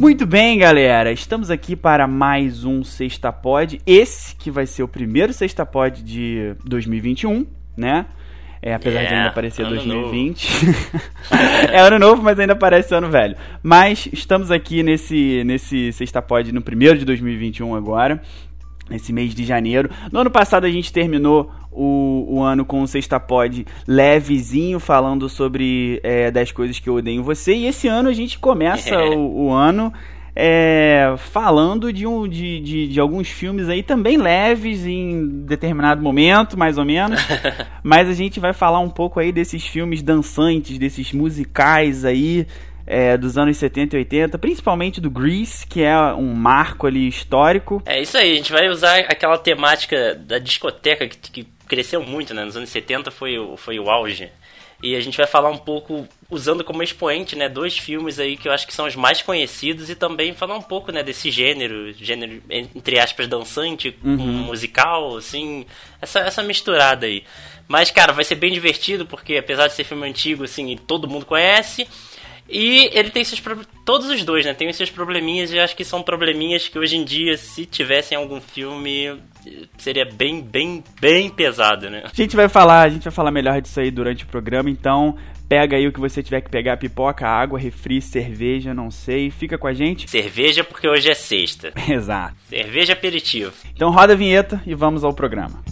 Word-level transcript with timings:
Muito 0.00 0.24
bem, 0.24 0.58
galera. 0.58 1.12
Estamos 1.12 1.50
aqui 1.50 1.76
para 1.76 2.06
mais 2.06 2.64
um 2.64 2.82
Sexta 2.82 3.30
Pod. 3.30 3.80
Esse 3.86 4.34
que 4.34 4.50
vai 4.50 4.64
ser 4.64 4.82
o 4.82 4.88
primeiro 4.88 5.32
Sexta 5.32 5.66
Pod 5.66 6.02
de 6.02 6.54
2021, 6.64 7.46
né? 7.76 8.06
É, 8.62 8.74
apesar 8.74 9.04
de 9.04 9.14
ainda 9.14 9.30
parecer 9.30 9.66
2020. 9.66 10.48
é 11.70 11.80
ano 11.80 11.98
novo, 11.98 12.22
mas 12.22 12.38
ainda 12.38 12.56
parece 12.56 12.94
ano 12.94 13.10
velho. 13.10 13.36
Mas 13.62 14.08
estamos 14.12 14.50
aqui 14.50 14.82
nesse, 14.82 15.44
nesse 15.44 15.92
Sexta 15.92 16.22
Pod 16.22 16.50
no 16.50 16.62
primeiro 16.62 16.98
de 16.98 17.04
2021 17.04 17.74
agora 17.74 18.22
nesse 18.90 19.12
mês 19.12 19.34
de 19.34 19.44
janeiro. 19.44 19.88
No 20.12 20.20
ano 20.20 20.30
passado 20.30 20.66
a 20.66 20.70
gente 20.70 20.92
terminou 20.92 21.50
o, 21.70 22.26
o 22.28 22.42
ano 22.42 22.64
com 22.64 22.82
o 22.82 22.86
Sexta 22.86 23.20
Pod 23.20 23.66
levezinho, 23.86 24.80
falando 24.80 25.28
sobre 25.28 26.00
é, 26.02 26.30
10 26.30 26.52
coisas 26.52 26.78
que 26.78 26.88
eu 26.88 26.96
odeio 26.96 27.20
em 27.20 27.22
você. 27.22 27.54
E 27.54 27.66
esse 27.66 27.86
ano 27.88 28.08
a 28.08 28.12
gente 28.12 28.38
começa 28.38 28.98
o, 28.98 29.46
o, 29.46 29.52
ano 29.52 29.92
é, 30.34 31.14
falando 31.16 31.92
de, 31.92 32.06
um, 32.06 32.26
de, 32.26 32.60
de, 32.60 32.88
de, 32.88 33.00
alguns 33.00 33.28
filmes 33.28 33.68
aí 33.68 33.82
também 33.82 34.16
leves 34.16 34.84
em 34.86 35.44
determinado 35.44 36.02
momento, 36.02 36.58
mais 36.58 36.76
ou 36.76 36.84
menos. 36.84 37.20
Mas 37.82 38.08
a 38.08 38.14
gente 38.14 38.40
vai 38.40 38.52
falar 38.52 38.80
um 38.80 38.90
pouco 38.90 39.20
aí 39.20 39.30
desses 39.32 39.64
filmes 39.64 40.02
dançantes, 40.02 40.78
desses 40.78 41.12
musicais 41.12 42.04
aí 42.04 42.46
é, 42.86 43.16
dos 43.16 43.38
anos 43.38 43.56
70 43.56 43.96
e 43.96 43.98
80, 43.98 44.38
principalmente 44.38 45.00
do 45.00 45.10
Grease, 45.10 45.66
que 45.66 45.82
é 45.82 45.96
um 46.14 46.34
marco 46.34 46.86
ali 46.86 47.06
histórico. 47.06 47.82
É 47.86 48.00
isso 48.00 48.16
aí, 48.16 48.32
a 48.32 48.36
gente 48.36 48.52
vai 48.52 48.68
usar 48.68 48.98
aquela 49.00 49.38
temática 49.38 50.14
da 50.14 50.38
discoteca 50.38 51.06
que, 51.08 51.18
que 51.18 51.46
cresceu 51.66 52.02
muito, 52.02 52.34
né? 52.34 52.44
Nos 52.44 52.56
anos 52.56 52.68
70 52.68 53.10
foi 53.10 53.38
o, 53.38 53.56
foi 53.56 53.78
o 53.78 53.88
auge. 53.88 54.30
E 54.82 54.96
a 54.96 55.00
gente 55.00 55.16
vai 55.16 55.26
falar 55.26 55.50
um 55.50 55.58
pouco, 55.58 56.08
usando 56.30 56.64
como 56.64 56.82
expoente, 56.82 57.36
né, 57.36 57.50
dois 57.50 57.76
filmes 57.76 58.18
aí 58.18 58.36
que 58.36 58.48
eu 58.48 58.52
acho 58.52 58.66
que 58.66 58.72
são 58.72 58.86
os 58.86 58.96
mais 58.96 59.20
conhecidos 59.20 59.90
e 59.90 59.94
também 59.94 60.32
falar 60.32 60.56
um 60.56 60.62
pouco, 60.62 60.90
né, 60.90 61.02
desse 61.02 61.30
gênero, 61.30 61.92
gênero, 61.92 62.42
entre 62.48 62.98
aspas, 62.98 63.28
dançante, 63.28 63.94
uhum. 64.02 64.16
musical, 64.16 65.18
assim, 65.18 65.66
essa, 66.00 66.20
essa 66.20 66.42
misturada 66.42 67.04
aí. 67.04 67.24
Mas, 67.68 67.90
cara, 67.90 68.12
vai 68.12 68.24
ser 68.24 68.36
bem 68.36 68.50
divertido, 68.50 69.04
porque 69.04 69.36
apesar 69.36 69.68
de 69.68 69.74
ser 69.74 69.84
filme 69.84 70.08
antigo, 70.08 70.44
assim, 70.44 70.76
todo 70.76 71.06
mundo 71.06 71.26
conhece, 71.26 71.86
e 72.50 72.90
ele 72.92 73.10
tem 73.10 73.24
seus 73.24 73.40
todos 73.84 74.08
os 74.08 74.24
dois, 74.24 74.44
né? 74.44 74.52
Tem 74.52 74.72
seus 74.72 74.90
probleminhas 74.90 75.52
e 75.52 75.58
acho 75.58 75.76
que 75.76 75.84
são 75.84 76.02
probleminhas 76.02 76.68
que 76.68 76.78
hoje 76.78 76.96
em 76.96 77.04
dia, 77.04 77.36
se 77.36 77.64
tivessem 77.64 78.18
algum 78.18 78.40
filme, 78.40 79.16
seria 79.78 80.04
bem, 80.04 80.42
bem, 80.42 80.82
bem 81.00 81.30
pesado, 81.30 81.88
né? 81.88 82.02
A 82.04 82.14
gente 82.14 82.34
vai 82.34 82.48
falar, 82.48 82.82
a 82.82 82.88
gente 82.88 83.04
vai 83.04 83.12
falar 83.12 83.30
melhor 83.30 83.60
disso 83.60 83.78
aí 83.80 83.90
durante 83.90 84.24
o 84.24 84.26
programa, 84.26 84.68
então 84.68 85.16
pega 85.48 85.76
aí 85.76 85.86
o 85.86 85.92
que 85.92 85.98
você 85.98 86.22
tiver 86.22 86.40
que 86.40 86.50
pegar, 86.50 86.76
pipoca, 86.76 87.26
água, 87.26 87.58
refri, 87.58 88.00
cerveja, 88.00 88.72
não 88.72 88.90
sei, 88.90 89.30
fica 89.30 89.58
com 89.58 89.66
a 89.66 89.72
gente. 89.72 90.08
Cerveja 90.08 90.62
porque 90.62 90.88
hoje 90.88 91.10
é 91.10 91.14
sexta. 91.14 91.72
Exato. 91.88 92.36
Cerveja 92.48 92.92
aperitivo. 92.92 93.52
Então 93.74 93.90
roda 93.90 94.12
a 94.12 94.16
vinheta 94.16 94.62
e 94.66 94.74
vamos 94.74 95.02
ao 95.02 95.12
programa. 95.12 95.62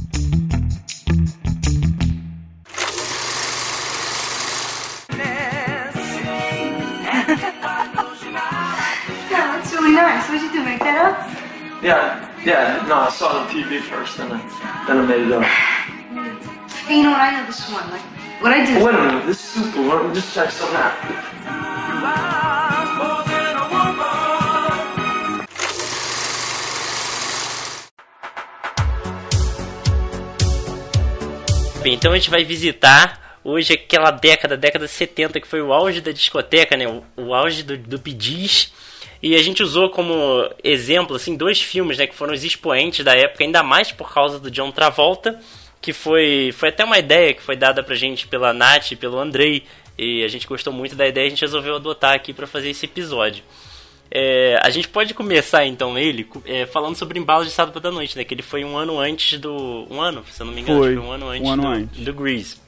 Yeah, 11.80 12.26
yeah. 12.44 12.84
No, 12.88 13.06
I 13.06 13.10
saw 13.10 13.30
it 13.30 13.36
on 13.36 13.48
TV 13.54 13.80
first, 13.80 14.16
then 14.16 14.32
I, 14.32 14.84
then 14.88 14.98
I 14.98 15.06
made 15.06 15.26
it 15.28 15.32
up. 15.32 15.44
Hey, 15.44 16.96
you 16.96 17.02
know 17.04 17.10
what? 17.10 17.20
I 17.20 17.38
know 17.38 17.46
this 17.46 17.70
one. 17.70 17.88
Like, 17.88 18.02
what 18.42 18.50
I 18.50 18.66
did. 18.66 18.82
Wait 18.82 18.94
a 18.96 18.98
minute. 18.98 19.26
This 19.26 19.38
is 19.38 19.62
super. 19.62 19.82
Let 19.82 20.08
me 20.08 20.14
just 20.14 20.34
check 20.34 20.50
something 20.50 20.76
out. 20.76 20.94
Bem, 31.84 31.94
então 31.94 32.10
a 32.10 32.16
gente 32.16 32.28
vai 32.28 32.42
visitar 32.42 33.38
hoje 33.44 33.74
aquela 33.74 34.10
década, 34.10 34.56
década 34.56 34.88
70, 34.88 35.40
que 35.40 35.46
foi 35.46 35.62
o 35.62 35.72
auge 35.72 36.00
da 36.00 36.10
discoteca, 36.10 36.76
né? 36.76 36.88
O, 36.88 37.04
o 37.16 37.32
auge 37.32 37.62
do, 37.62 37.78
do 37.78 37.98
bidis 38.00 38.72
e 39.22 39.34
a 39.34 39.42
gente 39.42 39.62
usou 39.62 39.90
como 39.90 40.48
exemplo 40.62 41.16
assim 41.16 41.36
dois 41.36 41.60
filmes, 41.60 41.98
né, 41.98 42.06
que 42.06 42.14
foram 42.14 42.32
os 42.32 42.44
expoentes 42.44 43.04
da 43.04 43.14
época, 43.14 43.44
ainda 43.44 43.62
mais 43.62 43.90
por 43.90 44.12
causa 44.12 44.38
do 44.38 44.50
John 44.50 44.70
Travolta, 44.70 45.40
que 45.80 45.92
foi 45.92 46.52
foi 46.52 46.68
até 46.68 46.84
uma 46.84 46.98
ideia 46.98 47.34
que 47.34 47.42
foi 47.42 47.56
dada 47.56 47.82
pra 47.82 47.94
gente 47.94 48.26
pela 48.26 48.52
Nath 48.52 48.92
e 48.92 48.96
pelo 48.96 49.18
Andrei, 49.18 49.64
e 49.96 50.22
a 50.22 50.28
gente 50.28 50.46
gostou 50.46 50.72
muito 50.72 50.94
da 50.94 51.06
ideia, 51.06 51.26
a 51.26 51.30
gente 51.30 51.42
resolveu 51.42 51.76
adotar 51.76 52.14
aqui 52.14 52.32
para 52.32 52.46
fazer 52.46 52.70
esse 52.70 52.86
episódio. 52.86 53.42
É, 54.10 54.58
a 54.62 54.70
gente 54.70 54.88
pode 54.88 55.12
começar 55.12 55.66
então 55.66 55.98
ele 55.98 56.26
é, 56.46 56.64
falando 56.64 56.96
sobre 56.96 57.18
Embalos 57.18 57.46
de 57.46 57.52
Sábado 57.52 57.78
da 57.78 57.90
Noite, 57.90 58.16
né? 58.16 58.24
Que 58.24 58.32
ele 58.32 58.42
foi 58.42 58.64
um 58.64 58.76
ano 58.76 58.98
antes 58.98 59.38
do. 59.38 59.86
Um 59.90 60.00
ano, 60.00 60.24
se 60.30 60.40
eu 60.40 60.46
não 60.46 60.52
me 60.52 60.62
engano, 60.62 60.78
foi, 60.78 60.94
foi 60.94 61.04
um 61.04 61.12
ano 61.12 61.28
antes, 61.28 61.46
um 61.46 61.52
ano 61.52 61.62
do, 61.62 61.68
antes. 61.68 62.00
do 62.00 62.14
Grease. 62.14 62.67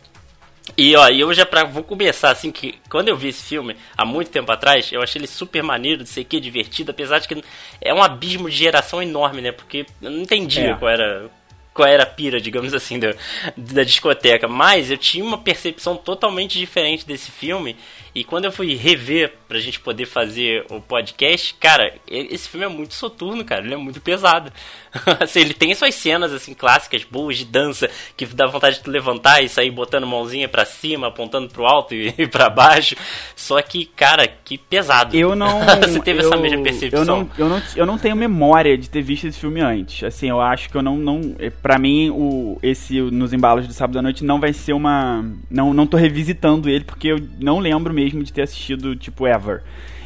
E 0.76 0.96
ó, 0.96 1.08
eu 1.08 1.32
já 1.34 1.44
pra, 1.44 1.64
vou 1.64 1.82
começar 1.82 2.30
assim 2.30 2.50
que 2.50 2.78
quando 2.88 3.08
eu 3.08 3.16
vi 3.16 3.28
esse 3.28 3.42
filme 3.42 3.76
há 3.96 4.04
muito 4.04 4.30
tempo 4.30 4.50
atrás, 4.50 4.90
eu 4.92 5.02
achei 5.02 5.20
ele 5.20 5.26
super 5.26 5.62
maneiro, 5.62 6.06
ser 6.06 6.24
que 6.24 6.40
divertido, 6.40 6.90
apesar 6.90 7.18
de 7.18 7.28
que 7.28 7.44
é 7.80 7.92
um 7.92 8.02
abismo 8.02 8.48
de 8.48 8.56
geração 8.56 9.02
enorme, 9.02 9.40
né? 9.40 9.52
Porque 9.52 9.86
eu 10.00 10.10
não 10.10 10.20
entendia 10.20 10.70
é. 10.70 10.74
qual 10.74 10.90
era 10.90 11.30
qual 11.72 11.88
era 11.88 12.02
a 12.02 12.06
pira, 12.06 12.40
digamos 12.40 12.74
assim, 12.74 12.98
da, 12.98 13.14
da 13.56 13.84
discoteca, 13.84 14.48
mas 14.48 14.90
eu 14.90 14.98
tinha 14.98 15.24
uma 15.24 15.38
percepção 15.38 15.96
totalmente 15.96 16.58
diferente 16.58 17.06
desse 17.06 17.30
filme 17.30 17.76
e 18.14 18.24
quando 18.24 18.44
eu 18.44 18.52
fui 18.52 18.74
rever 18.74 19.32
pra 19.46 19.60
gente 19.60 19.78
poder 19.78 20.04
fazer 20.04 20.64
o 20.68 20.80
podcast, 20.80 21.54
cara, 21.54 21.94
esse 22.08 22.48
filme 22.48 22.66
é 22.66 22.68
muito 22.68 22.94
soturno, 22.94 23.44
cara, 23.44 23.64
ele 23.64 23.74
é 23.74 23.76
muito 23.76 24.00
pesado. 24.00 24.52
assim, 25.20 25.40
ele 25.40 25.54
tem 25.54 25.72
suas 25.74 25.94
cenas 25.94 26.32
assim 26.32 26.52
clássicas, 26.52 27.04
boas 27.04 27.38
de 27.38 27.44
dança, 27.44 27.88
que 28.16 28.26
dá 28.26 28.46
vontade 28.46 28.82
de 28.82 28.90
levantar 28.90 29.42
e 29.42 29.48
sair 29.48 29.70
botando 29.70 30.06
mãozinha 30.06 30.48
para 30.48 30.64
cima, 30.64 31.06
apontando 31.06 31.48
pro 31.48 31.66
alto 31.66 31.94
e, 31.94 32.12
e 32.18 32.26
para 32.26 32.50
baixo. 32.50 32.96
Só 33.36 33.62
que, 33.62 33.86
cara, 33.86 34.26
que 34.26 34.58
pesado. 34.58 35.16
Eu 35.16 35.36
não 35.36 35.60
Você 35.80 36.00
teve 36.00 36.20
eu, 36.20 36.26
essa 36.26 36.36
mesma 36.36 36.62
percepção? 36.62 37.00
Eu 37.00 37.06
não, 37.06 37.30
eu 37.38 37.48
não 37.48 37.62
eu 37.76 37.86
não 37.86 37.98
tenho 37.98 38.16
memória 38.16 38.76
de 38.76 38.90
ter 38.90 39.02
visto 39.02 39.26
esse 39.26 39.38
filme 39.38 39.60
antes. 39.60 40.02
Assim, 40.02 40.28
eu 40.28 40.40
acho 40.40 40.68
que 40.68 40.76
eu 40.76 40.82
não 40.82 40.96
não 40.96 41.20
para 41.62 41.78
mim 41.78 42.10
o 42.10 42.58
esse 42.60 43.00
nos 43.00 43.32
embalos 43.32 43.66
do 43.66 43.72
sábado 43.72 43.98
à 43.98 44.02
noite 44.02 44.24
não 44.24 44.40
vai 44.40 44.52
ser 44.52 44.72
uma 44.72 45.24
não 45.48 45.72
não 45.72 45.86
tô 45.86 45.96
revisitando 45.96 46.68
ele 46.68 46.84
porque 46.84 47.08
eu 47.08 47.18
não 47.38 47.58
lembro 47.58 47.92
mesmo 47.92 47.99
de 48.08 48.32
ter 48.32 48.42
assistido, 48.42 48.96
tipo, 48.96 49.26
ever. 49.26 49.62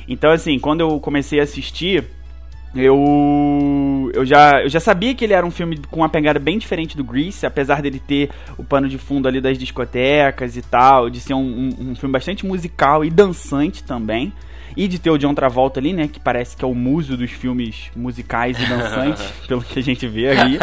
Então, 0.08 0.30
assim, 0.30 0.58
quando 0.58 0.80
eu 0.80 1.00
comecei 1.00 1.40
a 1.40 1.44
assistir, 1.44 2.04
eu, 2.74 4.10
eu, 4.12 4.24
já, 4.24 4.62
eu 4.62 4.68
já 4.68 4.80
sabia 4.80 5.14
que 5.14 5.24
ele 5.24 5.32
era 5.32 5.46
um 5.46 5.50
filme 5.50 5.78
com 5.90 6.00
uma 6.00 6.08
pegada 6.08 6.38
bem 6.40 6.58
diferente 6.58 6.96
do 6.96 7.04
Grease, 7.04 7.46
apesar 7.46 7.80
dele 7.80 8.00
ter 8.04 8.30
o 8.58 8.64
pano 8.64 8.88
de 8.88 8.98
fundo 8.98 9.28
ali 9.28 9.40
das 9.40 9.56
discotecas 9.56 10.56
e 10.56 10.62
tal, 10.62 11.08
de 11.08 11.20
ser 11.20 11.34
um, 11.34 11.38
um, 11.38 11.90
um 11.90 11.94
filme 11.94 12.12
bastante 12.12 12.44
musical 12.44 13.04
e 13.04 13.10
dançante 13.10 13.84
também. 13.84 14.32
E 14.76 14.88
de 14.88 14.98
ter 14.98 15.08
o 15.08 15.16
John 15.16 15.34
Travolta 15.34 15.78
ali, 15.78 15.92
né? 15.92 16.08
Que 16.08 16.18
parece 16.18 16.56
que 16.56 16.64
é 16.64 16.66
o 16.66 16.74
muso 16.74 17.16
dos 17.16 17.30
filmes 17.30 17.92
musicais 17.94 18.60
e 18.60 18.66
dançantes, 18.66 19.22
pelo 19.46 19.62
que 19.62 19.78
a 19.78 19.82
gente 19.82 20.04
vê 20.08 20.30
aí. 20.30 20.58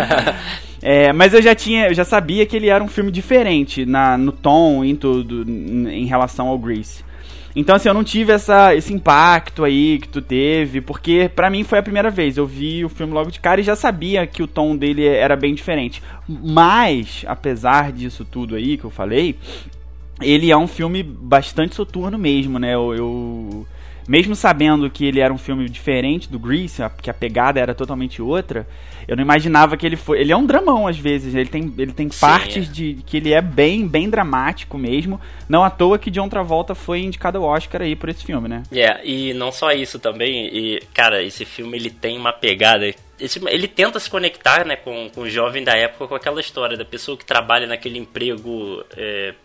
É, 0.82 1.14
mas 1.14 1.34
eu 1.34 1.42
já 1.42 1.56
tinha, 1.56 1.88
eu 1.88 1.94
já 1.94 2.04
sabia 2.04 2.46
que 2.46 2.58
ele 2.58 2.68
era 2.68 2.84
um 2.84 2.90
filme 2.90 3.10
diferente 3.10 3.86
na, 3.86 4.18
no 4.18 4.34
tom, 4.34 4.84
em 4.84 4.98
tudo, 4.98 5.50
em 5.50 6.06
relação 6.08 6.50
ao 6.50 6.60
Grease. 6.60 7.06
Então, 7.56 7.76
assim, 7.76 7.90
eu 7.90 7.94
não 7.94 8.04
tive 8.04 8.32
essa, 8.32 8.74
esse 8.76 8.94
impacto 8.94 9.64
aí 9.64 10.00
que 10.00 10.08
tu 10.08 10.22
teve, 10.22 10.80
porque 10.80 11.30
para 11.36 11.50
mim 11.50 11.64
foi 11.64 11.80
a 11.80 11.84
primeira 11.84 12.10
vez. 12.10 12.38
Eu 12.38 12.48
vi 12.48 12.86
o 12.86 12.90
filme 12.90 13.14
logo 13.14 13.30
de 13.30 13.40
cara 13.40 13.60
e 13.60 13.64
já 13.64 13.76
sabia 13.76 14.26
que 14.26 14.42
o 14.42 14.48
tom 14.48 14.76
dele 14.76 15.06
era 15.06 15.36
bem 15.36 15.54
diferente. 15.54 16.02
Mas, 16.28 17.26
apesar 17.28 17.92
disso 17.92 18.24
tudo 18.24 18.56
aí 18.56 18.78
que 18.78 18.86
eu 18.86 18.90
falei, 18.90 19.38
ele 20.22 20.50
é 20.50 20.58
um 20.58 20.68
filme 20.68 21.04
bastante 21.04 21.76
soturno 21.76 22.18
mesmo, 22.18 22.58
né? 22.58 22.74
eu, 22.74 22.94
eu 22.96 23.68
mesmo 24.08 24.36
sabendo 24.36 24.90
que 24.90 25.06
ele 25.06 25.20
era 25.20 25.34
um 25.34 25.38
filme 25.38 25.68
diferente 25.70 26.30
do 26.30 26.40
Grease, 26.40 26.82
que 27.02 27.10
a 27.10 27.14
pegada 27.14 27.60
era 27.60 27.74
totalmente 27.74 28.22
outra, 28.22 28.68
eu 29.08 29.16
não 29.16 29.24
imaginava 29.24 29.76
que 29.76 29.86
ele 29.86 29.96
foi. 29.96 30.20
Ele 30.22 30.32
é 30.32 30.38
um 30.38 30.46
dramão 30.46 30.88
às 30.88 30.98
vezes, 30.98 31.34
ele 31.34 31.50
tem, 31.50 31.74
ele 31.78 31.92
tem 31.92 32.10
partes 32.10 32.70
é. 32.70 32.72
de 32.72 32.98
que 33.06 33.18
ele 33.18 33.34
é 33.34 33.42
bem, 33.42 33.88
bem 33.88 34.10
dramático 34.10 34.78
mesmo. 34.78 35.20
Não 35.50 35.64
à 35.64 35.70
toa 35.70 36.00
que 36.00 36.12
John 36.12 36.30
Travolta 36.30 36.76
foi 36.76 37.02
indicado 37.02 37.38
ao 37.38 37.44
Oscar 37.44 37.82
aí 37.82 37.96
por 37.96 38.10
esse 38.10 38.24
filme, 38.24 38.48
né? 38.48 38.64
É, 38.72 38.76
yeah, 38.76 39.02
e 39.04 39.34
não 39.34 39.52
só 39.52 39.72
isso 39.72 40.00
também, 40.00 40.48
e 40.48 40.82
cara, 40.94 41.24
esse 41.24 41.46
filme 41.46 41.78
ele 41.78 41.90
tem 41.90 42.18
uma 42.18 42.32
pegada 42.32 42.94
esse, 43.22 43.40
ele 43.48 43.68
tenta 43.68 44.00
se 44.00 44.10
conectar 44.10 44.66
né, 44.66 44.76
com, 44.76 45.10
com 45.14 45.22
o 45.22 45.30
jovem 45.30 45.64
da 45.64 45.74
época 45.74 46.08
com 46.08 46.16
aquela 46.16 46.42
história 46.42 46.76
da 46.76 46.84
pessoa 46.84 47.16
que 47.16 47.24
trabalha 47.24 47.68
naquele 47.68 48.00
emprego 48.00 48.84
é, 48.98 49.36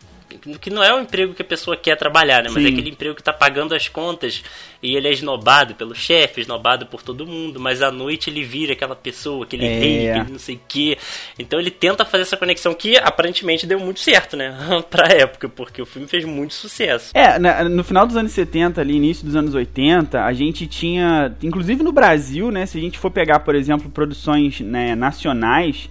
que 0.61 0.71
não 0.71 0.83
é 0.83 0.93
o 0.95 1.01
emprego 1.01 1.35
que 1.35 1.43
a 1.43 1.45
pessoa 1.45 1.77
quer 1.77 1.97
trabalhar, 1.97 2.43
né? 2.43 2.49
Mas 2.53 2.59
é 2.59 2.61
Sim. 2.61 2.67
é 2.67 2.73
aquele 2.73 2.91
emprego 2.91 3.15
que 3.15 3.23
tá 3.23 3.33
pagando 3.33 3.75
as 3.75 3.89
contas 3.89 4.43
e 4.83 4.97
ele 4.97 5.09
é 5.09 5.13
esnobado 5.13 5.75
pelo 5.75 5.95
chefe, 5.95 6.41
esnobado 6.41 6.87
por 6.87 7.03
todo 7.03 7.27
mundo, 7.27 7.59
mas 7.61 7.81
à 7.83 7.91
noite 7.91 8.29
ele 8.29 8.43
vira 8.45 8.73
aquela 8.73 8.97
pessoa, 8.97 9.45
aquele 9.45 9.67
É. 9.67 9.79
rei, 9.79 10.11
aquele 10.11 10.33
não 10.33 10.39
sei 10.39 10.57
o 10.57 10.61
quê. 10.69 10.99
Então 11.39 11.59
ele 11.59 11.71
tenta 11.71 12.05
fazer 12.05 12.23
essa 12.23 12.37
conexão 12.37 12.75
que 12.75 12.97
aparentemente 12.97 13.67
deu 13.67 13.79
muito 13.79 14.01
certo, 14.01 14.37
né? 14.37 14.55
pra 14.91 15.09
época, 15.09 15.49
porque 15.49 15.81
o 15.81 15.87
filme 15.87 16.09
fez 16.09 16.25
muito 16.25 16.55
sucesso. 16.55 17.13
É, 17.15 17.39
no 17.69 17.85
final 17.85 18.07
dos 18.07 18.17
anos 18.17 18.33
70, 18.33 18.81
ali, 18.81 18.95
início 18.97 19.25
dos 19.25 19.37
anos 19.37 19.55
80, 19.55 20.25
a 20.25 20.33
gente 20.33 20.67
tinha, 20.67 21.35
inclusive 21.43 21.83
no 21.83 21.93
Brasil, 21.93 22.51
né, 22.51 22.67
se 22.67 22.79
a 22.79 22.81
gente 22.81 22.99
for 22.99 23.11
pegar, 23.11 23.41
por 23.41 23.55
exemplo, 23.55 23.91
produções 23.91 24.61
né, 24.61 24.95
nacionais, 24.95 25.89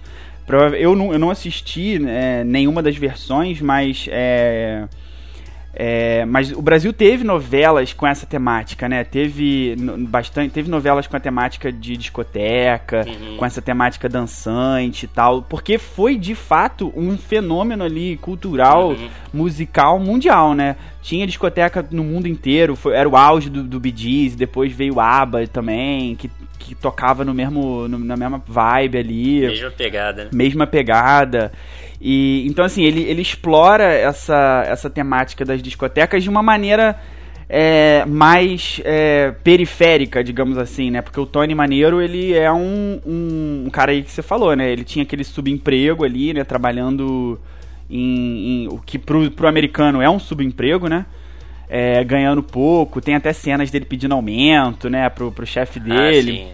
eu 0.78 0.94
não, 0.94 1.12
eu 1.12 1.18
não 1.18 1.30
assisti 1.30 1.98
né, 1.98 2.44
nenhuma 2.44 2.82
das 2.82 2.96
versões, 2.96 3.60
mas 3.60 4.06
é, 4.10 4.84
é, 5.78 6.24
mas 6.24 6.52
o 6.52 6.62
Brasil 6.62 6.90
teve 6.92 7.22
novelas 7.22 7.92
com 7.92 8.06
essa 8.06 8.24
temática, 8.24 8.88
né? 8.88 9.04
Teve 9.04 9.76
bastante, 10.08 10.50
teve 10.50 10.70
novelas 10.70 11.06
com 11.06 11.16
a 11.16 11.20
temática 11.20 11.70
de 11.70 11.96
discoteca, 11.98 13.04
Uhum. 13.06 13.36
com 13.36 13.44
essa 13.44 13.60
temática 13.60 14.08
dançante 14.08 15.04
e 15.04 15.08
tal, 15.08 15.42
porque 15.42 15.76
foi 15.76 16.16
de 16.16 16.34
fato 16.34 16.90
um 16.96 17.18
fenômeno 17.18 17.84
ali 17.84 18.16
cultural, 18.22 18.90
Uhum. 18.92 19.08
musical 19.34 19.98
mundial, 19.98 20.54
né? 20.54 20.76
Tinha 21.02 21.26
discoteca 21.26 21.84
no 21.90 22.02
mundo 22.02 22.26
inteiro, 22.26 22.74
foi- 22.74 22.94
era 22.94 23.06
o 23.08 23.14
auge 23.16 23.50
do, 23.50 23.62
do 23.62 23.78
Bee 23.78 23.92
Gees, 23.94 24.34
depois 24.34 24.72
veio 24.72 24.94
o 24.94 25.00
ABBA 25.00 25.46
também, 25.46 26.14
que, 26.16 26.30
que 26.58 26.74
tocava 26.74 27.24
no 27.24 27.32
mesmo, 27.34 27.86
no- 27.88 27.98
na 27.98 28.16
mesma 28.16 28.42
vibe 28.46 28.98
ali 28.98 29.46
Mesma 29.46 29.70
pegada, 29.70 30.24
né? 30.24 30.30
mesma 30.32 30.66
pegada. 30.66 31.52
E 32.00 32.46
então 32.46 32.64
assim, 32.64 32.82
ele, 32.84 33.02
ele 33.02 33.22
explora 33.22 33.84
essa, 33.84 34.64
essa 34.66 34.90
temática 34.90 35.44
das 35.44 35.62
discotecas 35.62 36.22
de 36.22 36.28
uma 36.28 36.42
maneira 36.42 36.98
é, 37.48 38.04
mais 38.06 38.80
é, 38.84 39.32
periférica, 39.44 40.22
digamos 40.22 40.58
assim, 40.58 40.90
né? 40.90 41.00
Porque 41.00 41.20
o 41.20 41.26
Tony 41.26 41.54
Maneiro, 41.54 42.02
ele 42.02 42.34
é 42.34 42.50
um, 42.52 43.00
um, 43.06 43.62
um 43.66 43.70
cara 43.70 43.92
aí 43.92 44.02
que 44.02 44.10
você 44.10 44.20
falou, 44.22 44.54
né? 44.56 44.70
Ele 44.70 44.82
tinha 44.84 45.04
aquele 45.04 45.22
subemprego 45.24 46.04
ali, 46.04 46.34
né? 46.34 46.42
Trabalhando 46.44 47.38
em, 47.88 48.64
em- 48.64 48.68
o 48.68 48.78
que 48.84 48.98
pro, 48.98 49.30
pro 49.30 49.46
americano 49.46 50.02
é 50.02 50.10
um 50.10 50.18
subemprego, 50.18 50.88
né? 50.88 51.06
É, 51.68 52.02
ganhando 52.04 52.42
pouco, 52.42 53.00
tem 53.00 53.16
até 53.16 53.32
cenas 53.32 53.70
dele 53.70 53.84
pedindo 53.84 54.14
aumento, 54.14 54.88
né, 54.88 55.08
pro, 55.08 55.32
pro 55.32 55.44
chefe 55.44 55.80
dele. 55.80 56.30
Ah, 56.30 56.32
sim. 56.32 56.48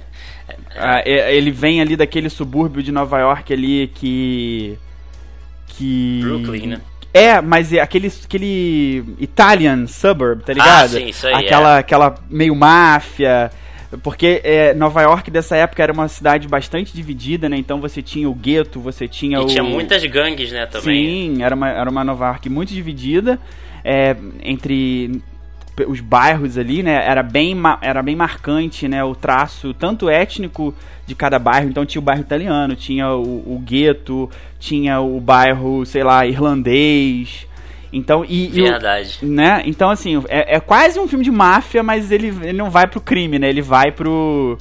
Ah, 0.76 1.02
é- 1.04 1.36
ele 1.36 1.50
vem 1.50 1.80
ali 1.80 1.96
daquele 1.96 2.28
subúrbio 2.30 2.82
de 2.82 2.90
Nova 2.90 3.18
York 3.18 3.52
ali 3.52 3.90
que. 3.94 4.78
Que. 5.66 6.20
Brooklyn, 6.22 6.66
né? 6.66 6.80
É, 7.14 7.40
mas 7.42 7.72
é 7.72 7.80
aquele, 7.80 8.10
aquele 8.24 9.04
Italian 9.18 9.86
suburb, 9.86 10.42
tá 10.42 10.52
ligado? 10.54 10.96
Ah, 10.96 11.00
sim, 11.00 11.08
isso 11.08 11.26
aí, 11.26 11.34
Aquela, 11.34 11.78
aquela 11.78 12.14
meio 12.30 12.54
máfia. 12.54 13.50
Porque 14.02 14.40
é, 14.42 14.72
Nova 14.72 15.02
York 15.02 15.30
dessa 15.30 15.54
época 15.54 15.82
era 15.82 15.92
uma 15.92 16.08
cidade 16.08 16.48
bastante 16.48 16.94
dividida, 16.94 17.50
né? 17.50 17.58
Então 17.58 17.78
você 17.78 18.00
tinha 18.00 18.30
o 18.30 18.34
gueto, 18.34 18.80
você 18.80 19.06
tinha 19.06 19.36
E 19.38 19.42
o. 19.42 19.46
tinha 19.46 19.62
muitas 19.62 20.02
gangues, 20.06 20.50
né, 20.50 20.64
também. 20.64 21.34
Sim, 21.34 21.42
era 21.42 21.54
uma, 21.54 21.68
era 21.68 21.90
uma 21.90 22.02
Nova 22.02 22.28
York 22.28 22.48
muito 22.48 22.72
dividida 22.72 23.38
é, 23.84 24.16
entre 24.42 25.22
os 25.86 26.00
bairros 26.00 26.58
ali, 26.58 26.82
né? 26.82 27.04
Era 27.06 27.22
bem, 27.22 27.56
era 27.80 28.02
bem 28.02 28.14
marcante, 28.14 28.86
né? 28.86 29.02
O 29.02 29.14
traço 29.14 29.72
tanto 29.74 30.08
étnico 30.08 30.74
de 31.06 31.14
cada 31.14 31.38
bairro. 31.38 31.68
Então 31.68 31.86
tinha 31.86 32.00
o 32.00 32.04
bairro 32.04 32.20
italiano, 32.20 32.76
tinha 32.76 33.10
o, 33.10 33.54
o 33.54 33.58
gueto, 33.58 34.30
tinha 34.58 35.00
o 35.00 35.20
bairro, 35.20 35.84
sei 35.86 36.04
lá, 36.04 36.26
irlandês. 36.26 37.46
Então, 37.92 38.24
e, 38.26 38.46
e 38.46 38.62
Verdade. 38.62 39.18
né? 39.22 39.62
Então, 39.66 39.90
assim, 39.90 40.22
é, 40.28 40.56
é 40.56 40.60
quase 40.60 40.98
um 40.98 41.06
filme 41.06 41.24
de 41.24 41.30
máfia, 41.30 41.82
mas 41.82 42.10
ele, 42.10 42.28
ele 42.28 42.56
não 42.56 42.70
vai 42.70 42.86
pro 42.86 43.00
crime, 43.00 43.38
né? 43.38 43.48
Ele 43.48 43.60
vai 43.60 43.92
pro, 43.92 44.56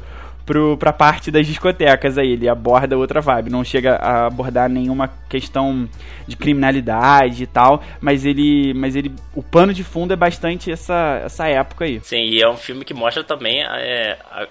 pro, 0.46 0.78
pra 0.78 0.92
parte 0.94 1.30
das 1.32 1.46
discotecas 1.48 2.18
aí. 2.18 2.32
Ele 2.32 2.48
aborda 2.50 2.98
outra 2.98 3.22
vibe. 3.22 3.50
Não 3.50 3.64
chega 3.64 3.96
a 3.96 4.28
abordar 4.28 4.70
nenhuma 4.70 5.08
questão 5.30 5.88
de 6.28 6.36
criminalidade 6.36 7.44
e 7.44 7.48
tal, 7.48 7.84
mas 8.00 8.26
ele. 8.26 8.74
Mas 8.74 8.96
ele. 8.96 9.12
O 9.36 9.42
pano 9.44 9.74
de 9.74 9.84
fundo 9.84 10.14
é 10.14 10.16
bastante 10.16 10.72
essa, 10.72 11.22
essa 11.26 11.48
época 11.48 11.86
aí. 11.86 12.00
Sim, 12.04 12.24
e 12.26 12.42
é 12.42 12.50
um 12.50 12.58
filme 12.58 12.84
que 12.86 12.94
mostra 12.94 13.24
também 13.24 13.62
é, 13.64 14.18
a- 14.32 14.48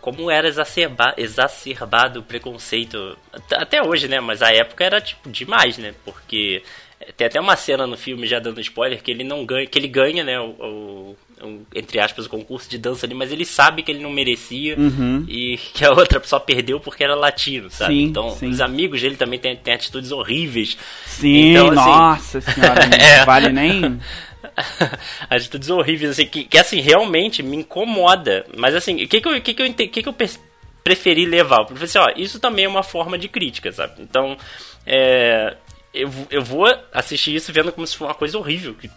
como 0.00 0.30
era 0.30 0.48
exacerba, 0.48 1.14
exacerbado 1.16 2.20
o 2.20 2.22
preconceito. 2.22 3.16
At- 3.32 3.52
Até 3.62 3.82
hoje, 3.82 4.08
né? 4.08 4.20
Mas 4.20 4.42
a 4.42 4.52
época 4.52 4.84
era, 4.84 5.00
tipo, 5.00 5.28
demais, 5.30 5.76
né? 5.78 5.92
Porque 6.04 6.62
é, 7.00 7.12
tem 7.12 7.26
até 7.26 7.38
uma 7.40 7.56
cena 7.56 7.86
no 7.86 7.96
filme, 7.96 8.26
já 8.26 8.38
dando 8.38 8.60
spoiler, 8.60 9.02
que 9.02 9.10
ele 9.10 9.22
não 9.24 9.44
ganha, 9.44 9.66
que 9.66 9.78
ele 9.78 9.88
ganha, 9.88 10.24
né? 10.24 10.40
O- 10.40 11.14
o- 11.42 11.66
entre 11.74 11.98
aspas, 12.00 12.26
o 12.26 12.28
concurso 12.28 12.68
de 12.70 12.78
dança 12.78 13.04
ali, 13.06 13.14
mas 13.14 13.32
ele 13.32 13.44
sabe 13.44 13.82
que 13.82 13.90
ele 13.90 14.02
não 14.02 14.10
merecia 14.10 14.76
Uhum. 14.78 15.24
e 15.28 15.58
que 15.74 15.84
a 15.84 15.90
outra 15.90 16.20
pessoa 16.20 16.40
perdeu 16.40 16.78
porque 16.80 17.02
era 17.04 17.14
latino, 17.14 17.70
sabe? 17.70 17.94
Sim, 17.94 18.02
então, 18.04 18.30
sim. 18.30 18.48
os 18.48 18.60
amigos 18.60 19.00
dele 19.00 19.16
também 19.16 19.38
têm, 19.38 19.56
têm 19.56 19.74
atitudes 19.74 20.12
horríveis. 20.12 20.76
Sim, 21.06 21.50
Então, 21.50 21.66
assim- 21.68 21.74
nossa 21.90 22.40
senhora, 22.40 22.86
não 22.86 22.98
É. 22.98 23.24
vale 23.24 23.48
nem. 23.50 24.00
atitudes 25.30 25.70
horríveis, 25.70 26.10
assim, 26.12 26.26
que, 26.26 26.44
que 26.44 26.58
assim, 26.58 26.80
realmente 26.80 27.42
me 27.42 27.56
incomoda. 27.58 28.44
Mas 28.56 28.74
assim, 28.74 29.02
o 29.02 29.08
que 29.08 29.20
que 29.20 29.28
eu, 29.28 29.40
que 29.40 29.54
que 29.54 29.62
eu, 29.62 29.72
que 29.74 29.88
que 30.02 30.08
eu 30.08 30.14
preferi 30.84 31.24
levar? 31.26 31.66
Eu 31.70 31.76
assim, 31.82 31.98
ó, 31.98 32.10
isso 32.16 32.38
também 32.40 32.64
é 32.64 32.68
uma 32.68 32.82
forma 32.82 33.16
de 33.18 33.28
crítica, 33.28 33.70
sabe? 33.72 34.02
Então, 34.02 34.36
é, 34.86 35.56
eu, 35.94 36.10
eu 36.30 36.42
vou 36.42 36.66
assistir 36.92 37.34
isso 37.34 37.52
vendo 37.52 37.72
como 37.72 37.86
se 37.86 37.96
fosse 37.96 38.08
uma 38.10 38.14
coisa 38.14 38.36
horrível. 38.38 38.74
que 38.74 38.90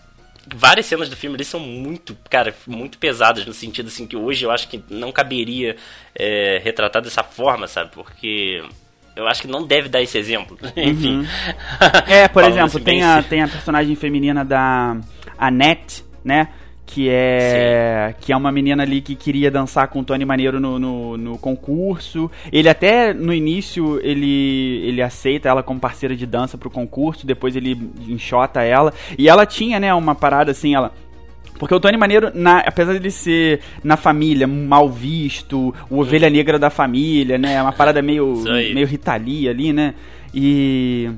Várias 0.53 0.85
cenas 0.85 1.09
do 1.09 1.15
filme 1.15 1.35
ali 1.35 1.43
são 1.43 1.59
muito, 1.59 2.15
cara, 2.29 2.53
muito 2.67 2.97
pesadas, 2.97 3.45
no 3.45 3.53
sentido 3.53 3.87
assim 3.87 4.05
que 4.05 4.15
hoje 4.15 4.45
eu 4.45 4.51
acho 4.51 4.67
que 4.67 4.83
não 4.89 5.11
caberia 5.11 5.75
é, 6.13 6.61
retratar 6.63 7.01
dessa 7.01 7.23
forma, 7.23 7.67
sabe? 7.67 7.91
Porque 7.91 8.63
eu 9.15 9.27
acho 9.27 9.41
que 9.41 9.47
não 9.47 9.65
deve 9.65 9.87
dar 9.89 10.01
esse 10.01 10.17
exemplo. 10.17 10.57
Enfim. 10.75 11.25
É, 12.07 12.27
por 12.27 12.43
exemplo, 12.45 12.77
assim, 12.77 12.83
tem 12.83 13.03
a, 13.03 13.23
tem 13.23 13.41
a 13.41 13.47
personagem 13.47 13.95
feminina 13.95 14.43
da 14.43 14.97
Annette, 15.37 16.03
né? 16.23 16.49
Que 16.87 17.09
é, 17.09 18.13
que 18.21 18.31
é 18.31 18.37
uma 18.37 18.51
menina 18.51 18.83
ali 18.83 19.01
que 19.01 19.15
queria 19.15 19.49
dançar 19.49 19.87
com 19.87 19.99
o 20.01 20.03
Tony 20.03 20.23
Maneiro 20.23 20.59
no, 20.59 20.77
no, 20.77 21.17
no 21.17 21.37
concurso. 21.37 22.29
Ele 22.51 22.69
até, 22.69 23.11
no 23.13 23.33
início, 23.33 23.99
ele, 24.03 24.81
ele 24.85 25.01
aceita 25.01 25.49
ela 25.49 25.63
como 25.63 25.79
parceira 25.79 26.15
de 26.15 26.25
dança 26.27 26.57
pro 26.59 26.69
concurso. 26.69 27.25
Depois 27.25 27.55
ele 27.55 27.75
enxota 28.07 28.61
ela. 28.61 28.93
E 29.17 29.27
ela 29.27 29.45
tinha, 29.47 29.79
né, 29.79 29.93
uma 29.93 30.13
parada 30.13 30.51
assim, 30.51 30.75
ela... 30.75 30.91
Porque 31.57 31.73
o 31.73 31.79
Tony 31.79 31.97
Maneiro, 31.97 32.31
na- 32.35 32.59
apesar 32.59 32.91
de 32.91 32.99
ele 32.99 33.11
ser 33.11 33.61
na 33.83 33.95
família 33.97 34.45
mal 34.45 34.89
visto, 34.89 35.73
o 35.89 35.99
ovelha 36.01 36.29
negra 36.29 36.59
da 36.59 36.69
família, 36.69 37.37
né? 37.37 37.61
Uma 37.61 37.71
parada 37.71 38.01
meio, 38.01 38.43
meio 38.73 38.85
Ritalia 38.85 39.51
ali, 39.51 39.71
né? 39.71 39.93
E. 40.33 41.09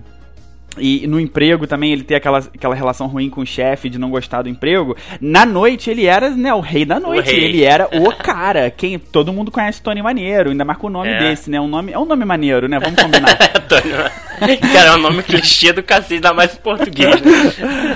E 0.79 1.05
no 1.07 1.19
emprego 1.19 1.65
também 1.67 1.91
ele 1.93 2.03
tem 2.03 2.17
aquela, 2.17 2.39
aquela 2.39 2.75
relação 2.75 3.07
ruim 3.07 3.29
com 3.29 3.41
o 3.41 3.45
chefe 3.45 3.89
de 3.89 3.97
não 3.97 4.09
gostar 4.09 4.41
do 4.41 4.49
emprego. 4.49 4.95
Na 5.21 5.45
noite 5.45 5.89
ele 5.89 6.05
era, 6.05 6.29
né, 6.29 6.53
o 6.53 6.59
rei 6.59 6.85
da 6.85 6.99
noite. 6.99 7.31
rei. 7.31 7.43
Ele 7.45 7.63
era 7.63 7.87
o 7.91 8.11
cara. 8.15 8.69
Quem 8.69 8.97
todo 8.99 9.31
mundo 9.33 9.51
conhece 9.51 9.81
Tony 9.81 10.01
Maneiro, 10.01 10.49
ainda 10.51 10.65
mais 10.65 10.77
com 10.77 10.87
o 10.87 10.89
nome 10.89 11.09
É. 11.09 11.19
desse, 11.19 11.49
né? 11.49 11.59
Um 11.59 11.67
nome, 11.67 11.91
é 11.91 11.99
um 11.99 12.05
nome 12.05 12.25
maneiro, 12.25 12.67
né? 12.67 12.79
Vamos 12.79 13.01
combinar. 13.01 13.37
Antônio. 13.55 14.26
Cara, 14.73 14.89
é 14.91 14.95
um 14.95 14.99
nome 15.01 15.23
clichê 15.23 15.73
do 15.73 15.81
cacete, 15.83 16.15
ainda 16.15 16.33
mais 16.33 16.53
em 16.53 16.57
português. 16.57 17.21
Né? 17.21 17.31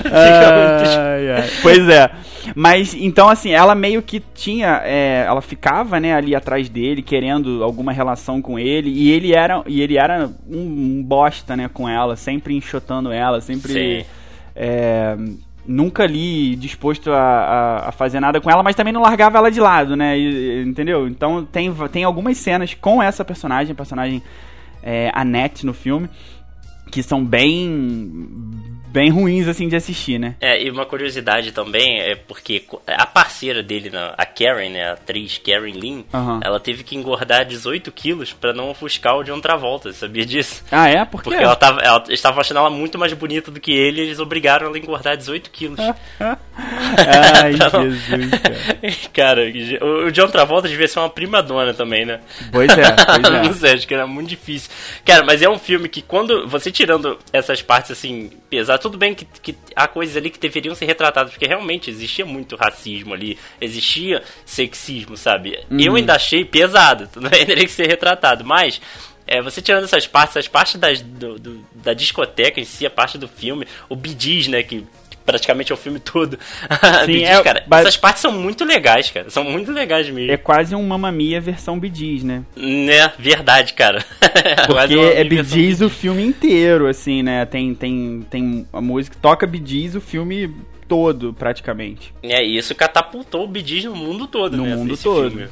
Ai, 0.12 1.30
ai. 1.30 1.50
Pois 1.62 1.88
é. 1.88 2.10
Mas 2.54 2.94
então 2.94 3.28
assim, 3.28 3.50
ela 3.50 3.74
meio 3.74 4.02
que 4.02 4.20
tinha, 4.34 4.82
é, 4.84 5.24
ela 5.26 5.40
ficava, 5.40 6.00
né, 6.00 6.12
ali 6.14 6.34
atrás 6.34 6.68
dele, 6.68 7.00
querendo 7.00 7.62
alguma 7.62 7.92
relação 7.92 8.42
com 8.42 8.58
ele, 8.58 8.90
e 8.90 9.10
ele 9.12 9.32
era, 9.32 9.62
e 9.66 9.80
ele 9.80 9.96
era 9.96 10.28
um, 10.50 11.02
bosta, 11.02 11.56
né, 11.56 11.70
com 11.72 11.88
ela, 11.88 12.16
sempre 12.16 12.54
enxotando 12.56 13.12
ela, 13.12 13.40
sempre 13.40 14.04
é, 14.56 15.16
nunca 15.64 16.02
ali 16.02 16.56
disposto 16.56 17.12
a, 17.12 17.16
a, 17.20 17.88
a 17.88 17.92
fazer 17.92 18.18
nada 18.18 18.40
com 18.40 18.50
ela, 18.50 18.62
mas 18.62 18.74
também 18.74 18.92
não 18.92 19.02
largava 19.02 19.38
ela 19.38 19.50
de 19.50 19.60
lado, 19.60 19.94
né, 19.96 20.18
e- 20.18 20.64
entendeu? 20.64 21.06
Então 21.06 21.44
tem, 21.44 21.72
tem 21.92 22.02
algumas 22.04 22.36
cenas 22.38 22.74
com 22.74 23.00
essa 23.00 23.24
personagem, 23.24 23.72
personagem 23.74 24.20
é, 24.82 25.10
no 25.64 25.72
filme, 25.72 26.08
que 26.90 27.02
são 27.02 27.24
bem 27.24 27.70
bem 28.92 29.10
ruins 29.10 29.48
assim 29.48 29.68
de 29.68 29.76
assistir, 29.76 30.18
né? 30.18 30.34
É, 30.40 30.62
e 30.62 30.70
uma 30.70 30.84
curiosidade 30.84 31.52
também 31.52 32.00
é 32.00 32.14
porque 32.14 32.62
a 32.86 33.06
parceira 33.06 33.62
dele, 33.62 33.90
a 34.16 34.26
Karen, 34.26 34.68
né, 34.70 34.90
a 34.90 34.92
atriz 34.92 35.38
Karen 35.38 35.72
Lynn, 35.72 36.02
Aham. 36.12 36.40
ela 36.44 36.60
teve 36.60 36.84
que 36.84 36.96
engordar 36.96 37.44
18 37.44 37.90
quilos 37.92 38.32
pra 38.32 38.52
não 38.52 38.70
ofuscar 38.70 39.16
o 39.16 39.24
John 39.24 39.40
Travolta, 39.40 39.92
sabia 39.92 40.26
disso? 40.26 40.62
Ah, 40.70 40.88
é? 40.88 41.04
Por 41.04 41.22
quê? 41.22 41.30
Porque 41.30 41.42
ela 41.44 41.56
tava, 41.56 41.80
ela 41.80 42.04
estava 42.08 42.40
achando 42.40 42.58
ela 42.58 42.70
muito 42.70 42.98
mais 42.98 43.12
bonita 43.12 43.50
do 43.50 43.60
que 43.60 43.72
ele 43.72 44.00
e 44.00 44.04
eles 44.04 44.18
obrigaram 44.18 44.66
ela 44.66 44.76
a 44.76 44.78
engordar 44.78 45.16
18 45.16 45.50
quilos. 45.50 45.78
Ai, 46.20 47.54
Então- 47.62 47.90
Jesus, 47.90 48.30
cara. 48.40 48.52
Cara, 49.12 49.42
o 50.06 50.10
John 50.10 50.28
Travolta 50.28 50.68
devia 50.68 50.88
ser 50.88 50.98
uma 50.98 51.08
prima 51.08 51.42
dona 51.42 51.72
também, 51.72 52.04
né? 52.04 52.20
Pois 52.50 52.70
é, 52.76 52.82
pois 52.92 53.24
é. 53.24 53.42
não 53.42 53.52
sei, 53.52 53.72
acho 53.74 53.86
que 53.86 53.94
era 53.94 54.06
muito 54.06 54.28
difícil. 54.28 54.70
Cara, 55.04 55.24
mas 55.24 55.40
é 55.42 55.48
um 55.48 55.58
filme 55.58 55.88
que 55.88 56.02
quando 56.02 56.46
você 56.48 56.70
tirando 56.70 57.18
essas 57.32 57.62
partes 57.62 57.90
assim 57.92 58.30
pesadas, 58.50 58.81
tudo 58.82 58.98
bem 58.98 59.14
que, 59.14 59.24
que 59.24 59.56
há 59.74 59.86
coisas 59.86 60.16
ali 60.16 60.28
que 60.28 60.38
deveriam 60.38 60.74
ser 60.74 60.84
retratadas, 60.84 61.32
porque 61.32 61.46
realmente 61.46 61.88
existia 61.88 62.26
muito 62.26 62.56
racismo 62.56 63.14
ali, 63.14 63.38
existia 63.60 64.22
sexismo, 64.44 65.16
sabe? 65.16 65.58
Uhum. 65.70 65.80
Eu 65.80 65.94
ainda 65.94 66.14
achei 66.14 66.44
pesado, 66.44 67.08
tudo 67.12 67.30
bem, 67.30 67.46
teria 67.46 67.64
que 67.64 67.70
ser 67.70 67.86
retratado, 67.86 68.44
mas 68.44 68.80
é, 69.26 69.40
você 69.40 69.62
tirando 69.62 69.84
essas 69.84 70.06
partes, 70.06 70.36
as 70.36 70.48
partes 70.48 70.76
das, 70.76 71.00
do, 71.00 71.38
do, 71.38 71.64
da 71.74 71.94
discoteca 71.94 72.60
em 72.60 72.64
si, 72.64 72.84
a 72.84 72.90
parte 72.90 73.16
do 73.16 73.28
filme, 73.28 73.66
o 73.88 73.94
Bidis, 73.94 74.48
né, 74.48 74.62
que 74.62 74.84
praticamente 75.24 75.72
é 75.72 75.74
o 75.74 75.78
filme 75.78 75.98
todo. 75.98 76.38
Sim, 77.06 77.24
é, 77.24 77.42
cara, 77.42 77.64
essas 77.70 77.96
partes 77.96 78.22
são 78.22 78.32
muito 78.32 78.64
legais, 78.64 79.10
cara. 79.10 79.30
São 79.30 79.44
muito 79.44 79.72
legais 79.72 80.08
mesmo. 80.08 80.30
É 80.30 80.36
quase 80.36 80.74
um 80.74 80.82
Mamma 80.82 81.10
Mia 81.12 81.40
versão 81.40 81.78
Bidis, 81.78 82.22
né? 82.22 82.42
Né, 82.56 83.12
verdade, 83.18 83.72
cara. 83.72 84.04
Porque 84.66 84.98
é 84.98 85.24
Bidis 85.24 85.80
o 85.80 85.88
filme 85.88 86.22
inteiro, 86.24 86.86
assim, 86.86 87.22
né? 87.22 87.44
Tem, 87.46 87.74
tem, 87.74 88.26
tem 88.30 88.66
a 88.72 88.80
música, 88.80 89.16
toca 89.20 89.46
Bidis 89.46 89.94
o 89.94 90.00
filme 90.00 90.54
todo, 90.86 91.32
praticamente. 91.32 92.12
É, 92.22 92.44
e 92.44 92.56
isso 92.56 92.74
catapultou 92.74 93.44
o 93.44 93.48
Bidis 93.48 93.84
no 93.84 93.96
mundo 93.96 94.26
todo, 94.26 94.56
no 94.56 94.64
né? 94.64 94.76
mundo 94.76 94.96
todo. 94.96 95.30
Filme. 95.30 95.48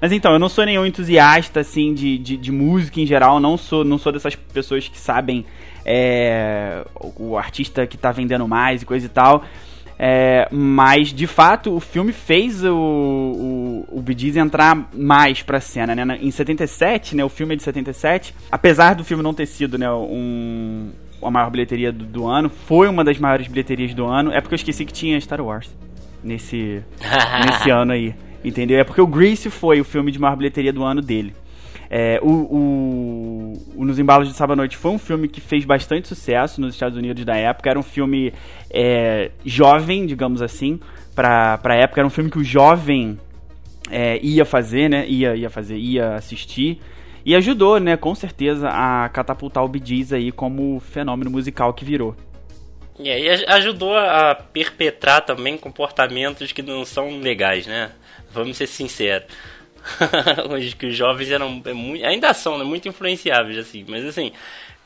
Mas 0.00 0.12
então, 0.12 0.32
eu 0.32 0.38
não 0.38 0.48
sou 0.48 0.64
nenhum 0.64 0.84
entusiasta, 0.84 1.60
assim, 1.60 1.94
de, 1.94 2.18
de, 2.18 2.36
de, 2.36 2.52
música 2.52 3.00
em 3.00 3.06
geral, 3.06 3.40
não 3.40 3.56
sou, 3.56 3.82
não 3.82 3.96
sou 3.96 4.12
dessas 4.12 4.34
pessoas 4.34 4.86
que 4.88 4.98
sabem 4.98 5.44
é, 5.88 6.84
o 7.16 7.38
artista 7.38 7.86
que 7.86 7.96
tá 7.96 8.10
vendendo 8.10 8.48
mais 8.48 8.82
e 8.82 8.84
coisa 8.84 9.06
e 9.06 9.08
tal. 9.08 9.44
É, 9.98 10.48
mas, 10.50 11.12
de 11.12 11.26
fato, 11.26 11.74
o 11.74 11.80
filme 11.80 12.12
fez 12.12 12.62
o, 12.64 12.74
o, 12.74 13.86
o 13.92 14.02
Bee 14.02 14.36
entrar 14.38 14.90
mais 14.92 15.42
pra 15.42 15.60
cena, 15.60 15.94
né? 15.94 16.18
Em 16.20 16.30
77, 16.30 17.16
né? 17.16 17.24
O 17.24 17.28
filme 17.28 17.54
é 17.54 17.56
de 17.56 17.62
77. 17.62 18.34
Apesar 18.50 18.94
do 18.94 19.04
filme 19.04 19.22
não 19.22 19.32
ter 19.32 19.46
sido, 19.46 19.78
né, 19.78 19.90
um, 19.90 20.90
a 21.22 21.30
maior 21.30 21.50
bilheteria 21.50 21.92
do, 21.92 22.04
do 22.04 22.26
ano, 22.26 22.50
foi 22.50 22.88
uma 22.88 23.04
das 23.04 23.18
maiores 23.18 23.46
bilheterias 23.46 23.94
do 23.94 24.04
ano. 24.04 24.32
É 24.32 24.40
porque 24.40 24.54
eu 24.54 24.56
esqueci 24.56 24.84
que 24.84 24.92
tinha 24.92 25.18
Star 25.20 25.40
Wars 25.40 25.74
nesse, 26.22 26.82
nesse 27.46 27.70
ano 27.70 27.92
aí. 27.92 28.14
Entendeu? 28.44 28.78
É 28.78 28.84
porque 28.84 29.00
o 29.00 29.06
Grease 29.06 29.48
foi 29.48 29.80
o 29.80 29.84
filme 29.84 30.12
de 30.12 30.18
maior 30.18 30.36
bilheteria 30.36 30.72
do 30.72 30.84
ano 30.84 31.00
dele. 31.00 31.32
É, 31.90 32.18
o, 32.22 32.30
o, 32.30 33.52
o, 33.76 33.84
Nos 33.84 33.98
Embalos 33.98 34.28
de 34.28 34.34
Sábado 34.34 34.54
à 34.54 34.56
Noite 34.56 34.76
foi 34.76 34.90
um 34.90 34.98
filme 34.98 35.28
que 35.28 35.40
fez 35.40 35.64
bastante 35.64 36.08
sucesso 36.08 36.60
nos 36.60 36.74
Estados 36.74 36.98
Unidos 36.98 37.24
da 37.24 37.36
época. 37.36 37.70
Era 37.70 37.78
um 37.78 37.82
filme 37.82 38.32
é, 38.70 39.30
jovem, 39.44 40.06
digamos 40.06 40.42
assim, 40.42 40.80
pra, 41.14 41.58
pra 41.58 41.76
época. 41.76 42.00
Era 42.00 42.06
um 42.06 42.10
filme 42.10 42.30
que 42.30 42.38
o 42.38 42.44
jovem 42.44 43.18
é, 43.90 44.18
ia 44.22 44.44
fazer, 44.44 44.88
né? 44.88 45.06
Ia, 45.06 45.36
ia 45.36 45.50
fazer, 45.50 45.76
ia 45.76 46.14
assistir. 46.14 46.80
E 47.24 47.34
ajudou, 47.34 47.80
né, 47.80 47.96
com 47.96 48.14
certeza, 48.14 48.68
a 48.68 49.08
catapultar 49.08 49.64
o 49.64 49.68
Bee 49.68 49.82
Gees 49.84 50.12
aí 50.12 50.30
como 50.30 50.78
fenômeno 50.78 51.28
musical 51.28 51.74
que 51.74 51.84
virou. 51.84 52.14
E 52.98 53.10
aí 53.10 53.44
ajudou 53.48 53.96
a 53.96 54.34
perpetrar 54.34 55.20
também 55.22 55.58
comportamentos 55.58 56.52
que 56.52 56.62
não 56.62 56.84
são 56.84 57.18
legais, 57.18 57.66
né? 57.66 57.90
Vamos 58.30 58.56
ser 58.56 58.66
sinceros. 58.66 59.26
Que 60.78 60.86
os 60.86 60.96
jovens 60.96 61.30
eram 61.30 61.62
é 61.64 62.06
ainda 62.06 62.32
são 62.34 62.58
né, 62.58 62.64
muito 62.64 62.88
influenciáveis 62.88 63.58
assim, 63.58 63.84
mas 63.88 64.04
assim, 64.04 64.32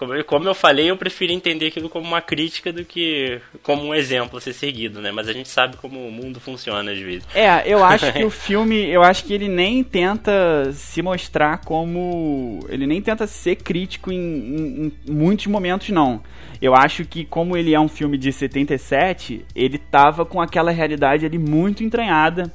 como, 0.00 0.24
como 0.24 0.48
eu 0.48 0.54
falei, 0.54 0.90
eu 0.90 0.96
prefiro 0.96 1.30
entender 1.30 1.66
aquilo 1.66 1.90
como 1.90 2.06
uma 2.06 2.22
crítica 2.22 2.72
do 2.72 2.86
que 2.86 3.38
como 3.62 3.84
um 3.84 3.94
exemplo 3.94 4.38
a 4.38 4.40
ser 4.40 4.54
seguido, 4.54 4.98
né? 4.98 5.12
Mas 5.12 5.28
a 5.28 5.32
gente 5.34 5.50
sabe 5.50 5.76
como 5.76 6.06
o 6.06 6.10
mundo 6.10 6.40
funciona 6.40 6.90
às 6.90 6.98
vezes. 6.98 7.28
É, 7.34 7.62
eu 7.66 7.84
acho 7.84 8.10
que 8.10 8.24
o 8.24 8.30
filme, 8.32 8.88
eu 8.88 9.02
acho 9.02 9.24
que 9.24 9.34
ele 9.34 9.46
nem 9.46 9.84
tenta 9.84 10.72
se 10.72 11.02
mostrar 11.02 11.58
como, 11.66 12.60
ele 12.70 12.86
nem 12.86 13.02
tenta 13.02 13.26
ser 13.26 13.56
crítico 13.56 14.10
em, 14.10 14.16
em, 14.16 14.92
em 15.06 15.12
muitos 15.12 15.46
momentos 15.48 15.90
não. 15.90 16.22
Eu 16.62 16.74
acho 16.74 17.04
que 17.04 17.26
como 17.26 17.54
ele 17.54 17.74
é 17.74 17.80
um 17.80 17.88
filme 17.88 18.16
de 18.16 18.32
77, 18.32 19.44
ele 19.54 19.76
tava 19.76 20.24
com 20.24 20.40
aquela 20.40 20.70
realidade 20.70 21.26
ali 21.26 21.38
muito 21.38 21.84
entranhada 21.84 22.50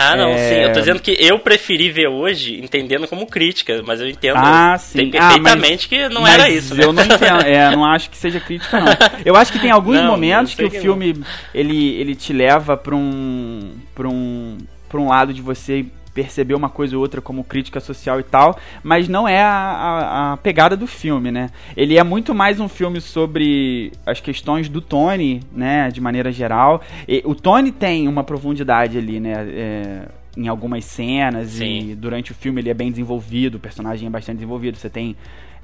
ah, 0.00 0.16
não, 0.16 0.30
é... 0.30 0.48
sim. 0.48 0.54
Eu 0.60 0.72
tô 0.72 0.80
dizendo 0.80 1.00
que 1.00 1.16
eu 1.18 1.38
preferi 1.38 1.90
ver 1.90 2.08
hoje 2.08 2.60
entendendo 2.60 3.06
como 3.06 3.26
crítica, 3.26 3.82
mas 3.84 4.00
eu 4.00 4.08
entendo 4.08 4.36
ah, 4.38 4.76
sim. 4.78 5.10
perfeitamente 5.10 5.88
ah, 5.90 5.98
mas, 5.98 6.08
que 6.08 6.08
não 6.08 6.26
era 6.26 6.48
isso, 6.48 6.74
né? 6.74 6.84
Eu 6.84 6.92
não 6.92 7.02
entendo, 7.04 7.42
é, 7.44 7.70
não 7.70 7.84
acho 7.84 8.10
que 8.10 8.16
seja 8.16 8.40
crítica, 8.40 8.80
não. 8.80 8.90
Eu 9.24 9.36
acho 9.36 9.52
que 9.52 9.58
tem 9.58 9.70
alguns 9.70 9.96
não, 9.96 10.06
momentos 10.06 10.54
que 10.54 10.64
o 10.64 10.70
que 10.70 10.80
filme 10.80 11.12
não. 11.12 11.26
ele, 11.54 11.94
ele 11.96 12.14
te 12.14 12.32
leva 12.32 12.76
pra 12.76 12.94
um, 12.94 13.72
pra 13.94 14.08
um, 14.08 14.58
pra 14.88 15.00
um 15.00 15.08
lado 15.08 15.32
de 15.32 15.42
você 15.42 15.86
perceber 16.20 16.54
uma 16.54 16.68
coisa 16.68 16.94
ou 16.96 17.00
outra 17.00 17.22
como 17.22 17.42
crítica 17.42 17.80
social 17.80 18.20
e 18.20 18.22
tal, 18.22 18.58
mas 18.82 19.08
não 19.08 19.26
é 19.26 19.40
a, 19.40 19.48
a, 19.48 20.32
a, 20.32 20.36
pegada 20.36 20.76
do 20.76 20.86
filme, 20.86 21.30
né? 21.30 21.48
Ele 21.74 21.96
é 21.96 22.04
muito 22.04 22.34
mais 22.34 22.60
um 22.60 22.68
filme 22.68 23.00
sobre 23.00 23.90
as 24.04 24.20
questões 24.20 24.68
do 24.68 24.82
Tony, 24.82 25.40
né, 25.50 25.90
de 25.90 25.98
maneira 25.98 26.30
geral. 26.30 26.82
E, 27.08 27.22
o 27.24 27.34
Tony 27.34 27.72
tem 27.72 28.06
uma 28.06 28.22
profundidade 28.22 28.98
ali, 28.98 29.18
né? 29.18 29.32
É, 29.32 30.08
em 30.36 30.46
algumas 30.46 30.84
cenas 30.84 31.52
Sim. 31.52 31.90
e 31.90 31.94
durante 31.94 32.32
o 32.32 32.34
filme 32.34 32.60
ele 32.60 32.70
é 32.70 32.74
bem 32.74 32.90
desenvolvido, 32.90 33.56
o 33.56 33.58
personagem 33.58 34.06
é 34.06 34.10
bastante 34.10 34.36
desenvolvido. 34.36 34.76
Você 34.76 34.90
tem 34.90 35.16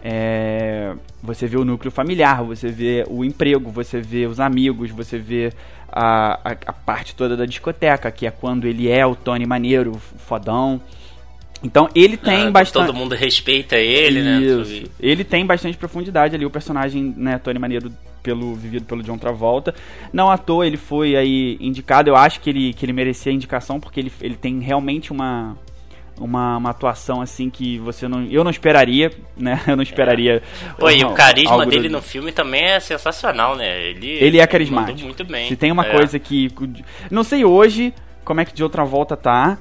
é, 0.03 0.95
você 1.23 1.47
vê 1.47 1.57
o 1.57 1.65
núcleo 1.65 1.91
familiar, 1.91 2.43
você 2.43 2.69
vê 2.69 3.05
o 3.09 3.25
emprego, 3.25 3.71
você 3.71 4.01
vê 4.01 4.27
os 4.27 4.39
amigos, 4.39 4.91
você 4.91 5.19
vê 5.19 5.53
a, 5.91 6.51
a, 6.51 6.57
a, 6.67 6.73
parte 6.73 7.15
toda 7.15 7.37
da 7.37 7.47
discoteca, 7.47 8.11
que 8.11 8.27
é 8.27 8.31
quando 8.31 8.67
ele 8.67 8.89
é 8.89 9.05
o 9.05 9.15
Tony 9.15 9.47
Maneiro, 9.47 10.01
fodão. 10.19 10.81
Então 11.63 11.89
ele 11.95 12.17
tem 12.17 12.49
ah, 12.49 12.51
bastante. 12.51 12.87
Todo 12.87 12.97
mundo 12.97 13.15
respeita 13.15 13.77
ele, 13.77 14.23
né? 14.23 14.41
Isso. 14.41 14.83
né? 14.83 14.89
Ele 15.01 15.25
tem 15.25 15.45
bastante 15.45 15.77
profundidade 15.77 16.35
ali, 16.35 16.45
o 16.45 16.51
personagem, 16.51 17.15
né, 17.17 17.39
Tony 17.39 17.59
Maneiro, 17.59 17.91
pelo, 18.23 18.55
vivido 18.55 18.85
pelo 18.85 19.03
John 19.03 19.17
Travolta. 19.17 19.75
Não 20.13 20.31
à 20.31 20.37
toa 20.37 20.67
ele 20.67 20.77
foi 20.77 21.17
aí 21.17 21.57
indicado, 21.61 22.11
eu 22.11 22.17
acho 22.17 22.41
que 22.41 22.51
ele, 22.51 22.73
que 22.73 22.85
ele 22.85 22.93
merecia 22.93 23.33
a 23.33 23.35
indicação, 23.35 23.81
porque 23.81 24.01
ele, 24.01 24.13
ele 24.21 24.35
tem 24.35 24.61
realmente 24.61 25.13
uma, 25.13 25.57
uma, 26.21 26.57
uma 26.57 26.71
atuação 26.71 27.21
assim 27.21 27.51
que 27.51 27.79
você 27.79 28.09
não. 28.09 28.25
Eu 28.25 28.43
não 28.43 28.51
esperaria, 28.51 29.11
né? 29.37 29.61
Eu 29.69 29.77
não 29.77 29.83
esperaria. 29.83 30.37
É. 30.37 30.73
Pô, 30.79 30.91
e 30.91 31.05
o 31.05 31.13
carisma 31.13 31.67
dele 31.67 31.89
do... 31.89 31.93
no 31.93 32.03
filme 32.03 32.33
também 32.33 32.65
é 32.65 32.81
sensacional, 32.81 33.57
né? 33.57 33.89
Ele, 33.91 34.09
ele 34.09 34.41
é 34.41 34.47
carismático. 34.47 35.01
muito 35.01 35.25
bem. 35.25 35.49
Se 35.49 35.57
tem 35.57 35.71
uma 35.71 35.87
é. 35.87 35.91
coisa 35.91 36.19
que. 36.19 36.51
Não 37.11 37.23
sei 37.23 37.45
hoje 37.45 37.93
como 38.25 38.41
é 38.41 38.45
que 38.45 38.55
de 38.55 38.63
outra 38.63 38.85
volta 38.85 39.17
tá. 39.17 39.59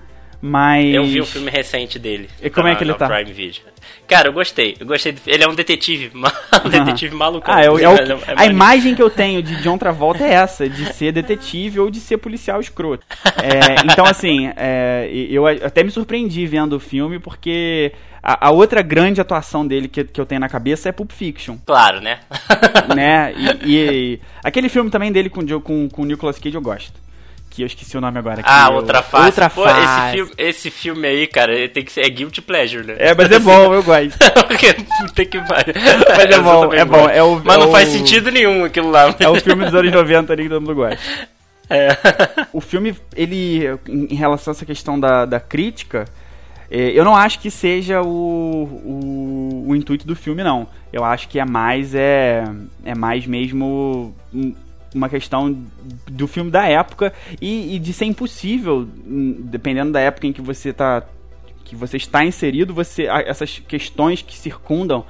Mas. 0.47 0.93
Eu 0.93 1.03
vi 1.05 1.19
um 1.19 1.25
filme 1.25 1.49
recente 1.49 1.97
dele. 1.97 2.29
E 2.39 2.51
como 2.51 2.67
é 2.67 2.75
que 2.75 2.83
ele 2.83 2.93
tá? 2.93 3.07
Prime 3.07 3.33
Video. 3.33 3.63
Cara, 4.07 4.27
eu 4.27 4.33
gostei. 4.33 4.77
Eu 4.79 4.85
gostei. 4.85 5.15
Ele 5.25 5.43
é 5.43 5.47
um 5.47 5.55
detetive. 5.55 6.11
um 6.63 6.69
detetive 6.69 7.15
maluco. 7.15 7.49
Ah, 7.49 7.63
é, 7.63 7.69
o, 7.69 7.79
é, 7.79 7.89
o, 7.89 7.95
é 7.95 8.17
a 8.35 8.45
imagem 8.45 8.93
que 8.93 9.01
eu 9.01 9.09
tenho 9.09 9.41
de 9.41 9.55
John 9.63 9.75
Travolta 9.75 10.23
é 10.23 10.33
essa: 10.33 10.69
de 10.69 10.93
ser 10.93 11.11
detetive 11.11 11.79
ou 11.79 11.89
de 11.89 11.99
ser 11.99 12.17
policial 12.17 12.61
escroto. 12.61 13.03
É, 13.41 13.91
então, 13.91 14.05
assim, 14.05 14.51
é, 14.55 15.09
eu 15.11 15.47
até 15.47 15.83
me 15.83 15.89
surpreendi 15.89 16.45
vendo 16.45 16.73
o 16.73 16.79
filme 16.79 17.17
porque. 17.17 17.91
A, 18.27 18.47
a, 18.47 18.49
outra 18.49 18.81
grande 18.81 19.21
atuação 19.21 19.67
dele 19.67 19.87
que, 19.87 20.03
que 20.03 20.19
eu 20.19 20.25
tenho 20.25 20.41
na 20.41 20.49
cabeça 20.49 20.89
é 20.89 20.91
Pulp 20.91 21.11
Fiction. 21.11 21.57
Claro, 21.63 22.01
né? 22.01 22.21
né? 22.95 23.31
E, 23.37 23.75
e, 23.75 24.19
aquele 24.43 24.67
filme 24.67 24.89
também 24.89 25.11
dele 25.11 25.29
com, 25.29 25.45
com, 25.59 25.87
com 25.87 26.01
o 26.01 26.05
Nicolas 26.05 26.39
Cage 26.39 26.55
eu 26.55 26.61
gosto 26.61 27.04
que 27.55 27.61
eu 27.61 27.67
esqueci 27.67 27.97
o 27.97 28.01
nome 28.01 28.19
agora. 28.19 28.41
Ah, 28.43 28.69
Outra 28.69 29.01
Face. 29.01 29.25
Outra 29.25 29.49
Pô, 29.49 29.63
Face. 29.63 29.79
Esse 29.81 30.11
filme, 30.11 30.31
esse 30.37 30.71
filme 30.71 31.07
aí, 31.07 31.27
cara, 31.27 31.69
tem 31.69 31.85
que 31.85 31.91
ser, 31.91 32.01
é 32.01 32.09
guilty 32.09 32.41
pleasure, 32.41 32.85
né? 32.85 32.95
É, 32.99 33.15
mas 33.15 33.31
é 33.31 33.39
bom, 33.39 33.73
eu 33.73 33.81
gosto. 33.81 34.17
Puta 34.99 35.25
que 35.25 35.39
pariu. 35.39 35.73
Mas 36.17 36.25
é 36.25 36.39
bom, 36.39 36.73
é 36.73 36.85
bom. 36.85 37.09
É 37.09 37.23
o, 37.23 37.41
mas 37.43 37.55
é 37.55 37.59
não 37.59 37.69
o... 37.69 37.71
faz 37.71 37.89
sentido 37.89 38.29
nenhum 38.29 38.65
aquilo 38.65 38.91
lá. 38.91 39.15
É 39.17 39.29
o 39.29 39.35
filme 39.39 39.63
dos 39.63 39.73
anos 39.73 39.91
90 39.91 40.33
ali 40.33 40.43
que 40.43 40.49
todo 40.49 40.61
mundo 40.61 40.75
gosta. 40.75 40.99
É. 41.67 41.97
O 42.53 42.61
filme, 42.61 42.95
ele, 43.15 43.63
em 43.87 44.13
relação 44.13 44.51
a 44.51 44.53
essa 44.53 44.67
questão 44.67 44.99
da, 44.99 45.25
da 45.25 45.39
crítica, 45.39 46.05
é, 46.69 46.91
eu 46.91 47.03
não 47.03 47.15
acho 47.15 47.39
que 47.39 47.49
seja 47.49 48.03
o, 48.03 48.05
o, 48.05 49.65
o, 49.69 49.75
intuito 49.75 50.05
do 50.05 50.15
filme, 50.15 50.43
não. 50.43 50.67
Eu 50.93 51.03
acho 51.03 51.27
que 51.27 51.39
é 51.39 51.45
mais, 51.45 51.95
é, 51.95 52.43
é 52.83 52.93
mais 52.93 53.25
mesmo 53.25 54.13
uma 54.95 55.09
questão 55.09 55.63
do 56.09 56.27
filme 56.27 56.49
da 56.49 56.65
época 56.67 57.13
e, 57.41 57.75
e, 57.75 57.79
de 57.79 57.91
ser 57.91 58.05
impossível, 58.05 58.87
hum, 59.05 59.35
dependendo 59.39 59.91
da 59.91 59.99
época 59.99 60.25
em 60.25 60.33
que 60.33 60.41
você 60.41 60.71
tá 60.71 61.03
que 61.65 61.75
você 61.75 61.97
está 61.97 62.23
inserido, 62.23 62.73
você 62.73 63.07
essas 63.07 63.59
questões 63.59 64.21
que 64.21 64.37
circundam 64.37 65.03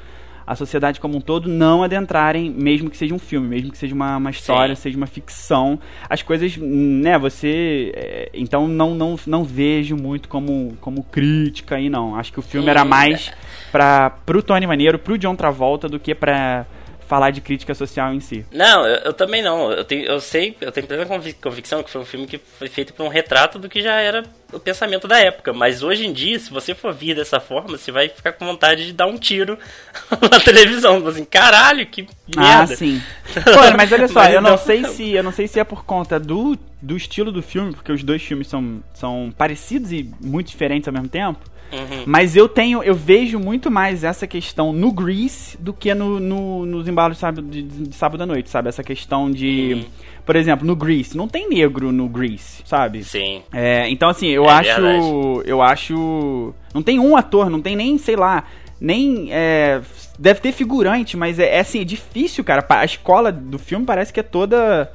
a 0.48 0.56
sociedade 0.56 1.00
como 1.00 1.18
um 1.18 1.22
todo 1.22 1.50
não 1.50 1.82
adentrarem, 1.84 2.52
mesmo 2.52 2.90
que 2.90 2.98
seja 2.98 3.16
um 3.16 3.20
filme, 3.20 3.48
mesmo 3.48 3.72
que 3.72 3.78
seja 3.78 3.96
uma, 3.96 4.18
uma 4.18 4.30
história, 4.30 4.76
Sim. 4.76 4.84
seja 4.84 4.98
uma 4.98 5.08
ficção. 5.08 5.80
As 6.08 6.22
coisas, 6.22 6.56
né, 6.58 7.18
você. 7.18 7.92
É, 7.96 8.30
então 8.34 8.68
não, 8.68 8.94
não, 8.94 9.16
não 9.26 9.44
vejo 9.44 9.96
muito 9.96 10.30
como, 10.30 10.78
como 10.80 11.04
crítica 11.04 11.76
aí, 11.76 11.90
não. 11.90 12.16
Acho 12.16 12.32
que 12.32 12.40
o 12.40 12.44
filme 12.44 12.66
Sim. 12.66 12.72
era 12.72 12.86
mais 12.86 13.32
para 13.72 14.12
pro 14.12 14.44
Tony 14.44 14.68
Maneiro, 14.68 15.00
pro 15.00 15.18
John 15.18 15.36
Travolta, 15.36 15.90
do 15.90 16.00
que 16.00 16.14
pra 16.14 16.66
falar 17.08 17.32
de 17.32 17.42
crítica 17.42 17.74
social 17.74 18.14
em 18.14 18.20
si. 18.20 18.46
Não, 18.52 18.86
eu, 18.86 18.96
eu 18.98 19.14
também 19.14 19.42
não. 19.42 19.72
Eu, 19.72 19.84
tenho, 19.84 20.06
eu 20.06 20.20
sei, 20.20 20.56
eu 20.60 20.72
tenho 20.72 20.88
plena 20.88 21.06
convicção 21.42 21.84
que 21.84 21.90
foi 21.90 22.02
um 22.02 22.06
filme 22.06 22.28
que 22.28 22.38
foi 22.38 22.68
feito 22.68 22.94
por 22.94 23.06
um 23.06 23.10
retrato 23.10 23.60
do 23.60 23.70
que 23.70 23.82
já 23.82 24.00
era 24.00 24.24
o 24.52 24.60
pensamento 24.60 25.08
da 25.08 25.20
época. 25.20 25.54
Mas 25.54 25.84
hoje 25.84 26.06
em 26.06 26.14
dia, 26.14 26.40
se 26.40 26.50
você 26.50 26.74
for 26.74 26.94
vir 26.94 27.16
dessa 27.16 27.40
forma, 27.40 27.78
você 27.78 27.92
vai 27.92 28.10
ficar 28.10 28.34
com 28.34 28.46
vontade 28.46 28.86
de 28.86 28.94
dar 28.94 29.08
um 29.08 29.18
tiro 29.18 29.58
na 30.32 30.40
televisão. 30.40 31.06
Assim, 31.08 31.26
caralho, 31.26 31.86
que 31.86 32.08
ah, 32.36 32.42
merda. 32.42 32.74
Ah, 32.74 32.78
sim. 32.78 33.02
Pô, 33.34 33.78
mas 33.78 33.92
olha 33.92 34.08
só, 34.08 34.22
mas 34.22 34.34
eu 34.34 34.42
não, 34.42 34.52
não 34.52 34.58
sei 34.58 34.84
se 34.86 35.12
eu 35.12 35.24
não 35.24 35.32
sei 35.32 35.48
se 35.48 35.60
é 35.60 35.64
por 35.64 35.86
conta 35.86 36.20
do, 36.20 36.58
do 36.82 36.98
estilo 36.98 37.32
do 37.32 37.42
filme, 37.42 37.74
porque 37.74 37.92
os 37.92 38.04
dois 38.04 38.22
filmes 38.22 38.48
são, 38.48 38.84
são 38.94 39.34
parecidos 39.38 39.92
e 39.92 40.10
muito 40.22 40.48
diferentes 40.48 40.88
ao 40.88 40.94
mesmo 40.94 41.10
tempo. 41.10 41.40
Uhum. 41.72 42.04
Mas 42.06 42.36
eu 42.36 42.48
tenho, 42.48 42.84
eu 42.84 42.94
vejo 42.94 43.40
muito 43.40 43.70
mais 43.70 44.04
essa 44.04 44.28
questão 44.28 44.72
no 44.72 44.92
Grease 44.92 45.58
do 45.58 45.74
que 45.74 45.94
no, 45.94 46.20
no 46.20 46.66
nos 46.66 46.88
embalos 46.88 47.18
de 47.18 47.22
sábado, 47.22 47.48
de, 47.48 47.62
de 47.64 47.96
sábado 47.96 48.22
à 48.22 48.26
noite, 48.26 48.50
sabe? 48.50 48.70
Essa 48.70 48.84
questão 48.84 49.30
de. 49.30 49.74
Uhum. 49.74 49.86
Por 50.26 50.36
exemplo, 50.36 50.66
no 50.66 50.76
Grease, 50.76 51.16
não 51.16 51.28
tem 51.28 51.48
negro 51.48 51.92
no 51.92 52.08
Grease, 52.08 52.62
sabe? 52.66 53.04
Sim. 53.04 53.44
É, 53.54 53.88
então, 53.90 54.10
assim, 54.10 54.28
eu 54.28 54.46
é 54.46 54.50
acho. 54.50 54.82
Verdade. 54.82 55.50
Eu 55.50 55.62
acho. 55.62 56.54
Não 56.74 56.82
tem 56.82 57.00
um 57.00 57.16
ator, 57.16 57.50
não 57.50 57.62
tem 57.62 57.76
nem, 57.76 57.98
sei 57.98 58.16
lá, 58.16 58.46
nem. 58.80 59.28
É, 59.32 59.82
deve 60.18 60.40
ter 60.40 60.52
figurante, 60.52 61.18
mas 61.18 61.40
é, 61.40 61.58
é 61.58 61.60
assim, 61.60 61.82
é 61.82 61.84
difícil, 61.84 62.44
cara. 62.44 62.66
A 62.70 62.86
escola 62.86 63.32
do 63.32 63.60
filme 63.60 63.86
parece 63.86 64.14
que 64.14 64.20
é 64.20 64.24
toda. 64.24 64.92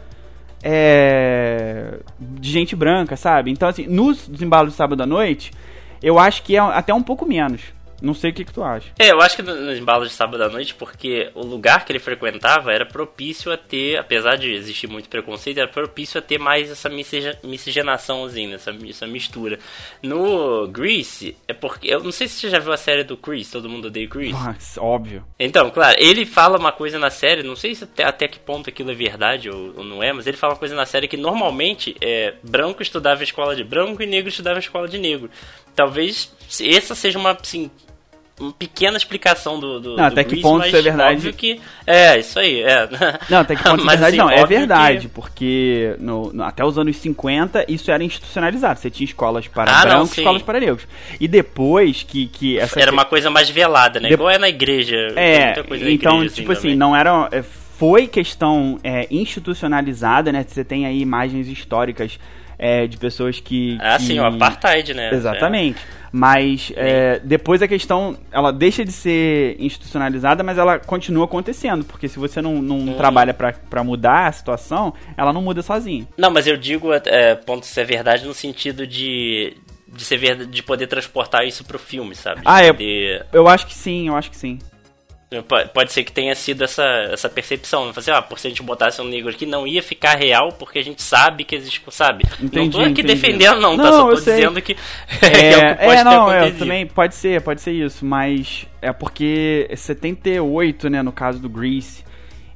É, 0.62 2.00
de 2.20 2.50
gente 2.50 2.76
branca, 2.76 3.16
sabe? 3.16 3.50
Então, 3.50 3.68
assim, 3.68 3.86
nos 3.86 4.28
embalos 4.42 4.72
de 4.72 4.76
sábado 4.76 5.02
à 5.02 5.06
noite, 5.06 5.52
eu 6.02 6.18
acho 6.18 6.42
que 6.42 6.56
é 6.56 6.58
até 6.58 6.92
um 6.92 7.02
pouco 7.02 7.26
menos. 7.26 7.60
Não 8.00 8.14
sei 8.14 8.30
o 8.30 8.34
que, 8.34 8.44
que 8.44 8.52
tu 8.52 8.62
acha. 8.62 8.90
É, 8.98 9.10
eu 9.10 9.20
acho 9.20 9.36
que 9.36 9.42
nos 9.42 9.78
embalos 9.78 10.08
de 10.08 10.14
sábado 10.14 10.42
à 10.42 10.48
noite, 10.48 10.74
porque 10.74 11.30
o 11.34 11.44
lugar 11.44 11.84
que 11.84 11.92
ele 11.92 11.98
frequentava 11.98 12.72
era 12.72 12.86
propício 12.86 13.52
a 13.52 13.56
ter, 13.56 13.98
apesar 13.98 14.36
de 14.36 14.50
existir 14.52 14.86
muito 14.86 15.08
preconceito, 15.08 15.58
era 15.58 15.68
propício 15.68 16.18
a 16.18 16.22
ter 16.22 16.38
mais 16.38 16.70
essa 16.70 16.88
miscigenaçãozinha, 16.88 18.54
essa, 18.54 18.74
essa 18.88 19.06
mistura. 19.06 19.58
No 20.02 20.66
Grease, 20.68 21.36
é 21.46 21.52
porque. 21.52 21.88
Eu 21.88 22.02
não 22.02 22.12
sei 22.12 22.26
se 22.26 22.40
você 22.40 22.48
já 22.48 22.58
viu 22.58 22.72
a 22.72 22.76
série 22.76 23.04
do 23.04 23.16
Chris, 23.16 23.50
todo 23.50 23.68
mundo 23.68 23.88
odeia 23.88 24.08
Chris. 24.08 24.32
Nossa, 24.32 24.80
óbvio. 24.80 25.24
Então, 25.38 25.70
claro, 25.70 25.96
ele 25.98 26.24
fala 26.24 26.58
uma 26.58 26.72
coisa 26.72 26.98
na 26.98 27.10
série, 27.10 27.42
não 27.42 27.56
sei 27.56 27.74
se 27.74 27.84
até, 27.84 28.04
até 28.04 28.28
que 28.28 28.38
ponto 28.38 28.70
aquilo 28.70 28.90
é 28.90 28.94
verdade 28.94 29.50
ou, 29.50 29.74
ou, 29.76 29.84
não 29.84 30.02
é, 30.02 30.12
mas 30.12 30.26
ele 30.26 30.36
fala 30.36 30.54
uma 30.54 30.58
coisa 30.58 30.74
na 30.74 30.86
série 30.86 31.08
que 31.08 31.16
normalmente 31.16 31.94
é 32.00 32.34
branco 32.42 32.82
estudava 32.82 33.20
em 33.20 33.24
escola 33.24 33.54
de 33.54 33.64
branco 33.64 34.02
e 34.02 34.06
negro 34.06 34.30
estudava 34.30 34.56
em 34.56 34.60
escola 34.60 34.88
de 34.88 34.98
negro. 34.98 35.30
Talvez 35.74 36.32
essa 36.60 36.94
seja 36.94 37.18
uma, 37.18 37.32
assim, 37.32 37.70
uma 38.40 38.52
pequena 38.52 38.96
explicação 38.96 39.60
do, 39.60 39.78
do 39.78 39.96
Não, 39.96 40.04
até 40.04 40.24
que 40.24 40.40
ponto 40.40 40.66
isso 40.66 40.76
é 40.76 40.82
verdade. 40.82 41.32
Que, 41.32 41.60
é, 41.86 42.18
isso 42.18 42.38
aí, 42.38 42.62
é. 42.62 42.88
Não, 43.28 43.40
até 43.40 43.54
que 43.54 43.62
ponto 43.62 43.80
isso 43.80 43.90
é 43.90 43.92
verdade, 43.96 44.06
assim, 44.06 44.16
não, 44.16 44.30
é 44.30 44.46
verdade, 44.46 45.08
que... 45.08 45.08
porque 45.08 45.94
no, 45.98 46.32
no, 46.32 46.42
até 46.42 46.64
os 46.64 46.78
anos 46.78 46.96
50 46.96 47.66
isso 47.68 47.90
era 47.90 48.02
institucionalizado. 48.02 48.80
Você 48.80 48.90
tinha 48.90 49.04
escolas 49.04 49.46
para 49.46 49.70
ah, 49.70 49.82
brancos 49.82 50.16
e 50.16 50.20
escolas 50.20 50.42
para 50.42 50.58
negros. 50.58 50.86
E 51.20 51.28
depois 51.28 52.02
que, 52.02 52.26
que 52.28 52.58
essa... 52.58 52.80
Era 52.80 52.90
uma 52.90 53.04
coisa 53.04 53.30
mais 53.30 53.50
velada, 53.50 54.00
né? 54.00 54.08
De... 54.08 54.14
Igual 54.14 54.30
é 54.30 54.38
na 54.38 54.48
igreja. 54.48 54.96
É, 55.14 55.52
então, 55.90 56.16
igreja, 56.16 56.34
tipo 56.34 56.52
assim, 56.52 56.68
assim 56.68 56.76
não 56.76 56.96
era... 56.96 57.28
É, 57.30 57.42
foi 57.42 58.06
questão 58.06 58.78
é, 58.84 59.06
institucionalizada, 59.10 60.30
né? 60.30 60.44
Você 60.46 60.62
tem 60.62 60.84
aí 60.84 61.00
imagens 61.00 61.48
históricas 61.48 62.18
é, 62.60 62.86
de 62.86 62.98
pessoas 62.98 63.40
que. 63.40 63.78
Ah, 63.80 63.96
que... 63.96 64.02
sim, 64.04 64.20
o 64.20 64.24
apartheid, 64.24 64.92
né? 64.92 65.12
Exatamente. 65.14 65.78
É. 65.96 66.00
Mas 66.12 66.72
é, 66.76 67.20
depois 67.20 67.62
a 67.62 67.68
questão, 67.68 68.18
ela 68.32 68.52
deixa 68.52 68.84
de 68.84 68.92
ser 68.92 69.56
institucionalizada, 69.60 70.42
mas 70.42 70.58
ela 70.58 70.78
continua 70.78 71.24
acontecendo, 71.24 71.84
porque 71.84 72.08
se 72.08 72.18
você 72.18 72.42
não, 72.42 72.60
não 72.60 72.78
hum. 72.78 72.94
trabalha 72.96 73.32
para 73.32 73.84
mudar 73.84 74.26
a 74.26 74.32
situação, 74.32 74.92
ela 75.16 75.32
não 75.32 75.40
muda 75.40 75.62
sozinha. 75.62 76.06
Não, 76.18 76.30
mas 76.30 76.48
eu 76.48 76.56
digo, 76.56 76.92
é, 76.92 77.36
ponto 77.36 77.64
se 77.64 77.80
é 77.80 77.84
verdade, 77.84 78.26
no 78.26 78.34
sentido 78.34 78.88
de, 78.88 79.56
de 79.86 80.04
ser 80.04 80.16
verdade, 80.16 80.50
de 80.50 80.62
poder 80.64 80.88
transportar 80.88 81.46
isso 81.46 81.64
pro 81.64 81.78
filme, 81.78 82.16
sabe? 82.16 82.40
De 82.40 82.46
ah, 82.46 82.74
poder... 82.74 83.26
eu, 83.32 83.42
eu 83.42 83.48
acho 83.48 83.68
que 83.68 83.74
sim, 83.74 84.08
eu 84.08 84.16
acho 84.16 84.30
que 84.30 84.36
sim. 84.36 84.58
Pode 85.72 85.92
ser 85.92 86.02
que 86.02 86.10
tenha 86.10 86.34
sido 86.34 86.64
essa, 86.64 86.82
essa 87.12 87.28
percepção. 87.28 87.86
Não 87.86 87.94
fazer, 87.94 88.10
ah, 88.10 88.20
por 88.20 88.36
se 88.36 88.48
a 88.48 88.50
gente 88.50 88.64
botasse 88.64 89.00
um 89.00 89.04
negro 89.04 89.30
aqui, 89.30 89.46
não 89.46 89.64
ia 89.64 89.80
ficar 89.80 90.16
real 90.16 90.48
porque 90.52 90.80
a 90.80 90.82
gente 90.82 91.00
sabe 91.00 91.44
que 91.44 91.54
existe, 91.54 91.80
sabe? 91.90 92.24
Entendi, 92.40 92.56
não 92.56 92.70
tô 92.70 92.80
aqui 92.80 92.90
entendi. 93.00 93.14
defendendo, 93.14 93.60
não, 93.60 93.76
tá? 93.76 93.84
não 93.84 93.90
tá? 93.90 93.96
Só 93.96 94.08
tô 94.08 94.14
dizendo 94.16 94.60
que 94.60 94.76
é, 95.22 95.52
é, 95.52 95.74
que 95.74 95.84
pode 95.84 96.00
é, 96.00 96.04
não, 96.04 96.32
é, 96.32 96.50
também 96.50 96.84
pode 96.84 97.14
ser, 97.14 97.40
pode 97.42 97.60
ser 97.60 97.70
isso, 97.70 98.04
mas 98.04 98.66
é 98.82 98.92
porque 98.92 99.70
78, 99.72 100.90
né, 100.90 101.00
no 101.00 101.12
caso 101.12 101.38
do 101.38 101.48
Grease, 101.48 102.04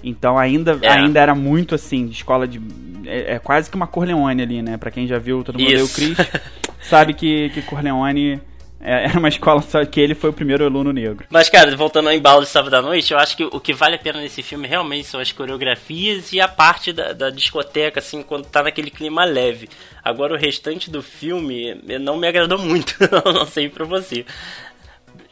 então 0.02 0.36
ainda, 0.36 0.76
é. 0.82 0.88
ainda 0.88 1.20
era 1.20 1.34
muito 1.34 1.76
assim, 1.76 2.06
de 2.06 2.16
escola 2.16 2.48
de. 2.48 2.60
É, 3.06 3.34
é, 3.34 3.38
quase 3.38 3.70
que 3.70 3.76
uma 3.76 3.86
Corleone 3.86 4.42
ali, 4.42 4.62
né? 4.62 4.76
Pra 4.76 4.90
quem 4.90 5.06
já 5.06 5.18
viu 5.18 5.44
todo 5.44 5.58
mundo 5.58 5.84
o 5.84 5.88
Chris, 5.88 6.18
sabe 6.82 7.14
que, 7.14 7.50
que 7.50 7.62
Corleone 7.62 8.40
era 8.84 9.18
uma 9.18 9.28
escola 9.28 9.62
só 9.62 9.84
que 9.84 9.98
ele 9.98 10.14
foi 10.14 10.30
o 10.30 10.32
primeiro 10.32 10.64
aluno 10.64 10.92
negro. 10.92 11.26
Mas, 11.30 11.48
cara, 11.48 11.74
voltando 11.74 12.08
ao 12.08 12.14
embalo 12.14 12.42
de 12.42 12.48
sábado 12.48 12.74
à 12.74 12.82
noite, 12.82 13.12
eu 13.12 13.18
acho 13.18 13.36
que 13.36 13.44
o 13.44 13.58
que 13.58 13.72
vale 13.72 13.96
a 13.96 13.98
pena 13.98 14.20
nesse 14.20 14.42
filme 14.42 14.68
realmente 14.68 15.08
são 15.08 15.20
as 15.20 15.32
coreografias 15.32 16.32
e 16.32 16.40
a 16.40 16.46
parte 16.46 16.92
da, 16.92 17.12
da 17.12 17.30
discoteca, 17.30 18.00
assim, 18.00 18.22
quando 18.22 18.46
tá 18.46 18.62
naquele 18.62 18.90
clima 18.90 19.24
leve. 19.24 19.68
Agora, 20.04 20.34
o 20.34 20.38
restante 20.38 20.90
do 20.90 21.02
filme 21.02 21.74
não 21.98 22.18
me 22.18 22.28
agradou 22.28 22.58
muito, 22.58 22.94
não 23.24 23.46
sei 23.46 23.68
pra 23.68 23.84
você 23.84 24.24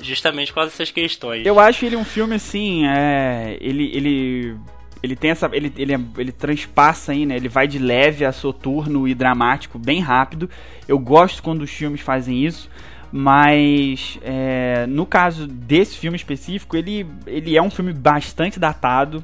justamente 0.01 0.53
com 0.53 0.61
essas 0.61 0.91
questões. 0.91 1.47
Eu 1.47 1.61
acho 1.61 1.85
ele 1.85 1.97
um 1.97 2.05
filme 2.05 2.35
assim, 2.35 2.87
é, 2.87 3.57
ele 3.61 3.91
ele 3.95 4.57
ele 5.03 5.17
tem 5.17 5.31
essa 5.31 5.49
ele, 5.53 5.73
ele 5.77 5.95
ele 6.19 6.33
transpassa 6.33 7.13
aí, 7.13 7.25
né? 7.27 7.37
Ele 7.37 7.49
vai 7.49 7.67
de 7.67 7.79
leve 7.79 8.25
a 8.25 8.33
soturno 8.33 9.07
e 9.09 9.15
dramático 9.15 9.79
bem 9.79 10.01
rápido. 10.01 10.49
Eu 10.87 10.99
gosto 10.99 11.43
quando 11.43 11.63
os 11.63 11.71
filmes 11.71 12.01
fazem 12.01 12.45
isso. 12.45 12.69
Mas 13.13 14.19
é, 14.23 14.87
no 14.87 15.05
caso 15.05 15.47
desse 15.47 15.99
filme 15.99 16.17
específico, 16.17 16.75
ele, 16.77 17.07
ele 17.27 17.55
é 17.55 17.63
um 17.63 17.71
filme 17.71 17.93
bastante 17.93 18.59
datado. 18.59 19.23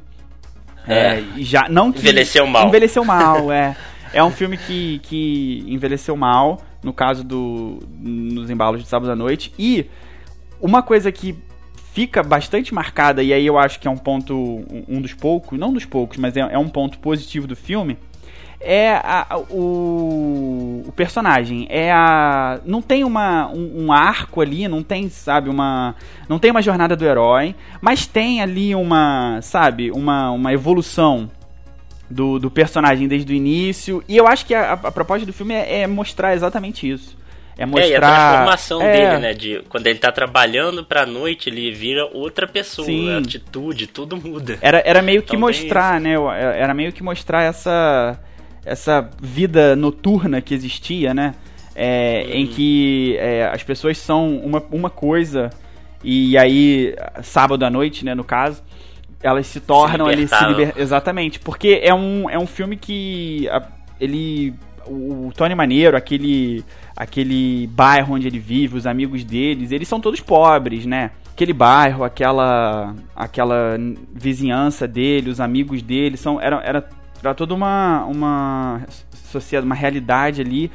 É, 0.86 1.20
é 1.20 1.24
já 1.38 1.68
não 1.70 1.90
que, 1.90 1.98
envelheceu 1.98 2.46
mal. 2.46 2.68
Envelheceu 2.68 3.02
mal, 3.02 3.50
é. 3.52 3.74
É 4.12 4.22
um 4.22 4.30
filme 4.30 4.56
que, 4.56 5.00
que 5.00 5.64
envelheceu 5.66 6.16
mal, 6.16 6.60
no 6.82 6.92
caso 6.92 7.24
do 7.24 7.78
nos 7.98 8.50
embalos 8.50 8.82
de 8.82 8.88
sábado 8.88 9.10
à 9.10 9.16
noite. 9.16 9.52
E 9.58 9.86
uma 10.60 10.82
coisa 10.82 11.10
que 11.10 11.36
fica 11.92 12.22
bastante 12.22 12.72
marcada, 12.72 13.22
e 13.22 13.32
aí 13.32 13.46
eu 13.46 13.58
acho 13.58 13.80
que 13.80 13.88
é 13.88 13.90
um 13.90 13.96
ponto, 13.96 14.64
um 14.86 15.00
dos 15.00 15.14
poucos, 15.14 15.58
não 15.58 15.72
dos 15.72 15.84
poucos, 15.84 16.16
mas 16.16 16.36
é, 16.36 16.40
é 16.40 16.58
um 16.58 16.68
ponto 16.68 16.98
positivo 16.98 17.46
do 17.46 17.56
filme, 17.56 17.98
é 18.60 18.92
a, 18.92 19.38
o, 19.50 20.82
o, 20.86 20.92
personagem. 20.92 21.66
É 21.70 21.92
a. 21.92 22.60
Não 22.64 22.82
tem 22.82 23.04
uma, 23.04 23.48
um, 23.48 23.84
um, 23.84 23.92
arco 23.92 24.40
ali, 24.40 24.66
não 24.66 24.82
tem, 24.82 25.08
sabe, 25.08 25.48
uma. 25.48 25.94
Não 26.28 26.38
tem 26.38 26.50
uma 26.50 26.62
jornada 26.62 26.96
do 26.96 27.04
herói, 27.04 27.54
mas 27.80 28.06
tem 28.06 28.42
ali 28.42 28.74
uma, 28.74 29.40
sabe, 29.42 29.90
uma, 29.90 30.30
uma 30.30 30.52
evolução 30.52 31.30
do, 32.10 32.38
do 32.38 32.50
personagem 32.50 33.06
desde 33.06 33.32
o 33.32 33.36
início. 33.36 34.02
E 34.08 34.16
eu 34.16 34.26
acho 34.26 34.44
que 34.44 34.54
a, 34.54 34.72
a, 34.72 34.92
proposta 34.92 35.24
do 35.24 35.32
filme 35.32 35.54
é, 35.54 35.82
é, 35.82 35.86
mostrar 35.86 36.34
exatamente 36.34 36.90
isso. 36.90 37.16
É 37.56 37.66
mostrar. 37.66 37.86
É, 37.86 37.90
e 37.90 37.96
a 37.96 38.00
transformação 38.00 38.82
é... 38.82 38.92
dele, 38.92 39.18
né? 39.18 39.34
De 39.34 39.62
quando 39.68 39.86
ele 39.86 39.98
tá 39.98 40.10
trabalhando 40.10 40.84
pra 40.84 41.06
noite, 41.06 41.48
ele 41.48 41.72
vira 41.72 42.06
outra 42.06 42.46
pessoa. 42.46 42.86
Sim. 42.86 43.12
A 43.12 43.18
atitude, 43.18 43.86
tudo 43.86 44.16
muda. 44.16 44.58
Era, 44.60 44.82
era 44.84 45.02
meio 45.02 45.22
que 45.22 45.36
então 45.36 45.48
mostrar, 45.48 46.00
né? 46.00 46.14
Era 46.56 46.74
meio 46.74 46.92
que 46.92 47.02
mostrar 47.02 47.42
essa 47.42 48.18
essa 48.64 49.08
vida 49.20 49.74
noturna 49.74 50.40
que 50.40 50.54
existia, 50.54 51.14
né? 51.14 51.34
É, 51.74 52.24
uhum. 52.26 52.34
Em 52.34 52.46
que 52.46 53.16
é, 53.18 53.46
as 53.46 53.62
pessoas 53.62 53.98
são 53.98 54.36
uma, 54.38 54.62
uma 54.70 54.90
coisa 54.90 55.50
e 56.02 56.36
aí 56.38 56.94
sábado 57.22 57.64
à 57.64 57.70
noite, 57.70 58.04
né, 58.04 58.14
no 58.14 58.24
caso, 58.24 58.62
elas 59.22 59.46
se 59.46 59.60
tornam 59.60 60.06
se 60.06 60.12
ali 60.12 60.28
se 60.28 60.44
liber... 60.46 60.72
exatamente, 60.76 61.40
porque 61.40 61.80
é 61.82 61.92
um, 61.92 62.28
é 62.30 62.38
um 62.38 62.46
filme 62.46 62.76
que 62.76 63.48
a, 63.48 63.62
ele 64.00 64.54
o, 64.86 65.28
o 65.28 65.32
Tony 65.36 65.54
Maneiro, 65.54 65.96
aquele 65.96 66.64
aquele 66.96 67.68
bairro 67.68 68.14
onde 68.14 68.26
ele 68.26 68.38
vive, 68.38 68.76
os 68.76 68.86
amigos 68.86 69.24
deles, 69.24 69.70
eles 69.70 69.86
são 69.86 70.00
todos 70.00 70.20
pobres, 70.20 70.86
né? 70.86 71.10
Aquele 71.32 71.52
bairro, 71.52 72.02
aquela 72.04 72.94
aquela 73.14 73.76
vizinhança 74.12 74.86
dele, 74.86 75.30
os 75.30 75.40
amigos 75.40 75.82
dele 75.82 76.16
são 76.16 76.40
era, 76.40 76.60
era 76.64 76.88
era 77.22 77.34
toda 77.34 77.54
uma, 77.54 78.04
uma 78.04 78.82
sociedade, 79.30 79.66
uma 79.66 79.74
realidade 79.74 80.40
ali 80.40 80.70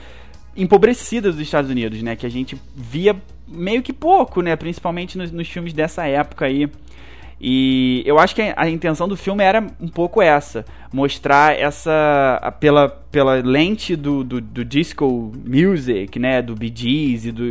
empobrecida 0.55 1.31
dos 1.31 1.39
Estados 1.39 1.69
Unidos, 1.69 2.01
né? 2.01 2.15
Que 2.15 2.25
a 2.25 2.29
gente 2.29 2.59
via 2.75 3.15
meio 3.47 3.81
que 3.81 3.93
pouco, 3.93 4.41
né? 4.41 4.55
Principalmente 4.55 5.17
nos, 5.17 5.31
nos 5.31 5.47
filmes 5.47 5.73
dessa 5.73 6.05
época 6.05 6.45
aí. 6.45 6.69
E 7.45 8.01
eu 8.05 8.19
acho 8.19 8.33
que 8.33 8.53
a, 8.55 8.69
intenção 8.69 9.05
do 9.05 9.17
filme 9.17 9.43
era 9.43 9.59
um 9.81 9.89
pouco 9.89 10.21
essa, 10.21 10.63
mostrar 10.93 11.59
essa 11.59 12.55
pela, 12.57 12.87
pela 12.87 13.33
lente 13.33 13.97
do, 13.97 14.23
do, 14.23 14.39
do 14.39 14.63
disco 14.63 15.33
music, 15.45 16.17
né, 16.17 16.41
do 16.41 16.55
Bee 16.55 16.71
Gees 16.73 17.25
e, 17.25 17.33
do, 17.33 17.43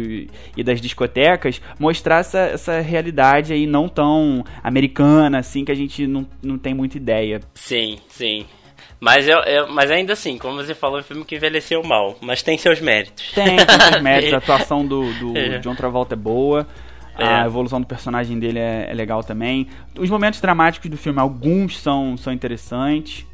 e 0.56 0.64
das 0.64 0.80
discotecas, 0.80 1.60
mostrar 1.78 2.20
essa, 2.20 2.38
essa 2.38 2.80
realidade 2.80 3.52
aí 3.52 3.66
não 3.66 3.86
tão 3.86 4.42
americana 4.62 5.40
assim 5.40 5.62
que 5.62 5.72
a 5.72 5.76
gente 5.76 6.06
não, 6.06 6.26
não 6.42 6.56
tem 6.56 6.72
muita 6.72 6.96
ideia. 6.96 7.40
Sim, 7.54 7.98
sim. 8.08 8.46
Mas, 9.02 9.26
eu, 9.26 9.38
eu, 9.40 9.68
mas 9.68 9.90
ainda 9.90 10.12
assim, 10.12 10.38
como 10.38 10.62
você 10.62 10.76
falou, 10.76 10.98
é 10.98 11.00
um 11.00 11.04
filme 11.04 11.24
que 11.24 11.34
envelheceu 11.34 11.82
mal, 11.82 12.16
mas 12.20 12.40
tem 12.40 12.56
seus 12.56 12.80
méritos. 12.80 13.32
Tem, 13.32 13.56
tem 13.56 13.66
seus 13.90 13.98
méritos. 14.00 14.32
A 14.32 14.36
atuação 14.36 14.86
do, 14.86 15.12
do 15.14 15.36
é. 15.36 15.58
John 15.58 15.74
Travolta 15.74 16.14
é 16.14 16.16
boa. 16.16 16.64
É. 17.18 17.24
A 17.24 17.44
evolução 17.44 17.80
do 17.80 17.86
personagem 17.86 18.38
dele 18.38 18.60
é, 18.60 18.86
é, 18.88 18.94
legal 18.94 19.24
também. 19.24 19.66
Os 19.98 20.08
momentos 20.08 20.40
dramáticos 20.40 20.88
do 20.88 20.96
filme, 20.96 21.18
alguns 21.18 21.80
são, 21.80 22.16
são 22.16 22.32
interessantes. 22.32 23.26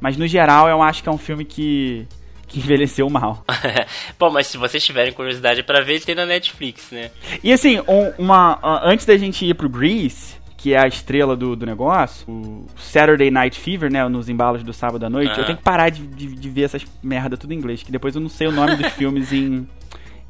Mas 0.00 0.16
no 0.16 0.24
geral, 0.28 0.68
eu 0.68 0.80
acho 0.80 1.02
que 1.02 1.08
é 1.08 1.12
um 1.12 1.18
filme 1.18 1.44
que, 1.44 2.06
que 2.46 2.60
envelheceu 2.60 3.10
mal. 3.10 3.44
Bom, 4.16 4.30
mas 4.30 4.46
se 4.46 4.56
vocês 4.56 4.84
tiverem 4.84 5.12
curiosidade 5.12 5.64
para 5.64 5.80
ver, 5.80 6.00
tem 6.00 6.14
na 6.14 6.26
Netflix, 6.26 6.92
né? 6.92 7.10
E 7.42 7.52
assim, 7.52 7.80
um, 7.88 8.12
uma, 8.22 8.60
antes 8.84 9.04
da 9.04 9.16
gente 9.16 9.44
ir 9.44 9.54
pro 9.54 9.68
Grease, 9.68 10.36
que 10.62 10.74
é 10.74 10.78
a 10.78 10.86
estrela 10.86 11.36
do, 11.36 11.56
do 11.56 11.66
negócio, 11.66 12.24
o 12.30 12.64
Saturday 12.76 13.32
Night 13.32 13.58
Fever, 13.58 13.90
né? 13.90 14.08
Nos 14.08 14.28
embalos 14.28 14.62
do 14.62 14.72
sábado 14.72 15.04
à 15.04 15.10
noite, 15.10 15.36
eu 15.36 15.44
tenho 15.44 15.58
que 15.58 15.64
parar 15.64 15.90
de, 15.90 16.06
de, 16.06 16.26
de, 16.36 16.48
ver 16.48 16.62
essas 16.62 16.84
merda 17.02 17.36
tudo 17.36 17.52
em 17.52 17.56
inglês, 17.56 17.82
que 17.82 17.90
depois 17.90 18.14
eu 18.14 18.20
não 18.20 18.28
sei 18.28 18.46
o 18.46 18.52
nome 18.52 18.76
dos 18.76 18.86
filmes 18.94 19.32
em, 19.32 19.66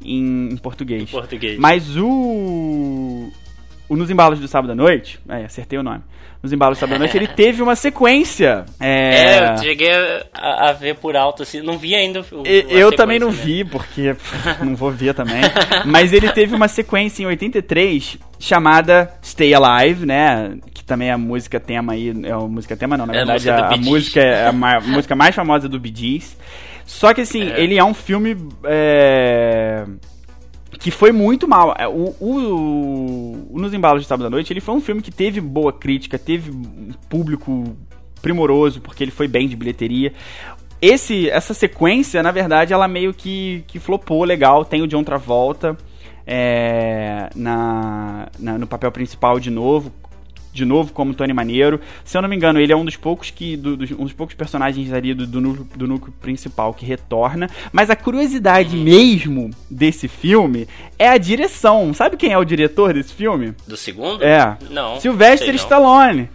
em, 0.03 0.49
em 0.49 0.57
português. 0.57 1.03
Em 1.03 1.05
português. 1.05 1.59
Mas 1.59 1.95
o. 1.95 3.31
O 3.87 3.95
Nos 3.95 4.09
Embalos 4.09 4.39
do 4.39 4.47
Sábado 4.47 4.71
à 4.71 4.75
Noite, 4.75 5.19
é, 5.29 5.45
acertei 5.45 5.77
o 5.77 5.83
nome. 5.83 6.01
Nos 6.41 6.51
Embalos 6.51 6.77
do 6.77 6.79
Sábado 6.79 6.95
à 6.95 6.99
Noite, 6.99 7.15
ele 7.15 7.27
teve 7.35 7.61
uma 7.61 7.75
sequência. 7.75 8.65
É, 8.79 9.35
é 9.35 9.53
eu 9.53 9.57
cheguei 9.59 9.91
a, 10.33 10.69
a, 10.69 10.73
ver 10.73 10.95
por 10.95 11.15
alto, 11.15 11.43
assim, 11.43 11.61
não 11.61 11.77
vi 11.77 11.93
ainda 11.93 12.21
o, 12.21 12.43
Eu 12.47 12.91
também 12.91 13.19
não 13.19 13.29
né? 13.29 13.37
vi, 13.39 13.63
porque 13.63 14.15
não 14.63 14.75
vou 14.75 14.89
ver 14.89 15.13
também. 15.13 15.41
Mas 15.85 16.11
ele 16.11 16.31
teve 16.31 16.55
uma 16.55 16.67
sequência 16.67 17.21
em 17.21 17.27
83 17.27 18.17
chamada 18.43 19.09
Stay 19.23 19.53
Alive, 19.53 20.05
né? 20.05 20.57
Que 20.73 20.83
também 20.83 21.07
é 21.07 21.13
a 21.13 21.17
música 21.17 21.61
tema 21.61 21.93
aí. 21.93 22.13
É 22.25 22.31
a 22.31 22.39
música 22.39 22.75
tema, 22.75 22.97
não, 22.97 23.05
na 23.05 23.13
é 23.13 23.17
verdade, 23.17 23.49
a, 23.49 23.69
a, 23.69 23.77
música 23.77 24.19
é 24.19 24.47
a, 24.47 24.49
a 24.49 24.81
música 24.81 25.15
mais 25.15 25.33
famosa 25.33 25.69
do 25.69 25.79
Bee 25.79 25.93
Gees. 25.95 26.37
Só 26.85 27.13
que 27.13 27.21
assim, 27.21 27.43
é. 27.43 27.61
ele 27.61 27.77
é 27.77 27.83
um 27.83 27.93
filme. 27.93 28.35
É, 28.65 29.85
que 30.77 30.91
foi 30.91 31.13
muito 31.13 31.47
mal. 31.47 31.73
É, 31.79 31.87
o, 31.87 32.13
o, 32.19 33.47
o, 33.49 33.59
Nos 33.59 33.73
Embalos 33.73 34.01
de 34.01 34.07
Sábado 34.09 34.27
à 34.27 34.29
Noite, 34.29 34.51
ele 34.51 34.59
foi 34.59 34.75
um 34.75 34.81
filme 34.81 35.01
que 35.01 35.11
teve 35.11 35.39
boa 35.39 35.71
crítica, 35.71 36.19
teve 36.19 36.51
um 36.51 36.91
público 37.09 37.77
primoroso, 38.21 38.81
porque 38.81 39.05
ele 39.05 39.11
foi 39.11 39.27
bem 39.27 39.47
de 39.47 39.55
bilheteria. 39.55 40.11
Esse, 40.81 41.29
essa 41.29 41.53
sequência, 41.53 42.21
na 42.21 42.31
verdade, 42.31 42.73
ela 42.73 42.89
meio 42.89 43.13
que, 43.13 43.63
que 43.67 43.79
flopou 43.79 44.25
legal. 44.25 44.65
Tem 44.65 44.81
o 44.81 44.87
John 44.87 45.01
Travolta 45.01 45.77
é, 46.25 47.29
na, 47.35 48.27
na, 48.39 48.57
no 48.57 48.67
papel 48.67 48.91
principal 48.91 49.39
de 49.39 49.49
novo, 49.49 49.91
de 50.53 50.63
novo 50.65 50.93
como 50.93 51.13
Tony 51.13 51.33
Maneiro. 51.33 51.81
Se 52.05 52.17
eu 52.17 52.21
não 52.21 52.29
me 52.29 52.35
engano, 52.35 52.59
ele 52.59 52.71
é 52.71 52.75
um 52.75 52.85
dos 52.85 52.95
poucos 52.95 53.31
que 53.31 53.57
do, 53.57 53.75
dos, 53.75 53.91
um 53.91 54.03
dos 54.03 54.13
poucos 54.13 54.35
personagens 54.35 54.93
ali 54.93 55.13
do, 55.13 55.25
do, 55.25 55.41
núcleo, 55.41 55.67
do 55.75 55.87
núcleo 55.87 56.13
principal 56.21 56.73
que 56.73 56.85
retorna. 56.85 57.49
Mas 57.71 57.89
a 57.89 57.95
curiosidade 57.95 58.75
mesmo 58.77 59.49
desse 59.69 60.07
filme 60.07 60.67
é 60.97 61.09
a 61.09 61.17
direção. 61.17 61.93
Sabe 61.93 62.15
quem 62.15 62.31
é 62.31 62.37
o 62.37 62.45
diretor 62.45 62.93
desse 62.93 63.13
filme? 63.13 63.53
Do 63.67 63.75
segundo? 63.75 64.23
É. 64.23 64.57
Não. 64.69 64.99
Sylvester 64.99 65.55
Stallone. 65.55 66.29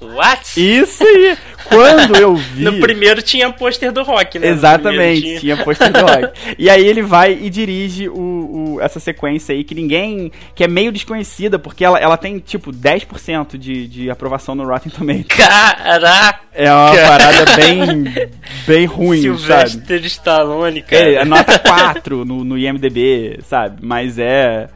What? 0.00 0.42
Isso 0.56 1.04
aí! 1.04 1.36
Quando 1.68 2.16
eu 2.16 2.34
vi. 2.34 2.64
No 2.64 2.80
primeiro 2.80 3.22
tinha 3.22 3.52
pôster 3.52 3.92
do 3.92 4.02
rock, 4.02 4.38
né? 4.38 4.48
Exatamente, 4.48 5.20
tinha, 5.20 5.40
tinha 5.40 5.56
pôster 5.58 5.92
do 5.92 6.00
rock. 6.00 6.32
e 6.58 6.68
aí 6.68 6.84
ele 6.84 7.02
vai 7.02 7.32
e 7.32 7.48
dirige 7.48 8.08
o, 8.08 8.76
o, 8.76 8.80
essa 8.80 8.98
sequência 8.98 9.54
aí 9.54 9.62
que 9.62 9.74
ninguém. 9.74 10.32
que 10.54 10.64
é 10.64 10.68
meio 10.68 10.90
desconhecida, 10.90 11.58
porque 11.58 11.84
ela, 11.84 11.98
ela 11.98 12.16
tem 12.16 12.38
tipo 12.38 12.72
10% 12.72 13.56
de, 13.56 13.86
de 13.86 14.10
aprovação 14.10 14.54
no 14.54 14.66
Rotten 14.66 14.90
Tomatoes. 14.90 15.26
Caraca! 15.26 16.40
É 16.52 16.72
uma 16.72 16.90
parada 16.90 17.56
bem. 17.56 18.04
bem 18.66 18.86
ruim, 18.86 19.20
Sylvester 19.20 19.98
sabe? 19.98 20.06
Stallone, 20.06 20.82
cara. 20.82 21.02
É, 21.02 21.14
é 21.16 21.24
nota 21.24 21.58
4 21.58 22.24
no, 22.24 22.42
no 22.42 22.58
IMDB, 22.58 23.38
sabe? 23.42 23.78
Mas 23.80 24.18
é. 24.18 24.68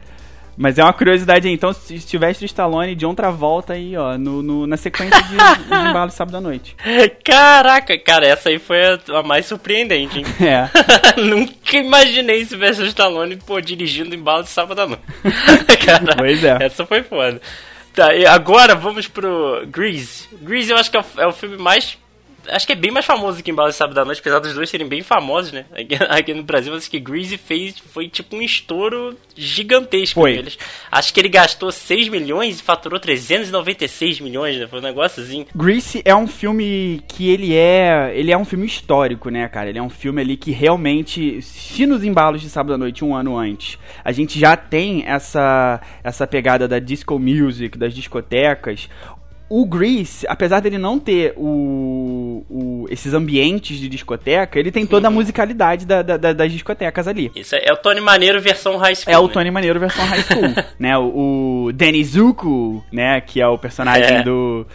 Mas 0.57 0.77
é 0.77 0.83
uma 0.83 0.93
curiosidade 0.93 1.47
aí. 1.47 1.53
Então, 1.53 1.73
se 1.73 1.99
tivesse 1.99 2.45
Stallone 2.45 2.93
e 2.93 2.95
John 2.95 3.13
Travolta 3.13 3.73
aí, 3.73 3.95
ó, 3.97 4.17
no, 4.17 4.41
no 4.41 4.67
na 4.67 4.77
sequência 4.77 5.21
de, 5.23 5.35
de 5.35 5.35
embalo 5.89 6.11
sábado 6.11 6.37
à 6.37 6.41
noite. 6.41 6.75
Caraca, 7.23 7.97
cara, 7.97 8.25
essa 8.25 8.49
aí 8.49 8.59
foi 8.59 8.83
a, 8.85 8.99
a 9.19 9.23
mais 9.23 9.45
surpreendente, 9.45 10.19
hein? 10.19 10.25
É. 10.45 10.69
Nunca 11.19 11.77
imaginei 11.77 12.43
se 12.43 12.49
tivesse 12.49 12.81
o 12.81 12.85
Stallone, 12.85 13.37
pô, 13.37 13.59
dirigindo 13.59 14.15
embalo 14.15 14.43
de 14.43 14.49
sábado 14.49 14.79
à 14.79 14.87
noite. 14.87 15.03
cara, 15.85 16.15
pois 16.15 16.43
é. 16.43 16.57
Essa 16.61 16.85
foi 16.85 17.03
foda. 17.03 17.41
Tá, 17.93 18.13
e 18.13 18.25
agora 18.25 18.75
vamos 18.75 19.07
pro 19.07 19.65
Grease. 19.67 20.27
Grease 20.41 20.71
eu 20.71 20.77
acho 20.77 20.91
que 20.91 20.97
é 20.97 20.99
o, 20.99 21.05
é 21.17 21.27
o 21.27 21.31
filme 21.31 21.57
mais 21.57 21.97
acho 22.49 22.65
que 22.65 22.73
é 22.73 22.75
bem 22.75 22.91
mais 22.91 23.05
famoso 23.05 23.43
que 23.43 23.51
Embalo 23.51 23.69
de 23.69 23.75
Sábado 23.75 23.99
à 23.99 24.05
Noite, 24.05 24.19
apesar 24.19 24.39
dos 24.39 24.53
dois 24.53 24.69
serem 24.69 24.87
bem 24.87 25.01
famosos, 25.01 25.51
né? 25.51 25.65
Aqui, 25.71 25.95
aqui 26.09 26.33
no 26.33 26.43
Brasil, 26.43 26.73
mas 26.73 26.87
que 26.87 26.99
Greasy 26.99 27.37
fez, 27.37 27.77
foi 27.79 28.07
tipo 28.07 28.35
um 28.35 28.41
estouro 28.41 29.17
gigantesco. 29.35 30.21
Foi. 30.21 30.33
Eles, 30.33 30.57
acho 30.91 31.13
que 31.13 31.19
ele 31.19 31.29
gastou 31.29 31.71
6 31.71 32.09
milhões 32.09 32.59
e 32.59 32.63
faturou 32.63 32.99
396 32.99 34.19
milhões, 34.19 34.57
né? 34.57 34.67
Foi 34.67 34.79
um 34.79 34.83
negócio 34.83 35.23
assim. 35.23 35.45
Greasy 35.55 36.01
é 36.05 36.15
um 36.15 36.27
filme 36.27 37.01
que 37.07 37.29
ele 37.29 37.55
é, 37.55 38.11
ele 38.15 38.31
é 38.31 38.37
um 38.37 38.45
filme 38.45 38.65
histórico, 38.65 39.29
né, 39.29 39.47
cara? 39.47 39.69
Ele 39.69 39.79
é 39.79 39.83
um 39.83 39.89
filme 39.89 40.21
ali 40.21 40.37
que 40.37 40.51
realmente, 40.51 41.41
se 41.41 41.85
nos 41.85 42.03
embalos 42.03 42.41
de 42.41 42.49
Sábado 42.49 42.73
à 42.73 42.77
Noite, 42.77 43.03
um 43.03 43.15
ano 43.15 43.37
antes, 43.37 43.77
a 44.03 44.11
gente 44.11 44.39
já 44.39 44.55
tem 44.55 45.03
essa, 45.05 45.81
essa 46.03 46.27
pegada 46.27 46.67
da 46.67 46.79
disco 46.79 47.17
music, 47.19 47.77
das 47.77 47.93
discotecas, 47.93 48.89
o 49.47 49.65
Grease, 49.65 50.25
apesar 50.27 50.59
dele 50.59 50.77
não 50.77 50.99
ter 50.99 51.33
o, 51.37 52.43
o, 52.49 52.87
esses 52.89 53.13
ambientes 53.13 53.77
de 53.79 53.87
discoteca, 53.87 54.59
ele 54.59 54.71
tem 54.71 54.85
toda 54.85 55.07
a 55.07 55.11
musicalidade 55.11 55.85
da, 55.85 56.01
da, 56.01 56.33
das 56.33 56.51
discotecas 56.51 57.07
ali. 57.07 57.31
Isso 57.35 57.55
é 57.55 57.71
o 57.71 57.77
Tony 57.77 58.01
Maneiro 58.01 58.41
versão 58.41 58.77
high 58.77 58.95
school. 58.95 59.13
É 59.13 59.19
o 59.19 59.27
né? 59.27 59.33
Tony 59.33 59.51
Maneiro 59.51 59.79
versão 59.79 60.03
high 60.05 60.21
school. 60.23 60.63
né? 60.79 60.97
O, 60.97 61.65
o 61.67 61.73
Danny 61.73 62.03
Zuko, 62.03 62.83
né? 62.91 63.21
Que 63.21 63.39
é 63.39 63.47
o 63.47 63.57
personagem 63.57 64.17
é. 64.17 64.23
do, 64.23 64.65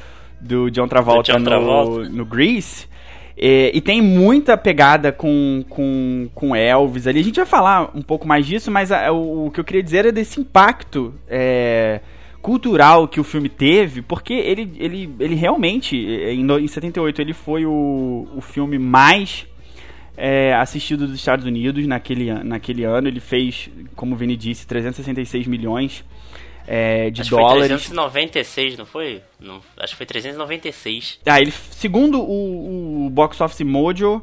do 0.40 0.70
John 0.70 0.86
Travolta, 0.86 1.32
do 1.32 1.38
John 1.38 1.44
Travolta. 1.44 2.08
No, 2.08 2.16
no 2.18 2.24
Grease. 2.24 2.88
É, 3.36 3.70
e 3.74 3.80
tem 3.80 4.00
muita 4.02 4.56
pegada 4.56 5.10
com, 5.10 5.64
com, 5.68 6.28
com 6.32 6.54
Elvis 6.54 7.06
ali. 7.06 7.20
A 7.20 7.24
gente 7.24 7.36
vai 7.36 7.46
falar 7.46 7.90
um 7.94 8.02
pouco 8.02 8.28
mais 8.28 8.46
disso, 8.46 8.70
mas 8.70 8.92
a, 8.92 9.10
o, 9.10 9.46
o, 9.46 9.50
que 9.50 9.58
eu 9.58 9.64
queria 9.64 9.82
dizer 9.82 10.06
é 10.06 10.12
desse 10.12 10.38
impacto. 10.38 11.14
É, 11.26 12.00
cultural 12.40 13.06
que 13.06 13.20
o 13.20 13.24
filme 13.24 13.48
teve, 13.48 14.02
porque 14.02 14.32
ele, 14.32 14.72
ele, 14.78 15.14
ele 15.20 15.34
realmente, 15.34 15.96
em, 15.96 16.46
em 16.46 16.66
78, 16.66 17.20
ele 17.20 17.32
foi 17.32 17.66
o, 17.66 18.28
o 18.34 18.40
filme 18.40 18.78
mais 18.78 19.46
é, 20.16 20.54
assistido 20.54 21.06
dos 21.06 21.16
Estados 21.16 21.44
Unidos 21.44 21.86
naquele, 21.86 22.32
naquele 22.44 22.84
ano. 22.84 23.08
Ele 23.08 23.20
fez, 23.20 23.70
como 23.94 24.14
o 24.14 24.18
Vini 24.18 24.36
disse, 24.36 24.66
366 24.66 25.46
milhões 25.46 26.04
é, 26.66 27.10
de 27.10 27.22
acho 27.22 27.30
dólares. 27.30 27.68
Foi 27.68 27.68
396, 27.68 28.78
não 28.78 28.86
foi? 28.86 29.22
Não, 29.38 29.60
acho 29.78 29.92
que 29.92 29.96
foi 29.96 30.06
396. 30.06 31.20
Ah, 31.26 31.40
ele, 31.40 31.50
segundo 31.50 32.20
o, 32.20 33.06
o 33.06 33.10
Box 33.10 33.40
Office 33.40 33.66
Mojo, 33.66 34.22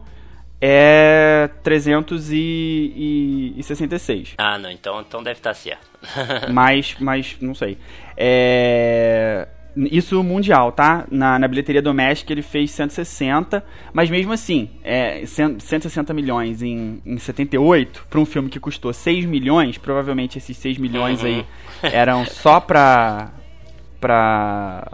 é 0.59 1.47
366. 1.63 4.33
Ah, 4.37 4.57
não, 4.57 4.71
então, 4.71 5.01
então 5.01 5.21
deve 5.21 5.39
estar 5.39 5.53
certo. 5.53 5.85
mas, 6.51 6.95
mas, 6.99 7.37
não 7.39 7.53
sei. 7.53 7.77
É... 8.15 9.47
Isso 9.91 10.23
mundial, 10.23 10.71
tá? 10.71 11.05
Na, 11.11 11.37
na 11.37 11.47
bilheteria 11.47 11.83
doméstica 11.83 12.33
ele 12.33 12.41
fez 12.41 12.71
160, 12.71 13.63
mas 13.93 14.09
mesmo 14.09 14.33
assim, 14.33 14.71
é, 14.83 15.23
160 15.23 16.15
milhões 16.15 16.63
em, 16.63 16.99
em 17.05 17.19
78, 17.19 18.07
para 18.09 18.19
um 18.19 18.25
filme 18.25 18.49
que 18.49 18.59
custou 18.59 18.91
6 18.91 19.25
milhões, 19.25 19.77
provavelmente 19.77 20.39
esses 20.39 20.57
6 20.57 20.79
milhões 20.79 21.21
uhum. 21.21 21.27
aí 21.27 21.45
eram 21.83 22.25
só 22.25 22.59
pra. 22.59 23.33
pra 24.01 24.91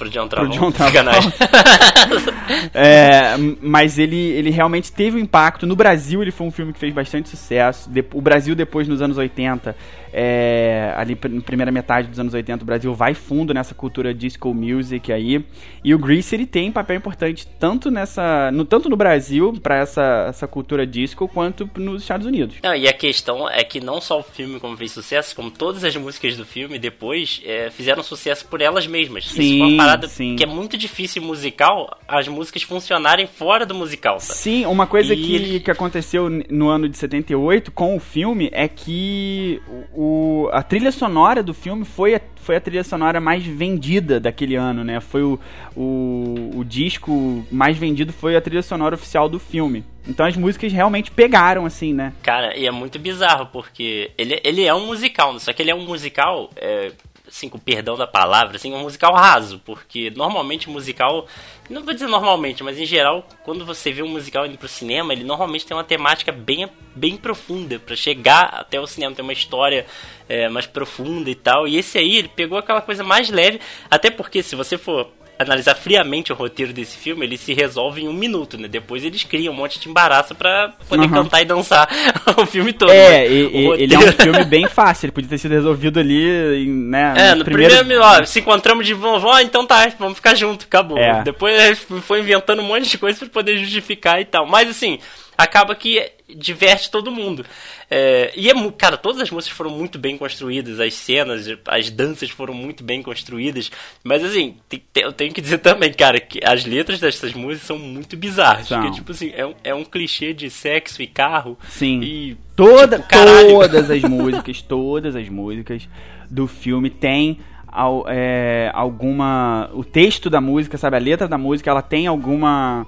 Pro 0.00 0.08
John 0.08 0.28
Travolta. 0.28 0.58
Pro 0.58 0.70
John 0.70 0.72
Travolta. 0.72 2.34
é, 2.72 3.36
mas 3.60 3.98
ele, 3.98 4.16
ele 4.16 4.48
realmente 4.48 4.90
teve 4.90 5.18
um 5.18 5.20
impacto. 5.20 5.66
No 5.66 5.76
Brasil, 5.76 6.22
ele 6.22 6.30
foi 6.30 6.46
um 6.46 6.50
filme 6.50 6.72
que 6.72 6.78
fez 6.78 6.94
bastante 6.94 7.28
sucesso. 7.28 7.90
O 8.14 8.22
Brasil, 8.22 8.54
depois, 8.54 8.88
nos 8.88 9.02
anos 9.02 9.18
80, 9.18 9.76
É, 10.12 10.92
ali 10.96 11.16
na 11.28 11.40
primeira 11.40 11.70
metade 11.70 12.08
dos 12.08 12.18
anos 12.18 12.34
80 12.34 12.62
o 12.62 12.66
Brasil 12.66 12.94
vai 12.94 13.14
fundo 13.14 13.54
nessa 13.54 13.74
cultura 13.74 14.12
disco 14.12 14.52
music 14.52 15.12
aí. 15.12 15.44
E 15.84 15.94
o 15.94 15.98
Grease 15.98 16.34
ele 16.34 16.46
tem 16.46 16.70
papel 16.70 16.96
importante 16.96 17.46
tanto 17.58 17.90
nessa, 17.90 18.50
no, 18.52 18.64
tanto 18.64 18.88
no 18.88 18.96
Brasil 18.96 19.52
para 19.62 19.78
essa, 19.78 20.26
essa 20.28 20.46
cultura 20.46 20.86
disco 20.86 21.28
quanto 21.28 21.68
nos 21.76 22.02
Estados 22.02 22.26
Unidos. 22.26 22.56
Não, 22.62 22.74
e 22.74 22.88
a 22.88 22.92
questão 22.92 23.48
é 23.48 23.62
que 23.64 23.80
não 23.80 24.00
só 24.00 24.20
o 24.20 24.22
filme 24.22 24.60
como 24.60 24.76
fez 24.76 24.92
sucesso, 24.92 25.34
como 25.34 25.50
todas 25.50 25.84
as 25.84 25.94
músicas 25.96 26.36
do 26.36 26.44
filme 26.44 26.78
depois 26.78 27.40
é, 27.44 27.70
fizeram 27.70 28.02
sucesso 28.02 28.46
por 28.46 28.60
elas 28.60 28.86
mesmas. 28.86 29.26
Sim, 29.26 29.40
Isso 29.40 29.58
foi 29.58 29.68
uma 29.68 29.76
parada 29.76 30.08
sim. 30.08 30.36
que 30.36 30.42
é 30.42 30.46
muito 30.46 30.76
difícil 30.76 31.22
musical 31.22 31.98
as 32.06 32.28
músicas 32.28 32.62
funcionarem 32.62 33.26
fora 33.26 33.64
do 33.64 33.74
musical. 33.74 34.20
Sabe? 34.20 34.38
Sim, 34.38 34.66
uma 34.66 34.86
coisa 34.86 35.14
E 35.14 35.16
que, 35.16 35.60
que 35.60 35.70
aconteceu 35.70 36.28
no 36.28 36.68
ano 36.68 36.88
de 36.88 36.96
78 36.96 37.70
com 37.72 37.96
o 37.96 38.00
filme 38.00 38.50
é 38.52 38.68
que 38.68 39.60
o, 40.02 40.48
a 40.50 40.62
trilha 40.62 40.90
sonora 40.90 41.42
do 41.42 41.52
filme 41.52 41.84
foi 41.84 42.14
a, 42.14 42.20
foi 42.36 42.56
a 42.56 42.60
trilha 42.60 42.82
sonora 42.82 43.20
mais 43.20 43.44
vendida 43.44 44.18
daquele 44.18 44.54
ano, 44.54 44.82
né? 44.82 44.98
Foi 44.98 45.22
o, 45.22 45.38
o, 45.76 46.52
o 46.54 46.64
disco 46.64 47.44
mais 47.52 47.76
vendido 47.76 48.10
foi 48.10 48.34
a 48.34 48.40
trilha 48.40 48.62
sonora 48.62 48.94
oficial 48.94 49.28
do 49.28 49.38
filme. 49.38 49.84
Então 50.06 50.26
as 50.26 50.36
músicas 50.36 50.72
realmente 50.72 51.10
pegaram, 51.10 51.66
assim, 51.66 51.92
né? 51.92 52.12
Cara, 52.22 52.56
e 52.56 52.66
é 52.66 52.70
muito 52.70 52.98
bizarro, 52.98 53.46
porque 53.46 54.10
ele, 54.16 54.40
ele 54.42 54.64
é 54.64 54.74
um 54.74 54.86
musical, 54.86 55.38
só 55.38 55.52
que 55.52 55.62
ele 55.62 55.70
é 55.70 55.74
um 55.74 55.84
musical, 55.84 56.50
é, 56.56 56.92
assim, 57.28 57.48
com 57.48 57.58
perdão 57.58 57.96
da 57.96 58.06
palavra, 58.06 58.56
assim, 58.56 58.72
um 58.74 58.80
musical 58.80 59.14
raso, 59.14 59.60
porque 59.64 60.10
normalmente 60.16 60.68
musical, 60.68 61.26
não 61.68 61.84
vou 61.84 61.94
dizer 61.94 62.08
normalmente, 62.08 62.64
mas 62.64 62.78
em 62.78 62.84
geral, 62.84 63.26
quando 63.44 63.64
você 63.64 63.92
vê 63.92 64.02
um 64.02 64.08
musical 64.08 64.46
indo 64.46 64.58
pro 64.58 64.68
cinema, 64.68 65.12
ele 65.12 65.22
normalmente 65.22 65.66
tem 65.66 65.76
uma 65.76 65.84
temática 65.84 66.32
bem, 66.32 66.68
bem 66.94 67.16
profunda, 67.16 67.78
pra 67.78 67.94
chegar 67.94 68.46
até 68.54 68.80
o 68.80 68.86
cinema, 68.86 69.14
tem 69.14 69.22
uma 69.22 69.32
história 69.32 69.86
é, 70.28 70.48
mais 70.48 70.66
profunda 70.66 71.30
e 71.30 71.34
tal, 71.34 71.68
e 71.68 71.76
esse 71.76 71.98
aí, 71.98 72.16
ele 72.16 72.28
pegou 72.28 72.58
aquela 72.58 72.80
coisa 72.80 73.04
mais 73.04 73.30
leve, 73.30 73.60
até 73.90 74.10
porque 74.10 74.42
se 74.42 74.56
você 74.56 74.76
for 74.76 75.12
analisar 75.42 75.74
friamente 75.74 76.32
o 76.32 76.36
roteiro 76.36 76.72
desse 76.72 76.96
filme, 76.96 77.24
ele 77.24 77.36
se 77.38 77.54
resolve 77.54 78.02
em 78.02 78.08
um 78.08 78.12
minuto, 78.12 78.58
né? 78.58 78.68
Depois 78.68 79.04
eles 79.04 79.24
criam 79.24 79.52
um 79.52 79.56
monte 79.56 79.80
de 79.80 79.88
embaraço 79.88 80.34
pra 80.34 80.72
poder 80.88 81.04
Uhum. 81.06 81.10
cantar 81.10 81.40
e 81.40 81.44
dançar 81.44 81.88
o 82.36 82.46
filme 82.46 82.72
todo. 82.72 82.90
É, 82.90 83.20
mas 83.20 83.30
e- 83.30 83.42
roteiro- 83.44 83.74
ele 83.82 83.94
é 83.94 83.98
um 83.98 84.12
filme 84.12 84.44
bem 84.44 84.66
fácil, 84.68 85.06
ele 85.06 85.12
podia 85.12 85.30
ter 85.30 85.38
sido 85.38 85.52
resolvido 85.52 85.98
ali, 85.98 86.66
né? 86.66 87.14
É, 87.16 87.34
no 87.34 87.44
primeiro, 87.44 87.74
ó, 88.02 88.24
se 88.24 88.40
encontramos 88.40 88.86
de 88.86 88.94
novo, 88.94 89.26
ó, 89.28 89.40
então 89.40 89.66
tá, 89.66 89.90
vamos 89.98 90.16
ficar 90.16 90.34
junto, 90.34 90.64
acabou. 90.66 90.98
É. 90.98 91.22
Depois 91.22 91.78
foi 92.02 92.20
inventando 92.20 92.60
um 92.60 92.66
monte 92.66 92.88
de 92.88 92.98
coisa 92.98 93.18
pra 93.18 93.28
poder 93.28 93.56
justificar 93.58 94.20
e 94.20 94.24
tal. 94.24 94.46
Mas 94.46 94.68
assim, 94.68 94.98
acaba 95.42 95.74
que 95.74 96.10
diverte 96.36 96.90
todo 96.90 97.10
mundo. 97.10 97.44
É, 97.90 98.32
e 98.36 98.48
é, 98.48 98.70
cara, 98.72 98.96
todas 98.96 99.20
as 99.20 99.30
músicas 99.30 99.56
foram 99.56 99.70
muito 99.70 99.98
bem 99.98 100.16
construídas, 100.16 100.78
as 100.78 100.94
cenas, 100.94 101.46
as 101.66 101.90
danças 101.90 102.30
foram 102.30 102.54
muito 102.54 102.84
bem 102.84 103.02
construídas. 103.02 103.70
Mas 104.04 104.22
assim, 104.24 104.56
tem- 104.68 104.82
tem- 104.92 105.02
eu 105.02 105.12
tenho 105.12 105.32
que 105.32 105.40
dizer 105.40 105.58
também, 105.58 105.92
cara, 105.92 106.20
que 106.20 106.40
as 106.44 106.64
letras 106.64 107.00
dessas 107.00 107.32
músicas 107.32 107.66
são 107.66 107.78
muito 107.78 108.16
bizarras. 108.16 108.68
São. 108.68 108.80
Porque, 108.80 108.94
tipo 108.94 109.10
assim, 109.12 109.32
é 109.34 109.44
um, 109.44 109.54
é 109.64 109.74
um 109.74 109.84
clichê 109.84 110.32
de 110.32 110.48
sexo 110.50 111.02
e 111.02 111.06
carro. 111.06 111.58
Sim. 111.68 112.00
E. 112.02 112.36
Toda, 112.54 112.98
tipo, 112.98 113.08
todas 113.48 113.90
as 113.90 114.02
músicas, 114.08 114.62
todas 114.62 115.16
as 115.16 115.28
músicas 115.28 115.88
do 116.30 116.46
filme 116.46 116.90
tem 116.90 117.40
al- 117.66 118.04
é, 118.06 118.70
alguma. 118.72 119.68
O 119.72 119.82
texto 119.82 120.28
da 120.30 120.40
música, 120.40 120.76
sabe? 120.78 120.96
A 120.96 121.00
letra 121.00 121.26
da 121.26 121.38
música, 121.38 121.70
ela 121.70 121.82
tem 121.82 122.06
alguma. 122.06 122.86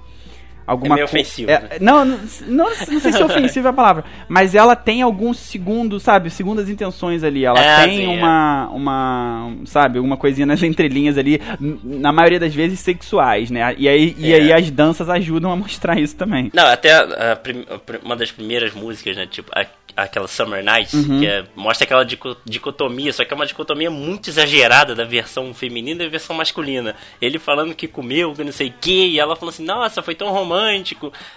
Alguma 0.66 0.94
É 0.94 0.98
co- 0.98 1.04
ofensivo, 1.04 1.50
é, 1.50 1.60
né? 1.60 1.68
não, 1.80 2.04
não, 2.04 2.18
não, 2.46 2.64
não 2.70 2.74
sei 3.00 3.12
se 3.12 3.20
é 3.20 3.24
ofensivo 3.24 3.68
a 3.68 3.72
palavra, 3.72 4.04
mas 4.28 4.54
ela 4.54 4.76
tem 4.76 5.02
alguns 5.02 5.38
segundos, 5.38 6.02
sabe? 6.02 6.30
Segundas 6.30 6.68
intenções 6.68 7.24
ali. 7.24 7.44
Ela 7.44 7.58
É, 7.58 7.84
tem 7.84 7.96
sim, 7.98 8.04
é. 8.04 8.18
uma, 8.18 8.68
uma. 8.68 9.52
Sabe? 9.66 9.98
Alguma 9.98 10.16
coisinha 10.16 10.46
nas 10.46 10.62
entrelinhas 10.62 11.18
ali, 11.18 11.40
na 11.82 12.12
maioria 12.12 12.38
das 12.40 12.54
vezes 12.54 12.78
sexuais, 12.80 13.50
né? 13.50 13.74
E 13.76 13.88
aí, 13.88 14.14
e 14.18 14.32
É. 14.32 14.36
aí 14.36 14.52
as 14.52 14.70
danças 14.70 15.08
ajudam 15.08 15.50
a 15.50 15.56
mostrar 15.56 15.98
isso 15.98 16.16
também. 16.16 16.50
Não, 16.54 16.66
até 16.66 16.92
a- 16.94 17.34
a 17.34 18.02
uma 18.04 18.16
das 18.16 18.30
primeiras 18.30 18.72
músicas, 18.72 19.16
né? 19.16 19.26
Tipo, 19.26 19.50
a- 19.54 19.66
aquela 19.94 20.26
Summer 20.26 20.64
Nights, 20.64 20.94
Uhum. 20.94 21.20
que 21.20 21.26
é- 21.26 21.44
mostra 21.54 21.84
aquela 21.84 22.02
dico- 22.04 22.34
dicotomia, 22.46 23.12
só 23.12 23.24
que 23.26 23.32
é 23.32 23.36
uma 23.36 23.44
dicotomia 23.44 23.90
muito 23.90 24.30
exagerada 24.30 24.94
da 24.94 25.04
versão 25.04 25.52
feminina 25.52 26.02
e 26.02 26.04
da 26.06 26.10
versão 26.10 26.34
masculina. 26.34 26.94
Ele 27.20 27.38
falando 27.38 27.74
que 27.74 27.86
comeu, 27.86 28.32
que 28.32 28.42
não 28.42 28.52
sei 28.52 28.68
o 28.68 28.74
que, 28.80 29.06
e 29.08 29.20
ela 29.20 29.36
falando 29.36 29.52
assim, 29.54 29.64
nossa, 29.64 30.02
foi 30.02 30.14
tão 30.14 30.28
romântico. 30.30 30.51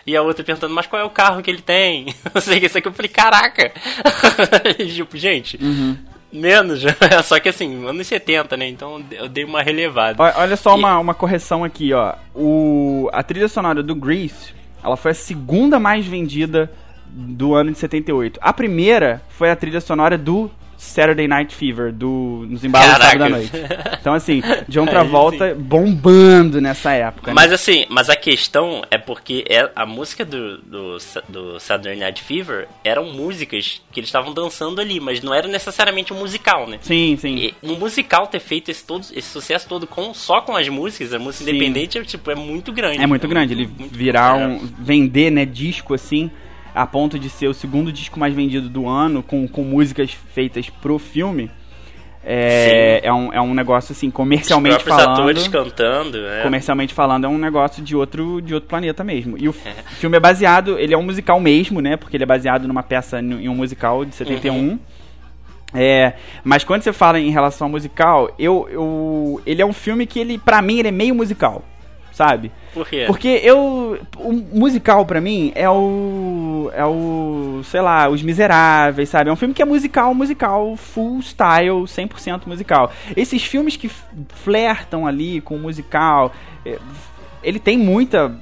E 0.06 0.16
a 0.16 0.22
outra 0.22 0.44
perguntando, 0.44 0.74
mas 0.74 0.88
qual 0.88 1.02
é 1.02 1.06
o 1.06 1.10
carro 1.10 1.42
que 1.42 1.50
ele 1.50 1.62
tem? 1.62 2.14
Não 2.34 2.42
sei 2.42 2.58
o 2.58 2.60
que, 2.60 2.66
isso 2.68 2.78
aqui 2.78 2.88
eu 2.88 2.94
falei, 2.94 3.10
caraca! 3.10 3.72
Tipo, 4.94 5.18
gente. 5.18 5.58
Uhum. 5.62 5.98
Menos, 6.32 6.82
só 7.24 7.40
que 7.40 7.48
assim, 7.50 7.88
anos 7.88 8.08
70, 8.08 8.58
né? 8.58 8.68
Então 8.68 9.02
eu 9.12 9.30
dei 9.30 9.46
uma 9.46 9.62
relevada. 9.62 10.22
Ó- 10.22 10.42
Olha 10.42 10.58
só 10.58 10.76
E- 10.76 10.80
uma, 10.80 11.00
uma 11.00 11.14
correção 11.14 11.64
aqui, 11.64 11.94
ó. 11.94 12.14
O, 12.34 13.10
a 13.14 13.24
trilha 13.24 13.48
sonora 13.48 13.82
do 13.82 13.96
Grease, 13.96 14.54
ela 14.84 14.98
foi 14.98 15.12
a 15.12 15.16
segunda 15.16 15.80
mais 15.80 16.06
vendida 16.06 16.70
do 17.08 17.56
ano 17.56 17.72
de 17.72 17.78
78. 17.78 18.38
A 18.42 18.52
primeira 18.52 19.22
foi 19.30 19.50
a 19.50 19.56
trilha 19.56 19.80
sonora 19.80 20.18
do 20.18 20.52
Saturday 20.86 21.28
Night 21.28 21.54
Fever, 21.56 21.92
do 21.92 22.46
Nos 22.50 22.64
Embalos 22.64 22.94
do 22.96 23.02
Sábado 23.04 23.30
Noite. 23.30 23.52
Então, 24.00 24.14
assim, 24.14 24.42
John 24.70 24.84
Aí 24.84 24.90
Travolta 24.90 25.56
bombando 25.56 26.62
nessa 26.62 26.92
época. 26.94 27.32
né? 27.32 27.34
Mas 27.36 27.52
assim, 27.52 27.86
mas 27.90 28.10
a 28.10 28.16
questão 28.16 28.84
é 28.90 28.98
porque 28.98 29.44
é, 29.50 29.70
a 29.76 29.86
música 29.86 30.24
do, 30.24 30.58
do, 30.60 30.98
do 31.28 31.60
Saturday 31.60 31.98
Night 31.98 32.22
Fever 32.24 32.68
eram 32.84 33.12
músicas 33.12 33.82
que 33.92 34.00
eles 34.00 34.08
estavam 34.08 34.34
dançando 34.34 34.80
ali, 34.80 35.00
mas 35.00 35.22
não 35.22 35.34
era 35.34 35.48
necessariamente 35.48 36.14
um 36.14 36.18
musical, 36.20 36.68
né? 36.68 36.78
Sim, 36.82 37.18
sim. 37.20 37.36
E 37.36 37.54
um 37.64 37.76
musical 37.78 38.28
ter 38.28 38.40
feito 38.40 38.70
esse, 38.72 38.86
todo, 38.86 39.06
esse 39.14 39.28
sucesso 39.30 39.68
todo 39.68 39.86
com, 39.88 40.14
só 40.14 40.42
com 40.42 40.56
as 40.56 40.68
músicas, 40.70 41.14
a 41.14 41.20
música 41.20 41.44
Sim. 41.46 41.50
independente, 41.52 41.98
é, 41.98 42.04
tipo, 42.04 42.30
é 42.32 42.36
muito 42.36 42.72
grande. 42.72 43.02
É 43.02 43.08
muito 43.08 43.28
grande. 43.28 43.54
Ele 43.54 43.68
muito- 43.68 43.96
virar 43.96 44.36
um. 44.36 44.60
vender, 44.80 45.32
né, 45.32 45.46
disco 45.46 45.94
assim, 45.94 46.30
a 46.76 46.86
ponto 46.86 47.18
de 47.18 47.30
ser 47.30 47.48
o 47.48 47.54
segundo 47.54 47.92
disco 47.92 48.20
mais 48.20 48.34
vendido 48.34 48.68
do 48.70 48.88
ano, 48.88 49.24
com, 49.24 49.48
com 49.48 49.64
músicas 49.64 50.12
feitas 50.12 50.70
pro 50.70 51.00
filme. 51.00 51.50
É, 52.28 53.02
é, 53.04 53.14
um, 53.14 53.32
é 53.32 53.40
um 53.40 53.54
negócio 53.54 53.92
assim, 53.92 54.08
Os 54.08 54.14
comercialmente 54.14 54.76
próprios 54.84 54.96
falando. 54.98 55.20
atores 55.20 55.48
cantando. 55.48 56.18
É. 56.26 56.42
Comercialmente 56.42 56.92
falando, 56.94 57.26
é 57.26 57.28
um 57.28 57.38
negócio 57.38 57.84
de 57.84 57.96
outro, 57.96 58.42
de 58.42 58.54
outro 58.54 58.68
planeta 58.68 59.04
mesmo. 59.04 59.38
E 59.38 59.48
o 59.48 59.54
f- 59.54 59.70
filme 60.00 60.18
é 60.18 60.20
baseado, 60.20 60.80
ele 60.80 60.92
é 60.94 60.98
um 60.98 61.04
musical 61.04 61.40
mesmo, 61.40 61.82
né? 61.82 61.96
Porque 61.98 62.18
ele 62.18 62.24
é 62.24 62.28
baseado 62.28 62.68
numa 62.68 62.82
peça 62.82 63.20
em 63.20 63.48
um 63.48 63.54
musical 63.56 64.04
de 64.04 64.16
71. 64.16 64.56
Uhum. 64.56 64.80
É, 65.74 66.14
mas 66.44 66.64
quando 66.64 66.82
você 66.82 66.92
fala 66.94 67.20
em 67.20 67.30
relação 67.30 67.66
ao 67.68 67.72
musical, 67.72 68.34
eu, 68.40 68.68
eu, 68.72 69.42
ele 69.46 69.62
é 69.62 69.66
um 69.66 69.74
filme 69.74 70.06
que 70.08 70.18
ele, 70.20 70.38
pra 70.40 70.62
mim, 70.62 70.80
ele 70.80 70.88
é 70.88 70.92
meio 70.92 71.14
musical, 71.14 71.64
sabe? 72.16 72.50
Por 72.74 72.88
quê? 72.88 73.04
Porque 73.08 73.28
eu. 73.44 74.00
O 74.18 74.32
musical 74.32 75.06
pra 75.06 75.20
mim 75.20 75.52
é 75.54 75.70
o. 75.70 76.72
É 76.74 76.86
o. 76.86 77.62
Sei 77.66 77.82
lá, 77.82 78.08
Os 78.08 78.22
Miseráveis, 78.22 79.10
sabe? 79.10 79.30
É 79.30 79.34
um 79.34 79.36
filme 79.36 79.54
que 79.54 79.62
é 79.62 79.66
musical, 79.66 80.14
musical, 80.14 80.78
full 80.78 81.20
style, 81.22 81.84
100% 81.84 82.44
musical. 82.48 82.92
Esses 83.16 83.44
filmes 83.44 83.76
que 83.76 83.90
flertam 84.30 85.06
ali 85.06 85.42
com 85.42 85.56
o 85.56 85.60
musical. 85.60 86.32
é, 86.66 86.80
ele 87.44 87.60
tem 87.60 87.78
muita. 87.78 88.34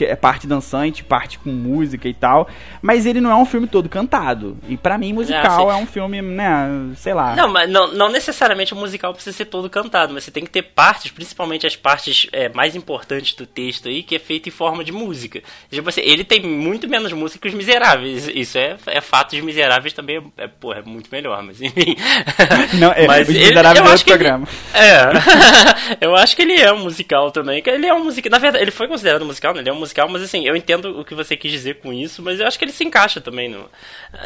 Que 0.00 0.04
é 0.06 0.16
parte 0.16 0.46
dançante, 0.46 1.04
parte 1.04 1.38
com 1.38 1.50
música 1.50 2.08
e 2.08 2.14
tal. 2.14 2.48
Mas 2.80 3.04
ele 3.04 3.20
não 3.20 3.30
é 3.30 3.36
um 3.36 3.44
filme 3.44 3.66
todo 3.66 3.86
cantado. 3.86 4.56
E 4.66 4.74
pra 4.74 4.96
mim, 4.96 5.12
musical 5.12 5.70
sim. 5.70 5.76
é 5.78 5.82
um 5.82 5.86
filme, 5.86 6.22
né? 6.22 6.90
Sei 6.96 7.12
lá. 7.12 7.36
Não, 7.36 7.48
mas 7.48 7.68
não, 7.68 7.92
não 7.92 8.08
necessariamente 8.08 8.72
o 8.72 8.76
musical 8.76 9.12
precisa 9.12 9.36
ser 9.36 9.44
todo 9.44 9.68
cantado, 9.68 10.14
mas 10.14 10.24
você 10.24 10.30
tem 10.30 10.42
que 10.42 10.50
ter 10.50 10.62
partes, 10.62 11.10
principalmente 11.10 11.66
as 11.66 11.76
partes 11.76 12.26
é, 12.32 12.48
mais 12.48 12.74
importantes 12.74 13.34
do 13.34 13.44
texto 13.44 13.88
aí, 13.88 14.02
que 14.02 14.16
é 14.16 14.18
feito 14.18 14.48
em 14.48 14.52
forma 14.52 14.82
de 14.82 14.90
música. 14.90 15.42
Tipo 15.70 15.90
assim, 15.90 16.00
ele 16.00 16.24
tem 16.24 16.40
muito 16.40 16.88
menos 16.88 17.12
música 17.12 17.42
que 17.42 17.48
os 17.48 17.54
miseráveis. 17.54 18.26
Isso 18.26 18.56
é, 18.56 18.78
é 18.86 19.02
fato, 19.02 19.36
os 19.36 19.42
miseráveis 19.42 19.92
também 19.92 20.16
é, 20.38 20.44
é, 20.44 20.48
porra, 20.48 20.78
é 20.78 20.82
muito 20.82 21.10
melhor, 21.12 21.42
mas 21.42 21.60
enfim. 21.60 21.94
Não, 22.80 22.90
é, 22.92 23.20
Os 23.20 23.28
Miseráveis 23.28 23.78
eu 23.78 23.84
é 23.84 23.90
outro 23.90 24.04
que 24.04 24.10
ele- 24.12 24.18
programa. 24.18 24.48
é, 24.72 26.00
eu 26.00 26.16
acho 26.16 26.34
que 26.34 26.40
ele 26.40 26.58
é 26.58 26.72
um 26.72 26.78
musical 26.78 27.30
também. 27.30 27.62
Ele 27.66 27.86
é 27.86 27.92
um 27.92 28.02
musical. 28.02 28.30
Na 28.30 28.38
verdade, 28.38 28.64
ele 28.64 28.70
foi 28.70 28.88
considerado 28.88 29.22
um 29.22 29.26
musical, 29.26 29.52
né? 29.52 29.60
Ele 29.60 29.68
é 29.68 29.72
um 29.72 29.76
musical, 29.78 29.89
mas 30.08 30.22
assim, 30.22 30.44
eu 30.46 30.54
entendo 30.56 31.00
o 31.00 31.04
que 31.04 31.14
você 31.14 31.36
quis 31.36 31.50
dizer 31.50 31.80
com 31.80 31.92
isso, 31.92 32.22
mas 32.22 32.38
eu 32.40 32.46
acho 32.46 32.58
que 32.58 32.64
ele 32.64 32.72
se 32.72 32.84
encaixa 32.84 33.20
também 33.20 33.48
no, 33.48 33.68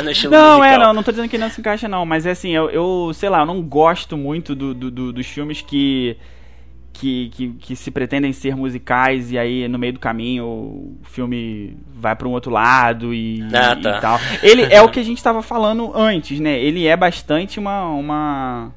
no 0.02 0.10
estilo 0.10 0.32
Não, 0.32 0.40
musical. 0.56 0.64
é, 0.64 0.78
não, 0.78 0.92
não 0.92 1.02
tô 1.02 1.10
dizendo 1.10 1.28
que 1.28 1.38
não 1.38 1.50
se 1.50 1.60
encaixa, 1.60 1.88
não, 1.88 2.04
mas 2.06 2.26
é 2.26 2.30
assim, 2.30 2.50
eu, 2.50 2.70
eu 2.70 3.12
sei 3.14 3.28
lá, 3.28 3.40
eu 3.40 3.46
não 3.46 3.62
gosto 3.62 4.16
muito 4.16 4.54
do, 4.54 4.72
do- 4.74 4.90
do- 4.90 5.12
dos 5.12 5.26
filmes 5.26 5.60
que, 5.62 6.16
que, 6.92 7.30
que, 7.30 7.48
que 7.54 7.76
se 7.76 7.90
pretendem 7.90 8.32
ser 8.32 8.56
musicais 8.56 9.32
e 9.32 9.38
aí 9.38 9.68
no 9.68 9.78
meio 9.78 9.92
do 9.94 10.00
caminho 10.00 10.44
o 10.46 10.98
filme 11.04 11.76
vai 11.94 12.14
pra 12.16 12.28
um 12.28 12.32
outro 12.32 12.50
lado 12.52 13.12
e, 13.14 13.40
Ah, 13.54 13.76
e 13.76 13.82
tá. 13.82 14.00
tal. 14.00 14.20
Ele 14.42 14.62
é 14.70 14.80
o 14.82 14.88
que 14.88 15.00
a 15.00 15.04
gente 15.04 15.22
tava 15.22 15.42
falando 15.42 15.92
antes, 15.96 16.40
né? 16.40 16.58
Ele 16.58 16.86
é 16.86 16.96
bastante 16.96 17.58
uma. 17.58 17.84
uma. 17.90 18.72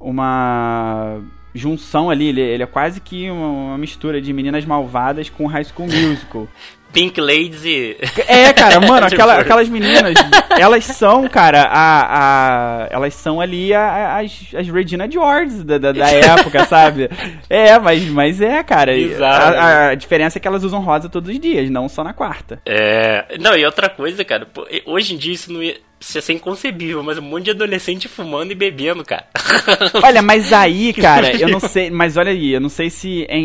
uma 0.00 1.20
junção 1.54 2.10
ali, 2.10 2.28
ele, 2.28 2.40
ele 2.40 2.62
é 2.62 2.66
quase 2.66 3.00
que 3.00 3.30
uma, 3.30 3.46
uma, 3.46 3.78
mistura 3.78 4.20
de 4.20 4.32
Meninas 4.32 4.64
Malvadas 4.64 5.30
com 5.30 5.46
High 5.46 5.64
School 5.64 5.88
Musical. 5.88 6.48
Pink 6.94 7.20
Ladies 7.20 7.64
e... 7.64 7.96
É, 8.28 8.52
cara, 8.52 8.78
mano, 8.86 9.04
aquela, 9.04 9.40
aquelas 9.40 9.68
meninas, 9.68 10.14
elas 10.56 10.84
são, 10.84 11.28
cara, 11.28 11.62
a, 11.62 12.84
a, 12.84 12.88
elas 12.88 13.14
são 13.14 13.40
ali 13.40 13.74
a, 13.74 14.18
as, 14.18 14.54
as 14.54 14.68
Regina 14.68 15.10
George 15.10 15.64
da, 15.64 15.76
da, 15.76 15.90
da 15.90 16.08
época, 16.08 16.64
sabe? 16.70 17.10
É, 17.50 17.76
mas, 17.80 18.04
mas 18.04 18.40
é, 18.40 18.62
cara, 18.62 18.92
a, 19.20 19.88
a, 19.88 19.94
diferença 19.96 20.38
é 20.38 20.40
que 20.40 20.46
elas 20.46 20.62
usam 20.62 20.80
rosa 20.80 21.08
todos 21.08 21.28
os 21.28 21.40
dias, 21.40 21.68
não 21.68 21.88
só 21.88 22.04
na 22.04 22.12
quarta. 22.12 22.62
É, 22.64 23.38
não, 23.40 23.56
e 23.56 23.66
outra 23.66 23.88
coisa, 23.88 24.24
cara, 24.24 24.46
hoje 24.86 25.14
em 25.14 25.18
dia 25.18 25.32
isso 25.32 25.52
não 25.52 25.64
ia 25.64 25.76
isso 26.04 26.20
ser 26.22 26.32
inconcebível, 26.34 27.02
mas 27.02 27.18
um 27.18 27.22
monte 27.22 27.44
de 27.44 27.50
adolescente 27.50 28.08
fumando 28.08 28.52
e 28.52 28.54
bebendo, 28.54 29.04
cara. 29.04 29.26
Olha, 30.02 30.22
mas 30.22 30.52
aí, 30.52 30.92
cara, 30.92 31.36
eu 31.36 31.48
não 31.48 31.60
sei, 31.60 31.90
mas 31.90 32.16
olha 32.16 32.30
aí, 32.30 32.52
eu 32.52 32.60
não 32.60 32.68
sei 32.68 32.90
se 32.90 33.24
é 33.28 33.38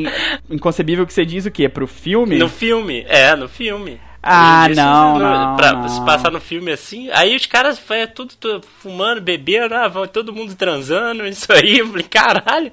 inconcebível 0.49 1.05
que 1.05 1.13
você 1.13 1.25
diz 1.25 1.45
o 1.45 1.51
quê? 1.51 1.69
Pro 1.69 1.87
filme? 1.87 2.37
No 2.37 2.49
filme, 2.49 3.05
é, 3.07 3.35
no 3.35 3.47
filme. 3.47 3.99
Ah, 4.21 4.67
não, 4.75 5.17
não, 5.17 5.55
Pra 5.55 5.71
não. 5.73 5.87
se 5.87 6.03
passar 6.05 6.29
no 6.29 6.41
filme 6.41 6.71
assim, 6.71 7.09
aí 7.11 7.35
os 7.35 7.45
caras 7.45 7.79
foi 7.79 8.05
tudo, 8.05 8.33
tudo 8.37 8.67
fumando, 8.79 9.21
bebendo, 9.21 9.73
ah, 9.73 9.87
vão 9.87 10.05
todo 10.05 10.33
mundo 10.33 10.53
transando, 10.55 11.25
isso 11.25 11.51
aí, 11.53 11.79
eu 11.79 11.87
falei, 11.87 12.03
caralho. 12.03 12.71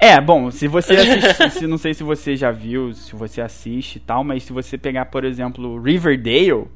É, 0.00 0.20
bom, 0.20 0.50
se 0.50 0.66
você 0.66 0.94
assiste, 0.94 1.50
se, 1.60 1.66
não 1.66 1.78
sei 1.78 1.94
se 1.94 2.02
você 2.02 2.34
já 2.34 2.50
viu, 2.50 2.92
se 2.94 3.14
você 3.14 3.40
assiste 3.40 3.96
e 3.96 4.00
tal, 4.00 4.24
mas 4.24 4.42
se 4.42 4.52
você 4.52 4.76
pegar, 4.78 5.04
por 5.04 5.24
exemplo, 5.24 5.80
Riverdale, 5.80 6.66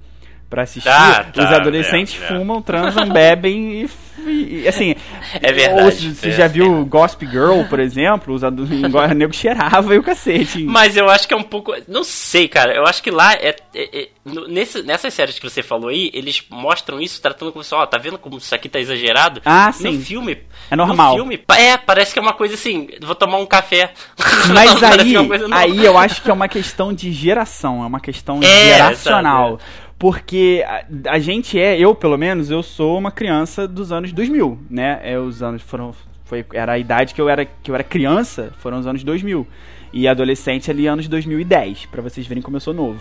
para 0.48 0.62
assistir, 0.62 0.88
ah, 0.88 1.24
tá, 1.24 1.42
os 1.42 1.52
adolescentes 1.52 2.20
é, 2.22 2.26
fumam, 2.26 2.62
transam, 2.62 3.08
bebem 3.08 3.82
e, 3.82 4.60
e, 4.62 4.68
assim. 4.68 4.94
É 5.42 5.52
verdade. 5.52 5.82
Ou 5.82 5.90
se 5.90 6.14
você 6.14 6.28
é, 6.28 6.32
já 6.32 6.46
viu 6.46 6.82
é. 6.82 6.84
Gossip 6.84 7.26
Girl, 7.26 7.64
por 7.68 7.80
exemplo, 7.80 8.32
os 8.32 8.44
adolescentes, 8.44 8.92
nego 9.16 9.34
cheirava 9.34 9.92
e 9.92 9.98
o 9.98 10.02
cacete. 10.02 10.62
Mas 10.62 10.96
eu 10.96 11.10
acho 11.10 11.26
que 11.26 11.34
é 11.34 11.36
um 11.36 11.42
pouco, 11.42 11.74
não 11.88 12.04
sei, 12.04 12.46
cara. 12.46 12.72
Eu 12.72 12.86
acho 12.86 13.02
que 13.02 13.10
lá 13.10 13.34
é, 13.34 13.56
é, 13.74 14.02
é 14.02 14.08
nesse, 14.48 14.82
nessas 14.82 15.12
séries 15.12 15.38
que 15.38 15.48
você 15.48 15.64
falou 15.64 15.88
aí, 15.88 16.10
eles 16.14 16.44
mostram 16.48 17.00
isso 17.00 17.20
tratando 17.20 17.52
como 17.52 17.64
ó, 17.72 17.86
tá 17.86 17.98
vendo 17.98 18.18
como 18.18 18.38
isso 18.38 18.54
aqui 18.54 18.68
tá 18.68 18.78
exagerado? 18.78 19.42
Ah, 19.44 19.70
sim. 19.72 19.96
No 19.96 20.00
filme, 20.00 20.38
é 20.70 20.76
normal. 20.76 21.12
No 21.12 21.16
filme, 21.16 21.44
é, 21.56 21.76
parece 21.76 22.12
que 22.12 22.18
é 22.20 22.22
uma 22.22 22.32
coisa 22.32 22.54
assim, 22.54 22.88
vou 23.02 23.16
tomar 23.16 23.38
um 23.38 23.46
café. 23.46 23.92
Mas 24.54 24.80
aí, 24.82 25.14
aí 25.52 25.84
eu 25.84 25.98
acho 25.98 26.22
que 26.22 26.30
é 26.30 26.32
uma 26.32 26.48
questão 26.48 26.92
de 26.92 27.12
geração, 27.12 27.82
é 27.82 27.86
uma 27.86 28.00
questão 28.00 28.40
geracional. 28.40 29.58
Sabe? 29.58 29.85
Porque 29.98 30.64
a, 30.66 30.84
a, 31.12 31.18
gente 31.18 31.58
é, 31.58 31.78
eu 31.78 31.94
pelo 31.94 32.16
menos, 32.16 32.50
eu 32.50 32.62
sou 32.62 32.98
uma 32.98 33.10
criança 33.10 33.66
dos 33.66 33.92
anos 33.92 34.12
2000, 34.12 34.58
né? 34.70 35.00
É, 35.02 35.18
os 35.18 35.42
anos 35.42 35.62
foram 35.62 35.94
foi 36.24 36.44
era 36.52 36.72
a 36.72 36.78
idade 36.78 37.14
que 37.14 37.20
eu 37.20 37.28
era 37.28 37.44
que 37.44 37.70
eu 37.70 37.74
era 37.74 37.84
criança, 37.84 38.52
foram 38.58 38.78
os 38.78 38.86
anos 38.86 39.02
2000. 39.02 39.46
E 39.92 40.06
adolescente 40.06 40.70
ali 40.70 40.86
anos 40.86 41.08
2010, 41.08 41.86
para 41.86 42.02
vocês 42.02 42.26
verem 42.26 42.42
como 42.42 42.56
eu 42.56 42.60
sou 42.60 42.74
novo. 42.74 43.00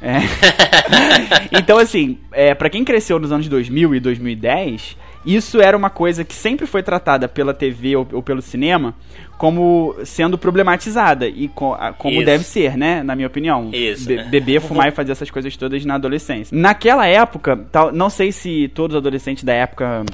É. 0.00 0.18
então 1.58 1.78
assim, 1.78 2.18
é, 2.30 2.54
para 2.54 2.70
quem 2.70 2.84
cresceu 2.84 3.18
nos 3.18 3.32
anos 3.32 3.48
2000 3.48 3.94
e 3.96 4.00
2010, 4.00 4.96
isso 5.24 5.60
era 5.60 5.76
uma 5.76 5.90
coisa 5.90 6.24
que 6.24 6.34
sempre 6.34 6.66
foi 6.66 6.82
tratada 6.82 7.28
pela 7.28 7.52
TV 7.52 7.96
ou, 7.96 8.06
ou 8.12 8.22
pelo 8.22 8.40
cinema 8.40 8.94
como 9.36 9.94
sendo 10.04 10.36
problematizada 10.36 11.28
e 11.28 11.48
co 11.48 11.76
como 11.96 12.16
Isso. 12.16 12.26
deve 12.26 12.44
ser, 12.44 12.76
né? 12.76 13.02
Na 13.02 13.14
minha 13.14 13.28
opinião. 13.28 13.70
Isso. 13.72 14.06
Be 14.06 14.24
beber, 14.24 14.60
fumar 14.60 14.88
e 14.88 14.90
fazer 14.90 15.12
essas 15.12 15.30
coisas 15.30 15.56
todas 15.56 15.84
na 15.84 15.94
adolescência. 15.94 16.56
Naquela 16.56 17.06
época, 17.06 17.56
tal, 17.70 17.92
não 17.92 18.10
sei 18.10 18.32
se 18.32 18.68
todos 18.74 18.94
os 18.94 18.98
adolescentes 18.98 19.44
da 19.44 19.52
época 19.52 20.04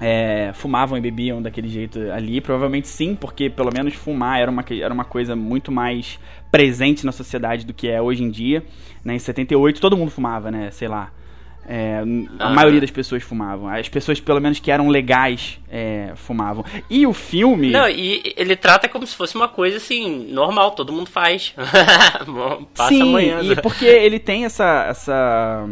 é, 0.00 0.50
fumavam 0.54 0.98
e 0.98 1.00
bebiam 1.00 1.40
daquele 1.40 1.68
jeito 1.68 1.98
ali. 2.12 2.40
Provavelmente 2.40 2.88
sim, 2.88 3.14
porque 3.14 3.48
pelo 3.48 3.70
menos 3.72 3.94
fumar 3.94 4.40
era 4.40 4.50
uma, 4.50 4.64
era 4.70 4.92
uma 4.92 5.04
coisa 5.04 5.34
muito 5.34 5.72
mais 5.72 6.18
presente 6.50 7.06
na 7.06 7.12
sociedade 7.12 7.64
do 7.64 7.72
que 7.72 7.88
é 7.88 8.00
hoje 8.00 8.22
em 8.22 8.30
dia. 8.30 8.62
Né? 9.04 9.14
Em 9.14 9.18
78 9.18 9.80
todo 9.80 9.96
mundo 9.96 10.10
fumava, 10.10 10.50
né? 10.50 10.70
Sei 10.70 10.86
lá. 10.88 11.10
É, 11.66 12.02
a 12.38 12.48
ah. 12.48 12.50
maioria 12.50 12.80
das 12.80 12.90
pessoas 12.90 13.22
fumavam. 13.22 13.68
As 13.68 13.88
pessoas, 13.88 14.18
pelo 14.18 14.40
menos, 14.40 14.58
que 14.58 14.70
eram 14.70 14.88
legais, 14.88 15.58
é, 15.70 16.12
fumavam. 16.16 16.64
E 16.88 17.06
o 17.06 17.12
filme. 17.12 17.70
Não, 17.70 17.88
e 17.88 18.34
ele 18.36 18.56
trata 18.56 18.88
como 18.88 19.06
se 19.06 19.14
fosse 19.14 19.36
uma 19.36 19.48
coisa 19.48 19.76
assim, 19.76 20.26
normal, 20.32 20.72
todo 20.72 20.92
mundo 20.92 21.08
faz. 21.08 21.54
Passa 22.74 22.88
Sim, 22.88 23.02
amanhã. 23.02 23.40
E 23.42 23.54
porque 23.56 23.86
ele 23.86 24.18
tem 24.18 24.44
essa. 24.44 24.86
essa 24.88 25.66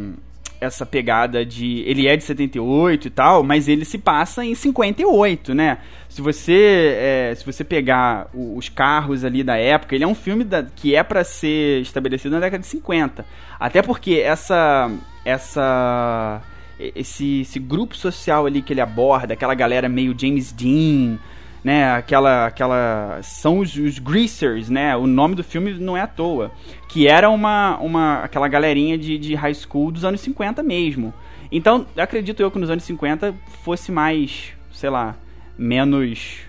essa 0.61 0.85
pegada 0.85 1.44
de. 1.44 1.83
Ele 1.87 2.07
é 2.07 2.16
de 2.16 2.24
78 2.24 3.07
e 3.07 3.11
tal, 3.11 3.42
mas 3.42 3.68
ele 3.68 3.85
se 3.85 3.98
passa 3.98 4.44
em 4.44 4.55
58, 4.55 5.55
né? 5.55 5.79
Se 6.09 6.20
você, 6.20 6.96
é, 6.98 7.35
se 7.37 7.44
você 7.44 7.62
pegar 7.62 8.29
os 8.35 8.68
carros 8.68 9.24
ali 9.24 9.44
da 9.44 9.57
época, 9.57 9.94
ele 9.94 10.05
é 10.05 10.07
um 10.07 10.14
filme 10.14 10.42
da, 10.42 10.62
que 10.64 10.94
é 10.94 11.03
para 11.03 11.22
ser 11.22 11.81
estabelecido 11.83 12.35
na 12.35 12.40
década 12.40 12.61
de 12.61 12.66
50. 12.66 13.24
Até 13.59 13.83
porque 13.83 14.14
essa 14.14 14.90
essa 15.29 16.43
esse, 16.79 17.41
esse 17.41 17.59
grupo 17.59 17.97
social 17.97 18.47
ali 18.47 18.62
que 18.62 18.73
ele 18.73 18.81
aborda, 18.81 19.35
aquela 19.35 19.55
galera 19.55 19.88
meio 19.88 20.14
James 20.19 20.53
Dean, 20.53 21.19
né, 21.62 21.93
aquela 21.93 22.47
aquela 22.47 23.19
são 23.23 23.59
os, 23.59 23.75
os 23.77 23.99
greasers, 23.99 24.71
né? 24.71 24.97
O 24.97 25.07
nome 25.07 25.35
do 25.35 25.43
filme 25.43 25.75
não 25.75 25.97
é 25.97 26.03
à 26.03 26.07
toa, 26.07 26.53
que 26.88 27.09
era 27.09 27.29
uma 27.29 27.77
uma 27.79 28.23
aquela 28.23 28.49
galerinha 28.49 28.97
de, 28.97 29.19
de 29.19 29.35
high 29.35 29.55
school 29.55 29.91
dos 29.91 30.05
anos 30.05 30.21
50 30.21 30.62
mesmo. 30.62 31.12
Então, 31.51 31.87
acredito 31.97 32.41
eu 32.41 32.51
que 32.51 32.59
nos 32.59 32.71
anos 32.71 32.85
50 32.85 33.35
fosse 33.64 33.91
mais, 33.91 34.53
sei 34.71 34.91
lá, 34.91 35.17
menos 35.57 36.41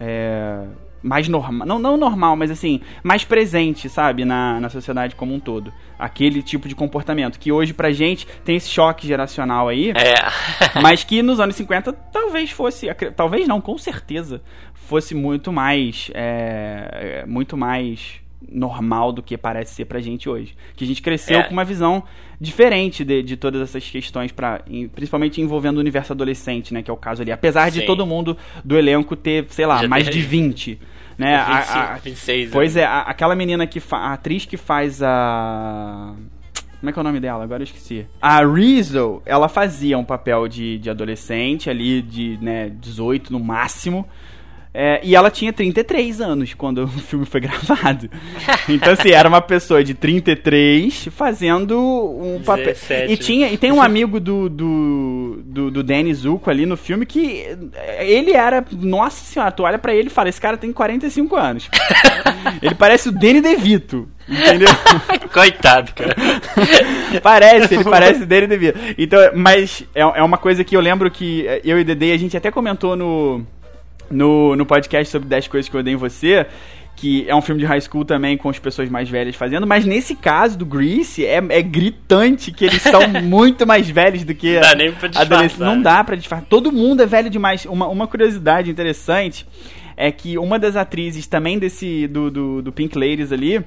é, 0.00 0.64
mais 1.02 1.28
normal, 1.28 1.66
não, 1.66 1.78
não 1.78 1.96
normal, 1.96 2.36
mas 2.36 2.50
assim, 2.50 2.80
mais 3.02 3.24
presente, 3.24 3.88
sabe, 3.88 4.24
na, 4.24 4.60
na 4.60 4.68
sociedade 4.68 5.14
como 5.14 5.34
um 5.34 5.40
todo. 5.40 5.72
Aquele 5.98 6.42
tipo 6.42 6.68
de 6.68 6.74
comportamento 6.74 7.38
que 7.38 7.50
hoje 7.50 7.72
pra 7.72 7.90
gente 7.90 8.26
tem 8.44 8.56
esse 8.56 8.68
choque 8.68 9.06
geracional 9.06 9.68
aí, 9.68 9.90
é. 9.90 10.14
mas 10.80 11.04
que 11.04 11.22
nos 11.22 11.40
anos 11.40 11.56
50 11.56 11.92
talvez 12.12 12.50
fosse, 12.50 12.88
talvez 13.16 13.48
não, 13.48 13.60
com 13.60 13.76
certeza, 13.78 14.42
fosse 14.74 15.14
muito 15.14 15.52
mais, 15.52 16.10
é, 16.14 17.24
muito 17.26 17.56
mais 17.56 18.20
normal 18.48 19.12
do 19.12 19.22
que 19.22 19.36
parece 19.36 19.74
ser 19.74 19.84
pra 19.84 20.00
gente 20.00 20.28
hoje. 20.28 20.56
Que 20.74 20.84
a 20.84 20.86
gente 20.86 21.02
cresceu 21.02 21.40
é. 21.40 21.42
com 21.44 21.52
uma 21.52 21.64
visão 21.64 22.02
diferente 22.40 23.04
de, 23.04 23.22
de 23.22 23.36
todas 23.36 23.60
essas 23.60 23.88
questões, 23.88 24.32
pra, 24.32 24.62
principalmente 24.94 25.40
envolvendo 25.40 25.76
o 25.76 25.80
universo 25.80 26.12
adolescente, 26.12 26.72
né? 26.72 26.82
Que 26.82 26.90
é 26.90 26.94
o 26.94 26.96
caso 26.96 27.22
ali. 27.22 27.30
Apesar 27.30 27.70
Sim. 27.70 27.80
de 27.80 27.86
todo 27.86 28.06
mundo 28.06 28.36
do 28.64 28.78
elenco 28.78 29.14
ter, 29.14 29.46
sei 29.50 29.66
lá, 29.66 29.82
Já 29.82 29.88
mais 29.88 30.08
de 30.08 30.20
20. 30.20 30.78
Né? 31.18 31.36
25, 31.36 31.78
a, 31.78 31.92
a, 31.92 31.96
26. 31.98 32.50
Pois 32.50 32.74
né? 32.74 32.80
é, 32.80 32.84
a, 32.86 33.00
aquela 33.02 33.34
menina 33.34 33.66
que 33.66 33.82
a 33.90 34.12
atriz 34.14 34.46
que 34.46 34.56
faz 34.56 35.02
a. 35.02 36.14
Como 36.78 36.88
é 36.88 36.92
que 36.94 36.98
é 36.98 37.02
o 37.02 37.04
nome 37.04 37.20
dela? 37.20 37.44
Agora 37.44 37.60
eu 37.60 37.64
esqueci. 37.64 38.06
A 38.22 38.42
Rizzo, 38.42 39.20
ela 39.26 39.50
fazia 39.50 39.98
um 39.98 40.04
papel 40.04 40.48
de, 40.48 40.78
de 40.78 40.88
adolescente 40.88 41.68
ali, 41.68 42.00
de 42.00 42.38
né, 42.40 42.70
18 42.70 43.30
no 43.30 43.38
máximo. 43.38 44.08
É, 44.72 45.00
e 45.02 45.16
ela 45.16 45.30
tinha 45.30 45.52
33 45.52 46.20
anos 46.20 46.54
quando 46.54 46.84
o 46.86 46.88
filme 46.88 47.26
foi 47.26 47.40
gravado. 47.40 48.08
Então, 48.68 48.92
assim, 48.92 49.10
era 49.10 49.28
uma 49.28 49.40
pessoa 49.40 49.82
de 49.82 49.94
33 49.94 51.08
fazendo 51.10 51.76
um 51.78 52.40
papel. 52.44 52.74
E, 53.08 53.16
tinha, 53.16 53.50
e 53.50 53.58
tem 53.58 53.72
um 53.72 53.82
amigo 53.82 54.20
do, 54.20 54.48
do, 54.48 55.42
do, 55.44 55.70
do 55.70 55.82
Danny 55.82 56.14
Zuko 56.14 56.50
ali 56.50 56.66
no 56.66 56.76
filme 56.76 57.04
que 57.04 57.46
ele 57.98 58.32
era. 58.32 58.64
Nossa 58.70 59.24
senhora, 59.24 59.50
tu 59.50 59.64
olha 59.64 59.78
pra 59.78 59.94
ele 59.94 60.06
e 60.06 60.10
fala: 60.10 60.28
esse 60.28 60.40
cara 60.40 60.56
tem 60.56 60.72
45 60.72 61.36
anos. 61.36 61.68
ele 62.62 62.74
parece 62.74 63.08
o 63.08 63.12
Danny 63.12 63.40
DeVito. 63.40 64.08
Entendeu? 64.28 64.68
Coitado, 65.32 65.92
cara. 65.92 66.14
parece, 67.22 67.74
ele 67.74 67.84
parece 67.84 68.22
o 68.22 68.26
Danny 68.26 68.46
DeVito. 68.46 68.78
Então, 68.96 69.18
mas 69.34 69.84
é, 69.94 70.00
é 70.02 70.22
uma 70.22 70.38
coisa 70.38 70.62
que 70.62 70.76
eu 70.76 70.80
lembro 70.80 71.10
que 71.10 71.44
eu 71.64 71.78
e 71.78 71.84
Dede 71.84 72.12
a 72.12 72.18
gente 72.18 72.36
até 72.36 72.50
comentou 72.50 72.94
no 72.94 73.44
no, 74.10 74.56
no 74.56 74.66
podcast 74.66 75.10
sobre 75.10 75.28
10 75.28 75.48
coisas 75.48 75.68
que 75.68 75.76
eu 75.76 75.80
odeio 75.80 75.94
em 75.94 75.98
você, 75.98 76.46
que 76.96 77.24
é 77.28 77.34
um 77.34 77.40
filme 77.40 77.60
de 77.60 77.66
high 77.66 77.80
school 77.80 78.04
também 78.04 78.36
com 78.36 78.48
as 78.50 78.58
pessoas 78.58 78.90
mais 78.90 79.08
velhas 79.08 79.34
fazendo, 79.34 79.66
mas 79.66 79.86
nesse 79.86 80.14
caso 80.14 80.58
do 80.58 80.66
Grease 80.66 81.24
é, 81.24 81.36
é 81.36 81.62
gritante 81.62 82.52
que 82.52 82.66
eles 82.66 82.82
são 82.82 83.08
muito 83.22 83.66
mais 83.66 83.88
velhos 83.88 84.22
do 84.24 84.34
que 84.34 84.54
não 84.54 84.60
dá 84.60 84.74
nem 84.74 84.92
pra 84.92 85.08
disfarçar. 85.08 85.58
Não 85.58 85.80
dá 85.80 86.04
pra 86.04 86.16
disfarçar. 86.16 86.46
Todo 86.48 86.70
mundo 86.70 87.02
é 87.02 87.06
velho 87.06 87.30
demais. 87.30 87.64
Uma, 87.64 87.88
uma 87.88 88.06
curiosidade 88.06 88.70
interessante 88.70 89.46
é 89.96 90.10
que 90.10 90.36
uma 90.36 90.58
das 90.58 90.76
atrizes 90.76 91.26
também 91.26 91.58
desse 91.58 92.06
do, 92.08 92.30
do, 92.30 92.62
do 92.62 92.72
Pink 92.72 92.98
Ladies 92.98 93.32
ali, 93.32 93.64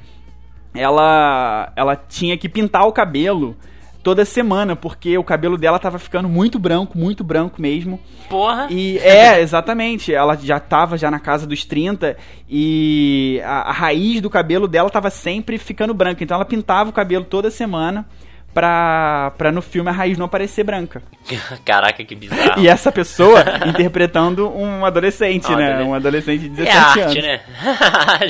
ela 0.73 1.71
ela 1.75 1.95
tinha 1.95 2.37
que 2.37 2.49
pintar 2.49 2.85
o 2.87 2.91
cabelo 2.91 3.55
toda 4.03 4.25
semana, 4.25 4.75
porque 4.75 5.17
o 5.17 5.23
cabelo 5.23 5.57
dela 5.57 5.79
tava 5.79 5.97
ficando 5.97 6.27
muito 6.27 6.59
branco, 6.59 6.97
muito 6.97 7.23
branco 7.23 7.61
mesmo. 7.61 7.99
Porra! 8.29 8.67
E 8.69 8.99
é, 8.99 9.39
exatamente. 9.41 10.13
Ela 10.13 10.35
já 10.35 10.59
tava 10.59 10.97
já 10.97 11.09
na 11.09 11.19
casa 11.19 11.47
dos 11.47 11.63
30 11.63 12.17
e 12.49 13.41
a, 13.45 13.69
a 13.69 13.71
raiz 13.71 14.19
do 14.21 14.29
cabelo 14.29 14.67
dela 14.67 14.89
tava 14.89 15.09
sempre 15.09 15.57
ficando 15.57 15.93
branca. 15.93 16.23
Então 16.23 16.35
ela 16.35 16.45
pintava 16.45 16.89
o 16.89 16.93
cabelo 16.93 17.23
toda 17.23 17.49
semana 17.49 18.05
pra, 18.53 19.33
pra 19.37 19.51
no 19.51 19.61
filme 19.61 19.89
a 19.89 19.93
raiz 19.93 20.17
não 20.17 20.25
aparecer 20.25 20.63
branca. 20.63 21.01
Caraca, 21.65 22.03
que 22.03 22.15
bizarro. 22.15 22.61
E 22.61 22.67
essa 22.67 22.91
pessoa 22.91 23.43
interpretando 23.67 24.49
um 24.55 24.85
adolescente, 24.85 25.49
né? 25.55 25.73
Adolescente. 25.73 25.87
Um 25.87 25.93
adolescente 25.93 26.41
de 26.41 26.49
17 26.49 26.69
é 26.69 26.79
arte, 26.79 26.99
anos. 27.01 27.23
né? 27.23 27.41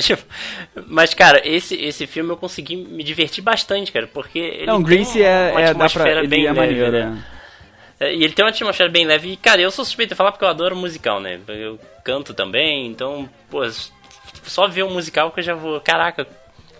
Tipo, 0.00 0.22
mas, 0.86 1.14
cara, 1.14 1.40
esse, 1.46 1.74
esse 1.76 2.06
filme 2.06 2.30
eu 2.30 2.36
consegui 2.36 2.76
me 2.76 3.04
divertir 3.04 3.42
bastante, 3.42 3.92
cara, 3.92 4.06
porque 4.06 4.38
ele 4.38 4.66
Não, 4.66 4.82
Grease 4.82 5.22
é, 5.22 5.50
uma 5.52 5.60
é, 5.60 5.74
dá 5.74 5.88
pra, 5.88 6.26
bem 6.26 6.46
é 6.46 6.52
maneiro, 6.52 6.90
leve, 6.90 7.06
né? 7.06 7.24
É, 8.00 8.14
e 8.14 8.24
ele 8.24 8.32
tem 8.32 8.44
uma 8.44 8.50
atmosfera 8.50 8.90
bem 8.90 9.06
leve. 9.06 9.32
E, 9.32 9.36
cara, 9.36 9.60
eu 9.60 9.70
sou 9.70 9.84
suspeito 9.84 10.10
de 10.10 10.16
falar 10.16 10.32
porque 10.32 10.44
eu 10.44 10.48
adoro 10.48 10.74
musical, 10.74 11.20
né? 11.20 11.38
Eu 11.48 11.78
canto 12.04 12.34
também, 12.34 12.86
então, 12.86 13.28
pô, 13.50 13.62
só 14.42 14.66
ver 14.66 14.84
um 14.84 14.92
musical 14.92 15.30
que 15.30 15.40
eu 15.40 15.44
já 15.44 15.54
vou. 15.54 15.80
Caraca, 15.80 16.26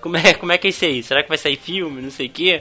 como 0.05 0.19
é, 0.19 0.35
como 0.35 0.53
é 0.53 0.59
que 0.59 0.67
é 0.67 0.71
isso 0.71 0.85
aí? 0.85 1.03
Será 1.03 1.23
que 1.23 1.31
vai 1.31 1.38
sair 1.38 1.57
filme? 1.57 2.03
Não 2.03 2.11
sei 2.11 2.27
o 2.27 2.31
quê. 2.31 2.61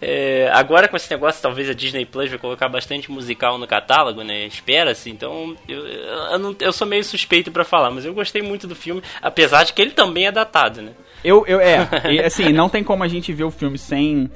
É, 0.00 0.48
agora 0.52 0.86
com 0.86 0.96
esse 0.96 1.10
negócio, 1.10 1.42
talvez 1.42 1.68
a 1.68 1.74
Disney 1.74 2.06
Plus 2.06 2.30
vai 2.30 2.38
colocar 2.38 2.68
bastante 2.68 3.10
musical 3.10 3.58
no 3.58 3.66
catálogo, 3.66 4.22
né? 4.22 4.46
Espera-se. 4.46 5.10
Então, 5.10 5.56
eu, 5.68 5.84
eu, 5.84 6.38
não, 6.38 6.54
eu, 6.60 6.72
sou 6.72 6.86
meio 6.86 7.02
suspeito 7.02 7.50
para 7.50 7.64
falar, 7.64 7.90
mas 7.90 8.04
eu 8.04 8.14
gostei 8.14 8.42
muito 8.42 8.68
do 8.68 8.76
filme, 8.76 9.02
apesar 9.20 9.64
de 9.64 9.72
que 9.72 9.82
ele 9.82 9.90
também 9.90 10.28
é 10.28 10.30
datado, 10.30 10.82
né? 10.82 10.92
Eu, 11.24 11.44
eu 11.48 11.58
é, 11.58 11.88
e, 12.12 12.20
assim, 12.20 12.52
não 12.52 12.68
tem 12.68 12.84
como 12.84 13.02
a 13.02 13.08
gente 13.08 13.32
ver 13.32 13.44
o 13.44 13.50
filme 13.50 13.76
sem. 13.76 14.30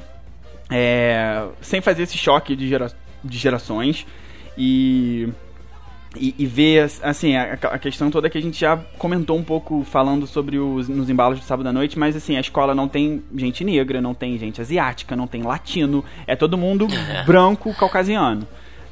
É, 0.68 1.46
sem 1.60 1.80
fazer 1.80 2.02
esse 2.02 2.18
choque 2.18 2.56
de, 2.56 2.68
gera, 2.68 2.90
de 3.22 3.38
gerações. 3.38 4.04
E 4.56 5.28
e, 6.20 6.34
e 6.38 6.46
ver, 6.46 6.90
assim, 7.02 7.36
a, 7.36 7.52
a, 7.52 7.78
questão 7.78 8.10
toda 8.10 8.28
que 8.28 8.36
a 8.36 8.42
gente 8.42 8.60
já 8.60 8.76
comentou 8.98 9.36
um 9.36 9.42
pouco 9.42 9.84
falando 9.84 10.26
sobre 10.26 10.58
os 10.58 10.88
nos 10.88 11.08
embalos 11.08 11.38
de 11.38 11.44
sábado 11.44 11.68
à 11.68 11.72
noite, 11.72 11.98
mas 11.98 12.16
assim, 12.16 12.36
a 12.36 12.40
escola 12.40 12.74
não 12.74 12.88
tem 12.88 13.22
gente 13.36 13.64
negra, 13.64 14.00
não 14.00 14.14
tem 14.14 14.38
gente 14.38 14.60
asiática, 14.60 15.16
não 15.16 15.26
tem 15.26 15.42
latino, 15.42 16.04
é 16.26 16.36
todo 16.36 16.58
mundo 16.58 16.86
branco, 17.26 17.74
caucasiano. 17.74 18.46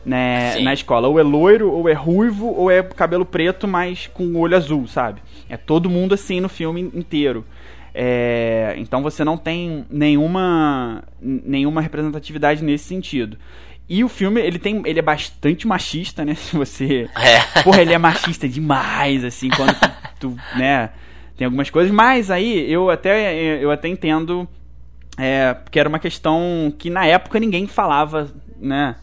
Né, 0.04 0.60
na 0.60 0.72
escola, 0.72 1.08
ou 1.08 1.18
é 1.18 1.22
loiro, 1.24 1.68
ou 1.68 1.88
é 1.88 1.92
ruivo, 1.92 2.46
ou 2.46 2.70
é 2.70 2.80
cabelo 2.80 3.26
preto, 3.26 3.66
mas 3.66 4.06
com 4.06 4.36
olho 4.36 4.56
azul, 4.56 4.86
sabe? 4.86 5.20
É 5.48 5.56
todo 5.56 5.90
mundo 5.90 6.14
assim 6.14 6.38
no 6.38 6.48
filme 6.48 6.80
inteiro. 6.94 7.44
É, 7.98 8.74
então 8.76 9.02
você 9.02 9.24
não 9.24 9.38
tem 9.38 9.86
nenhuma, 9.90 11.02
nenhuma 11.20 11.80
representatividade 11.80 12.62
nesse 12.62 12.84
sentido. 12.84 13.38
E 13.88 14.02
o 14.02 14.08
filme, 14.08 14.40
ele 14.40 14.58
tem. 14.58 14.82
Ele 14.84 14.98
é 14.98 15.02
bastante 15.02 15.66
machista, 15.66 16.24
né? 16.24 16.34
Se 16.36 16.56
você. 16.56 17.08
É. 17.16 17.62
Porra, 17.62 17.82
ele 17.82 17.92
é 17.92 17.98
machista 17.98 18.48
demais, 18.48 19.24
assim, 19.24 19.48
quando 19.48 19.74
tu, 19.74 19.90
tu, 20.20 20.36
né? 20.58 20.90
Tem 21.36 21.44
algumas 21.44 21.68
coisas, 21.68 21.92
mas 21.92 22.30
aí 22.30 22.70
eu 22.70 22.88
até, 22.88 23.62
eu 23.62 23.70
até 23.70 23.88
entendo 23.88 24.48
é, 25.18 25.54
que 25.70 25.78
era 25.78 25.88
uma 25.88 25.98
questão 25.98 26.72
que 26.78 26.88
na 26.88 27.06
época 27.06 27.38
ninguém 27.38 27.66
falava, 27.66 28.32
né? 28.58 28.96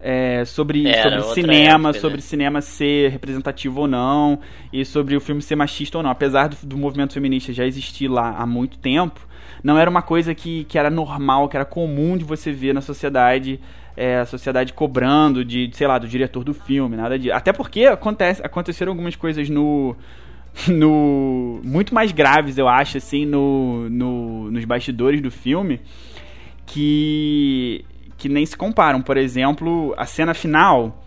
É, 0.00 0.44
sobre, 0.44 0.84
sobre 1.02 1.22
cinema, 1.34 1.88
época, 1.88 2.00
sobre 2.00 2.16
né? 2.16 2.22
cinema 2.22 2.60
ser 2.60 3.10
representativo 3.10 3.82
ou 3.82 3.88
não, 3.88 4.38
e 4.70 4.84
sobre 4.84 5.16
o 5.16 5.20
filme 5.20 5.40
ser 5.40 5.56
machista 5.56 5.98
ou 5.98 6.02
não. 6.02 6.10
Apesar 6.10 6.48
do, 6.48 6.56
do 6.62 6.76
movimento 6.76 7.14
feminista 7.14 7.52
já 7.52 7.66
existir 7.66 8.08
lá 8.08 8.34
há 8.36 8.46
muito 8.46 8.78
tempo, 8.78 9.26
não 9.62 9.78
era 9.78 9.88
uma 9.88 10.02
coisa 10.02 10.34
que, 10.34 10.64
que 10.64 10.78
era 10.78 10.90
normal, 10.90 11.48
que 11.48 11.56
era 11.56 11.64
comum 11.64 12.18
de 12.18 12.24
você 12.24 12.52
ver 12.52 12.74
na 12.74 12.82
sociedade 12.82 13.58
é, 13.96 14.18
a 14.18 14.26
sociedade 14.26 14.72
cobrando 14.72 15.44
de, 15.44 15.70
sei 15.72 15.86
lá, 15.86 15.98
do 15.98 16.08
diretor 16.08 16.42
do 16.42 16.52
filme, 16.52 16.96
nada 16.96 17.18
de. 17.18 17.30
Até 17.30 17.52
porque 17.52 17.86
acontece, 17.86 18.42
aconteceram 18.44 18.92
algumas 18.92 19.16
coisas 19.16 19.48
no. 19.48 19.96
no 20.68 21.60
muito 21.64 21.94
mais 21.94 22.12
graves, 22.12 22.58
eu 22.58 22.68
acho, 22.68 22.98
assim, 22.98 23.24
no, 23.24 23.88
no, 23.88 24.50
nos 24.50 24.64
bastidores 24.64 25.20
do 25.20 25.30
filme, 25.30 25.80
que, 26.66 27.84
que 28.16 28.28
nem 28.28 28.44
se 28.44 28.56
comparam. 28.56 29.00
Por 29.00 29.16
exemplo, 29.16 29.94
a 29.96 30.06
cena 30.06 30.34
final. 30.34 31.00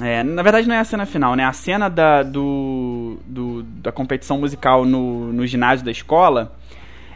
É, 0.00 0.22
na 0.22 0.42
verdade 0.42 0.68
não 0.68 0.76
é 0.76 0.78
a 0.78 0.84
cena 0.84 1.04
final, 1.04 1.34
né? 1.34 1.44
A 1.44 1.52
cena 1.52 1.88
da, 1.88 2.22
do, 2.22 3.18
do 3.26 3.64
da 3.64 3.90
competição 3.90 4.38
musical 4.38 4.84
no, 4.84 5.32
no 5.32 5.44
ginásio 5.44 5.84
da 5.84 5.90
escola. 5.90 6.56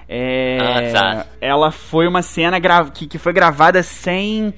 É, 0.09 0.59
ah, 0.61 0.93
tá. 0.93 1.27
Ela 1.41 1.71
foi 1.71 2.09
uma 2.09 2.23
cena 2.23 2.61
que, 2.93 3.07
que 3.07 3.19
foi 3.19 3.33
gravada 3.33 3.85
sem 3.85 4.53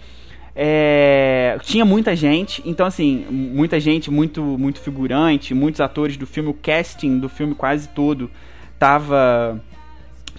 é, 0.57 1.59
tinha 1.63 1.85
muita 1.85 2.15
gente, 2.15 2.63
então 2.65 2.87
assim, 2.87 3.27
muita 3.29 3.81
gente, 3.81 4.11
muito, 4.11 4.41
muito 4.43 4.81
figurante, 4.81 5.53
muitos 5.53 5.81
atores 5.81 6.17
do 6.17 6.27
filme, 6.27 6.51
o 6.51 6.55
casting 6.55 7.19
do 7.19 7.29
filme 7.29 7.55
quase 7.55 7.89
todo 7.89 8.31
tava, 8.79 9.61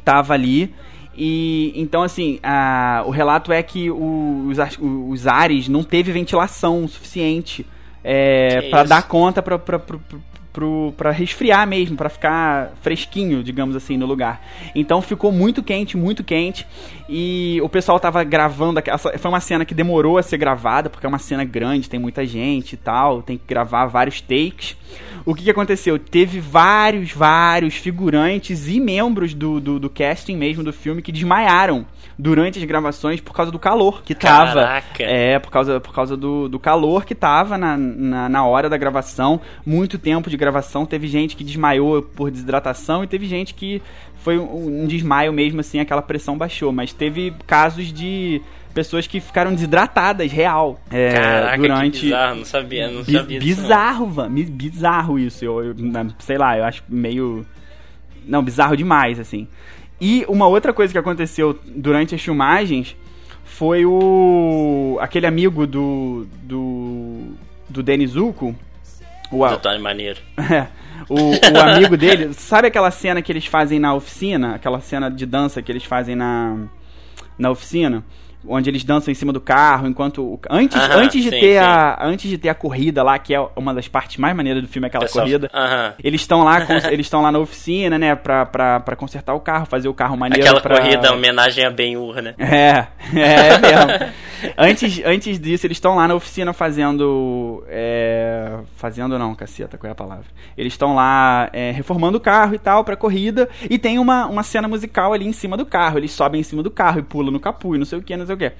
tava 0.03 0.33
ali. 0.33 0.73
E 1.17 1.73
então 1.75 2.01
assim, 2.01 2.39
a, 2.41 3.03
o 3.05 3.09
relato 3.09 3.51
é 3.51 3.61
que 3.61 3.91
os, 3.91 4.57
os 4.79 5.27
ares 5.27 5.67
não 5.67 5.83
teve 5.83 6.11
ventilação 6.11 6.87
suficiente 6.87 7.65
é, 8.03 8.69
para 8.69 8.83
dar 8.83 9.03
conta 9.07 9.41
para 9.41 9.59
para 10.95 11.11
resfriar 11.11 11.67
mesmo, 11.67 11.95
para 11.95 12.09
ficar 12.09 12.73
fresquinho, 12.81 13.43
digamos 13.43 13.75
assim, 13.75 13.97
no 13.97 14.05
lugar. 14.05 14.41
Então 14.73 15.01
ficou 15.01 15.31
muito 15.31 15.61
quente, 15.61 15.97
muito 15.97 16.23
quente. 16.23 16.65
E 17.07 17.59
o 17.61 17.69
pessoal 17.69 17.99
tava 17.99 18.23
gravando. 18.23 18.81
Foi 19.19 19.29
uma 19.29 19.39
cena 19.39 19.65
que 19.65 19.73
demorou 19.73 20.17
a 20.17 20.23
ser 20.23 20.37
gravada, 20.37 20.89
porque 20.89 21.05
é 21.05 21.09
uma 21.09 21.19
cena 21.19 21.43
grande, 21.43 21.89
tem 21.89 21.99
muita 21.99 22.25
gente 22.25 22.73
e 22.73 22.77
tal, 22.77 23.21
tem 23.21 23.37
que 23.37 23.43
gravar 23.47 23.85
vários 23.85 24.21
takes. 24.21 24.75
O 25.25 25.33
que, 25.33 25.43
que 25.43 25.51
aconteceu? 25.51 25.97
Teve 25.97 26.39
vários, 26.39 27.11
vários 27.11 27.75
figurantes 27.75 28.67
e 28.67 28.79
membros 28.79 29.33
do, 29.33 29.59
do, 29.59 29.79
do 29.79 29.89
casting 29.89 30.37
mesmo 30.37 30.63
do 30.63 30.71
filme 30.71 31.01
que 31.01 31.11
desmaiaram 31.11 31.85
durante 32.17 32.59
as 32.59 32.65
gravações 32.65 33.19
por 33.19 33.33
causa 33.33 33.51
do 33.51 33.59
calor 33.59 34.01
que 34.03 34.15
tava. 34.15 34.61
Caraca. 34.61 35.03
É, 35.03 35.37
por 35.39 35.51
causa, 35.51 35.79
por 35.79 35.93
causa 35.93 36.15
do, 36.15 36.47
do 36.47 36.59
calor 36.59 37.05
que 37.05 37.13
tava 37.13 37.57
na, 37.57 37.77
na, 37.77 38.29
na, 38.29 38.45
hora 38.45 38.69
da 38.69 38.77
gravação. 38.77 39.41
Muito 39.65 39.97
tempo 39.97 40.29
de 40.29 40.37
gravação. 40.37 40.85
Teve 40.85 41.07
gente 41.07 41.35
que 41.35 41.43
desmaiou 41.43 42.01
por 42.01 42.31
desidratação 42.31 43.03
e 43.03 43.07
teve 43.07 43.25
gente 43.25 43.53
que 43.53 43.81
foi 44.17 44.39
um, 44.39 44.87
desmaio 44.87 45.31
mesmo, 45.31 45.59
assim, 45.59 45.79
aquela 45.79 46.01
pressão 46.01 46.37
baixou. 46.37 46.71
Mas 46.71 46.93
teve 46.93 47.33
casos 47.45 47.93
de 47.93 48.41
pessoas 48.73 49.07
que 49.07 49.19
ficaram 49.19 49.53
desidratadas, 49.53 50.31
real. 50.31 50.81
É, 50.89 51.11
Caraca, 51.11 51.57
durante... 51.57 51.99
que 51.99 52.05
bizarro, 52.07 52.35
não 52.35 52.45
sabia, 52.45 52.91
não 52.91 53.03
sabia 53.05 53.39
Bizarro, 53.39 54.07
Van, 54.07 54.29
bizarro 54.29 55.19
isso. 55.19 55.45
Eu, 55.45 55.63
eu, 55.63 55.75
sei 56.19 56.37
lá, 56.37 56.57
eu 56.57 56.63
acho 56.63 56.83
meio... 56.89 57.45
Não, 58.27 58.43
bizarro 58.43 58.75
demais, 58.75 59.19
assim. 59.19 59.47
E 59.99 60.25
uma 60.27 60.47
outra 60.47 60.73
coisa 60.73 60.91
que 60.91 60.99
aconteceu 60.99 61.59
durante 61.65 62.15
as 62.15 62.21
filmagens 62.21 62.95
foi 63.43 63.85
o. 63.85 64.97
aquele 64.99 65.25
amigo 65.25 65.65
do. 65.65 66.27
do. 66.43 67.33
do 67.69 67.81
Denizuko. 67.81 68.55
O 69.31 69.47
do 69.47 69.57
Tony 69.57 69.79
Maneiro. 69.79 70.19
É. 70.37 70.67
O, 71.09 71.15
o 71.15 71.59
amigo 71.61 71.95
dele. 71.97 72.33
Sabe 72.33 72.67
aquela 72.67 72.89
cena 72.89 73.21
que 73.21 73.31
eles 73.31 73.45
fazem 73.45 73.79
na 73.79 73.93
oficina? 73.93 74.55
Aquela 74.55 74.79
cena 74.81 75.09
de 75.09 75.25
dança 75.25 75.61
que 75.61 75.71
eles 75.71 75.83
fazem 75.83 76.15
na. 76.15 76.57
na 77.37 77.51
oficina? 77.51 78.03
Onde 78.47 78.69
eles 78.69 78.83
dançam 78.83 79.11
em 79.11 79.15
cima 79.15 79.31
do 79.31 79.41
carro, 79.41 79.87
enquanto 79.87 80.39
antes, 80.49 80.79
antes 80.91 81.23
de 81.23 81.29
sim, 81.29 81.39
ter 81.39 81.53
sim. 81.53 81.57
a 81.57 81.97
antes 82.01 82.29
de 82.29 82.37
ter 82.37 82.49
a 82.49 82.55
corrida 82.55 83.03
lá, 83.03 83.17
que 83.19 83.33
é 83.33 83.47
uma 83.55 83.73
das 83.73 83.87
partes 83.87 84.17
mais 84.17 84.35
maneiras 84.35 84.61
do 84.61 84.67
filme, 84.67 84.87
aquela 84.87 85.05
Pessoal, 85.05 85.25
corrida. 85.25 85.51
Eles 86.03 86.21
estão 86.21 86.43
lá, 86.43 86.59
eles 86.91 87.05
estão 87.05 87.21
lá 87.21 87.31
na 87.31 87.39
oficina, 87.39 87.97
né, 87.97 88.15
pra, 88.15 88.45
pra, 88.45 88.79
pra 88.79 88.95
consertar 88.95 89.33
o 89.33 89.39
carro, 89.39 89.65
fazer 89.65 89.87
o 89.87 89.93
carro 89.93 90.17
maneiro 90.17 90.43
Aquela 90.43 90.61
pra... 90.61 90.79
corrida 90.79 91.13
homenagem 91.13 91.65
a 91.65 91.69
Ben-Hur, 91.69 92.21
né? 92.21 92.35
É, 92.55 92.87
é 93.15 93.57
mesmo. 93.57 94.13
antes, 94.57 95.01
antes 95.05 95.39
disso, 95.39 95.65
eles 95.65 95.77
estão 95.77 95.95
lá 95.95 96.07
na 96.07 96.15
oficina 96.15 96.53
fazendo 96.53 97.63
é, 97.67 98.59
fazendo 98.75 99.17
não, 99.17 99.35
caceta, 99.35 99.77
qual 99.77 99.89
é 99.89 99.91
a 99.91 99.95
palavra? 99.95 100.25
Eles 100.57 100.73
estão 100.73 100.95
lá 100.95 101.49
é, 101.53 101.71
reformando 101.71 102.17
o 102.17 102.21
carro 102.21 102.55
e 102.55 102.59
tal 102.59 102.83
pra 102.83 102.95
corrida 102.95 103.49
e 103.69 103.77
tem 103.77 103.99
uma, 103.99 104.25
uma 104.27 104.43
cena 104.43 104.67
musical 104.67 105.13
ali 105.13 105.25
em 105.25 105.33
cima 105.33 105.57
do 105.57 105.65
carro. 105.65 105.97
Eles 105.97 106.11
sobem 106.11 106.41
em 106.41 106.43
cima 106.43 106.63
do 106.63 106.71
carro 106.71 106.99
e 106.99 107.03
pulam 107.03 107.31
no 107.31 107.39
capuz, 107.39 107.77
não 107.77 107.85
sei 107.85 107.99
o 107.99 108.01
que, 108.01 108.15
não 108.15 108.25
sei 108.25 108.34
o 108.35 108.37
que. 108.37 108.51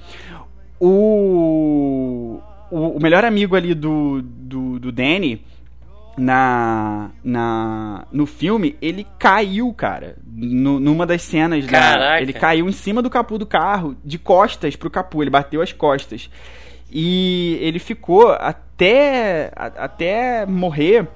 O, 0.78 2.40
o, 2.70 2.96
o 2.96 3.00
melhor 3.00 3.24
amigo 3.24 3.56
ali 3.56 3.74
do, 3.74 4.20
do, 4.22 4.78
do 4.78 4.92
Danny 4.92 5.42
na, 6.16 7.10
na 7.22 8.06
no 8.10 8.26
filme, 8.26 8.76
ele 8.80 9.06
caiu, 9.18 9.72
cara. 9.72 10.16
No, 10.26 10.80
numa 10.80 11.06
das 11.06 11.22
cenas, 11.22 11.66
da, 11.66 12.20
ele 12.20 12.32
caiu 12.32 12.68
em 12.68 12.72
cima 12.72 13.02
do 13.02 13.10
capô 13.10 13.38
do 13.38 13.46
carro, 13.46 13.96
de 14.04 14.18
costas 14.18 14.76
pro 14.76 14.90
capô, 14.90 15.22
ele 15.22 15.30
bateu 15.30 15.60
as 15.60 15.72
costas. 15.72 16.30
E 16.90 17.58
ele 17.60 17.78
ficou 17.78 18.30
até 18.32 19.50
até 19.54 20.46
morrer 20.46 21.06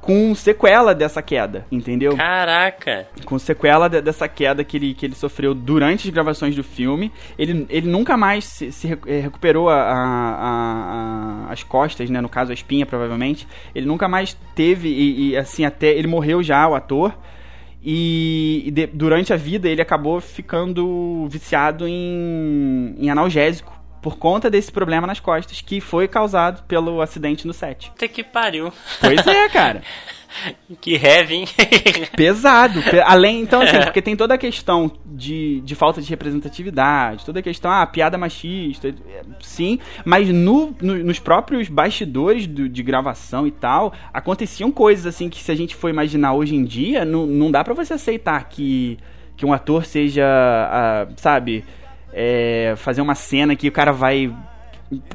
com 0.00 0.34
sequela 0.34 0.94
dessa 0.94 1.20
queda, 1.20 1.66
entendeu? 1.70 2.16
Caraca! 2.16 3.06
Com 3.24 3.38
sequela 3.38 3.88
de, 3.88 4.00
dessa 4.00 4.26
queda 4.28 4.64
que 4.64 4.76
ele, 4.76 4.94
que 4.94 5.06
ele 5.06 5.14
sofreu 5.14 5.54
durante 5.54 6.08
as 6.08 6.14
gravações 6.14 6.56
do 6.56 6.64
filme. 6.64 7.12
Ele, 7.38 7.66
ele 7.68 7.88
nunca 7.88 8.16
mais 8.16 8.44
se, 8.44 8.72
se 8.72 8.98
eh, 9.06 9.20
recuperou 9.20 9.68
a, 9.68 9.74
a, 9.74 11.46
a, 11.48 11.52
as 11.52 11.62
costas, 11.62 12.08
né? 12.08 12.20
No 12.20 12.28
caso, 12.28 12.50
a 12.50 12.54
espinha, 12.54 12.86
provavelmente. 12.86 13.46
Ele 13.74 13.86
nunca 13.86 14.08
mais 14.08 14.36
teve, 14.54 14.88
e, 14.88 15.30
e 15.30 15.36
assim, 15.36 15.64
até. 15.64 15.88
Ele 15.88 16.08
morreu 16.08 16.42
já, 16.42 16.66
o 16.66 16.74
ator. 16.74 17.14
E, 17.82 18.64
e 18.66 18.70
de, 18.70 18.86
durante 18.86 19.32
a 19.32 19.36
vida 19.36 19.66
ele 19.66 19.80
acabou 19.80 20.20
ficando 20.20 21.26
viciado 21.30 21.88
em, 21.88 22.94
em 22.98 23.08
analgésico 23.08 23.79
por 24.00 24.16
conta 24.16 24.50
desse 24.50 24.72
problema 24.72 25.06
nas 25.06 25.20
costas 25.20 25.60
que 25.60 25.80
foi 25.80 26.08
causado 26.08 26.62
pelo 26.64 27.00
acidente 27.00 27.46
no 27.46 27.52
set. 27.52 27.90
Até 27.94 28.08
que 28.08 28.24
pariu. 28.24 28.72
Pois 29.00 29.26
é, 29.26 29.48
cara. 29.50 29.82
que 30.80 30.94
heavy, 30.94 31.34
hein? 31.34 31.44
Pesado. 32.16 32.80
Além, 33.04 33.40
então, 33.40 33.60
assim, 33.60 33.80
porque 33.80 34.00
tem 34.00 34.16
toda 34.16 34.34
a 34.34 34.38
questão 34.38 34.90
de, 35.04 35.60
de 35.62 35.74
falta 35.74 36.00
de 36.00 36.08
representatividade, 36.08 37.24
toda 37.24 37.40
a 37.40 37.42
questão, 37.42 37.70
ah, 37.70 37.86
piada 37.86 38.16
machista, 38.16 38.94
sim, 39.40 39.78
mas 40.04 40.28
no, 40.28 40.74
no 40.80 41.00
nos 41.04 41.18
próprios 41.18 41.68
bastidores 41.68 42.46
do, 42.46 42.68
de 42.68 42.82
gravação 42.82 43.46
e 43.46 43.50
tal, 43.50 43.92
aconteciam 44.12 44.70
coisas, 44.70 45.06
assim, 45.06 45.28
que 45.28 45.42
se 45.42 45.50
a 45.50 45.54
gente 45.54 45.74
for 45.74 45.88
imaginar 45.88 46.34
hoje 46.34 46.54
em 46.54 46.64
dia, 46.64 47.04
não, 47.04 47.26
não 47.26 47.50
dá 47.50 47.64
para 47.64 47.74
você 47.74 47.94
aceitar 47.94 48.48
que, 48.48 48.98
que 49.36 49.44
um 49.44 49.52
ator 49.52 49.84
seja, 49.84 50.24
uh, 50.24 51.12
sabe, 51.16 51.64
é, 52.12 52.74
fazer 52.76 53.00
uma 53.00 53.14
cena 53.14 53.54
que 53.56 53.68
o 53.68 53.72
cara 53.72 53.92
vai 53.92 54.32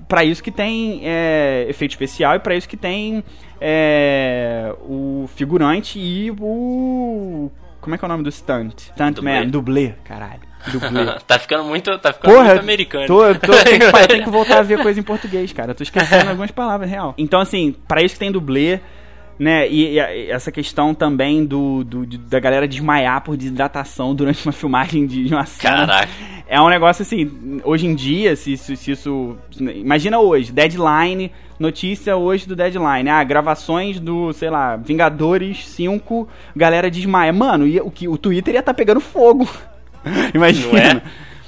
para 0.07 0.23
isso 0.23 0.41
que 0.41 0.51
tem 0.51 1.01
é, 1.03 1.65
efeito 1.67 1.91
especial 1.91 2.35
e 2.35 2.39
para 2.39 2.55
isso 2.55 2.67
que 2.67 2.77
tem 2.77 3.23
é, 3.59 4.73
o 4.81 5.29
figurante 5.35 5.99
e 5.99 6.31
o. 6.31 7.51
Como 7.81 7.93
é 7.93 7.97
que 7.97 8.05
é 8.05 8.07
o 8.07 8.09
nome 8.09 8.23
do 8.23 8.31
stunt? 8.31 8.79
Stuntman, 8.79 9.47
dublê. 9.47 9.89
dublê, 9.89 9.95
caralho. 10.03 10.41
Dublê. 10.71 11.05
tá 11.27 11.37
ficando 11.37 11.65
muito, 11.65 11.95
tá 11.99 12.11
ficando 12.13 12.33
Porra, 12.33 12.47
muito 12.47 12.59
americano. 12.61 13.05
Tô, 13.05 13.35
tô, 13.35 13.53
tenho, 13.63 13.79
que, 13.79 13.85
eu 13.85 14.07
tenho 14.07 14.23
que 14.23 14.29
voltar 14.29 14.59
a 14.59 14.63
ver 14.63 14.81
coisa 14.81 14.99
em 14.99 15.03
português, 15.03 15.53
cara. 15.53 15.71
Eu 15.71 15.75
tô 15.75 15.83
esquecendo 15.83 16.29
algumas 16.31 16.49
palavras, 16.49 16.89
real. 16.89 17.13
Então, 17.17 17.39
assim, 17.39 17.75
para 17.87 18.01
isso 18.01 18.15
que 18.15 18.19
tem 18.19 18.31
dublê, 18.31 18.79
né? 19.37 19.67
E, 19.67 19.95
e, 19.95 19.99
essa 20.31 20.51
questão 20.51 20.93
também 20.93 21.45
do, 21.45 21.83
do, 21.83 22.05
da 22.05 22.39
galera 22.39 22.67
desmaiar 22.67 23.21
por 23.21 23.35
desidratação 23.35 24.15
durante 24.15 24.45
uma 24.45 24.51
filmagem 24.53 25.05
de, 25.05 25.25
de 25.25 25.33
uma 25.33 25.45
cena. 25.45 25.87
Caraca. 25.87 26.09
É 26.47 26.61
um 26.61 26.69
negócio 26.69 27.01
assim, 27.01 27.59
hoje 27.63 27.87
em 27.87 27.95
dia, 27.95 28.35
se, 28.35 28.55
se, 28.55 28.75
se, 28.77 28.91
isso. 28.91 29.35
Imagina 29.59 30.19
hoje, 30.19 30.51
deadline, 30.51 31.31
notícia 31.59 32.15
hoje 32.15 32.47
do 32.47 32.55
deadline. 32.55 33.09
Ah, 33.09 33.23
gravações 33.23 33.99
do, 33.99 34.31
sei 34.31 34.51
lá, 34.51 34.75
Vingadores 34.75 35.67
5, 35.67 36.27
galera 36.55 36.91
desmaia. 36.91 37.33
Mano, 37.33 37.65
o, 37.83 37.89
que, 37.89 38.07
o 38.07 38.17
Twitter 38.17 38.53
ia 38.53 38.59
estar 38.59 38.73
tá 38.73 38.77
pegando 38.77 38.99
fogo. 38.99 39.49
Imagina. 40.35 40.71
Não 40.71 40.79
é? 40.79 41.01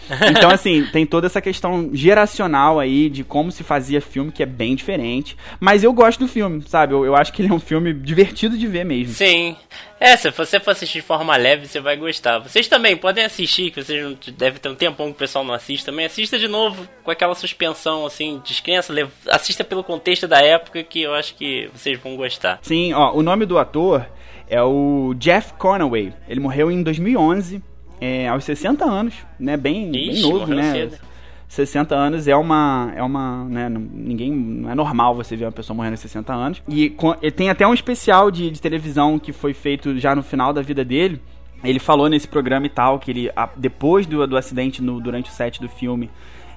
Então, 0.38 0.50
assim, 0.50 0.86
tem 0.92 1.06
toda 1.06 1.28
essa 1.28 1.42
questão 1.42 1.90
geracional 1.94 2.80
aí 2.80 3.10
de 3.10 3.24
como 3.24 3.52
se 3.52 3.64
fazia 3.64 4.02
filme, 4.02 4.32
que 4.32 4.44
é 4.44 4.46
bem 4.46 4.76
diferente. 4.76 5.38
Mas 5.60 5.84
eu 5.84 5.94
gosto 5.94 6.20
do 6.20 6.28
filme, 6.28 6.64
sabe? 6.68 6.94
Eu, 6.94 7.06
eu 7.06 7.16
acho 7.16 7.34
que 7.34 7.42
ele 7.42 7.50
é 7.50 7.54
um 7.54 7.60
filme 7.60 7.94
divertido 7.94 8.58
de 8.58 8.68
ver 8.68 8.86
mesmo. 8.86 9.14
Sim. 9.14 9.56
É, 10.00 10.16
se 10.16 10.30
você 10.30 10.60
for 10.60 10.72
assistir 10.72 11.00
de 11.00 11.06
forma 11.06 11.36
leve, 11.36 11.68
você 11.68 11.80
vai 11.80 11.96
gostar. 11.96 12.40
Vocês 12.40 12.68
também 12.68 12.96
podem 12.96 13.26
assistir, 13.26 13.72
que 13.72 13.84
vocês 13.84 14.04
não 14.04 14.18
devem 14.38 14.60
ter 14.60 14.70
um 14.70 14.76
tempão 14.76 15.08
que 15.08 15.14
o 15.14 15.16
pessoal 15.16 15.44
não 15.44 15.54
assiste 15.54 15.86
também. 15.86 16.06
Assista 16.06 16.38
de 16.38 16.48
novo 16.48 16.88
com 17.04 17.10
aquela 17.10 17.34
suspensão, 17.34 18.06
assim, 18.06 18.42
descrença. 18.46 18.94
Assista 19.30 19.64
pelo 19.64 19.84
contexto 19.84 20.28
da 20.28 20.40
época 20.40 20.84
que 20.84 21.02
eu 21.02 21.14
acho 21.14 21.36
que 21.36 21.70
vocês 21.74 22.00
vão 22.00 22.16
gostar. 22.16 22.60
Sim, 22.62 22.94
ó, 22.94 23.14
o 23.14 23.24
nome 23.24 23.46
do 23.46 23.58
ator 23.58 24.06
é 24.48 24.62
o 24.62 25.14
Jeff 25.18 25.54
Conaway. 25.54 26.14
Ele 26.28 26.40
morreu 26.40 26.72
em 26.72 26.84
2011 26.84 27.62
é, 28.00 28.28
aos 28.28 28.44
60 28.44 28.86
anos, 28.86 29.16
né? 29.40 29.58
Bem, 29.58 29.90
Ixi, 29.90 30.22
bem 30.22 30.22
novo, 30.22 30.54
né? 30.54 30.72
Cedo. 30.72 31.08
60 31.48 31.96
anos 31.96 32.28
é 32.28 32.36
uma. 32.36 32.92
É 32.96 33.02
uma. 33.02 33.46
Né, 33.46 33.70
ninguém. 33.70 34.32
Não 34.32 34.70
é 34.70 34.76
normal 34.76 35.16
você 35.16 35.36
ver 35.36 35.46
uma 35.46 35.52
pessoa 35.52 35.76
morrendo 35.76 35.94
aos 35.94 36.02
60 36.02 36.34
anos. 36.34 36.62
E 36.68 36.90
com, 36.90 37.14
tem 37.14 37.50
até 37.50 37.66
um 37.66 37.74
especial 37.74 38.30
de, 38.30 38.52
de, 38.52 38.62
televisão 38.62 39.18
que 39.18 39.32
foi 39.32 39.54
feito 39.54 39.98
já 39.98 40.16
no 40.16 40.22
final 40.22 40.52
da 40.52 40.62
vida 40.62 40.84
dele. 40.84 41.22
Ele 41.64 41.80
falou 41.80 42.08
nesse 42.08 42.28
programa 42.28 42.66
e 42.66 42.70
tal, 42.70 43.00
que 43.00 43.12
ele. 43.12 43.32
depois 43.56 44.06
do, 44.06 44.28
do 44.28 44.38
acidente 44.38 44.82
no, 44.82 45.00
durante 45.00 45.30
o 45.30 45.34
set 45.34 45.62
do 45.62 45.70
filme, 45.70 46.10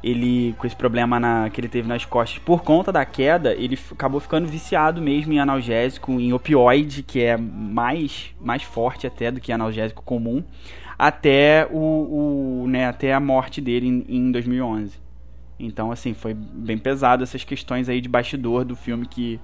ele. 0.03 0.57
Com 0.59 0.67
esse 0.67 0.77
problema 0.77 1.21
na, 1.21 1.49
que 1.51 1.61
ele 1.61 1.69
teve 1.69 1.87
nas 1.87 2.05
costas 2.05 2.41
por 2.41 2.65
conta 2.65 2.91
da 2.91 3.05
queda, 3.05 3.55
ele 3.55 3.79
acabou 3.93 4.19
ficando 4.19 4.49
viciado 4.49 5.01
mesmo 5.01 5.33
em 5.33 5.39
analgésico, 5.39 6.13
em 6.19 6.33
opioide, 6.33 7.05
que 7.05 7.23
é 7.23 7.37
mais, 7.37 8.35
mais 8.41 8.65
forte 8.65 9.07
até 9.07 9.31
do 9.31 9.41
que 9.41 9.53
analgésico 9.53 10.03
comum 10.03 10.43
até 11.01 11.67
o, 11.71 12.65
o 12.65 12.69
né, 12.69 12.87
até 12.87 13.15
a 13.15 13.19
morte 13.19 13.59
dele 13.59 13.89
em, 13.89 14.05
em 14.07 14.31
2011. 14.31 14.93
Então, 15.59 15.91
assim, 15.91 16.13
foi 16.13 16.35
bem 16.35 16.77
pesado 16.77 17.23
essas 17.23 17.43
questões 17.43 17.89
aí 17.89 18.03
de 18.03 18.09
bastidor 18.09 18.67
do 18.67 18.77
filme 18.77 19.07
que, 19.07 19.41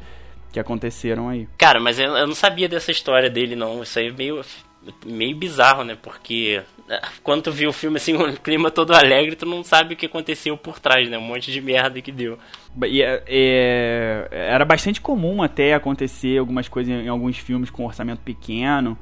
que 0.53 0.61
aconteceram 0.61 1.31
aí. 1.31 1.49
Cara, 1.57 1.81
mas 1.81 1.99
eu, 1.99 2.15
eu 2.15 2.27
não 2.27 2.35
sabia 2.35 2.69
dessa 2.69 2.91
história 2.91 3.31
dele, 3.31 3.57
não. 3.57 3.83
Isso 3.83 3.99
aí 3.99 4.09
é 4.09 4.13
meio, 4.13 4.43
meio 5.07 5.35
bizarro, 5.35 5.83
né? 5.83 5.97
Porque 6.03 6.61
é, 6.91 7.01
quando 7.23 7.45
tu 7.45 7.53
viu 7.53 7.71
o 7.71 7.73
filme, 7.73 7.97
assim, 7.97 8.13
o 8.13 8.37
clima 8.39 8.71
todo 8.71 8.93
alegre, 8.93 9.35
tu 9.35 9.47
não 9.47 9.65
sabe 9.65 9.95
o 9.95 9.97
que 9.97 10.05
aconteceu 10.05 10.59
por 10.59 10.79
trás, 10.79 11.09
né? 11.09 11.17
Um 11.17 11.23
monte 11.23 11.51
de 11.51 11.63
merda 11.63 12.03
que 12.03 12.13
deu. 12.13 12.39
E, 12.85 13.01
é, 13.01 13.23
é, 13.27 14.29
era 14.31 14.65
bastante 14.67 15.01
comum 15.01 15.43
até 15.43 15.73
acontecer 15.73 16.37
algumas 16.37 16.69
coisas 16.69 16.93
em, 16.93 17.07
em 17.07 17.09
alguns 17.09 17.39
filmes 17.39 17.71
com 17.71 17.87
orçamento 17.87 18.21
pequeno. 18.21 18.99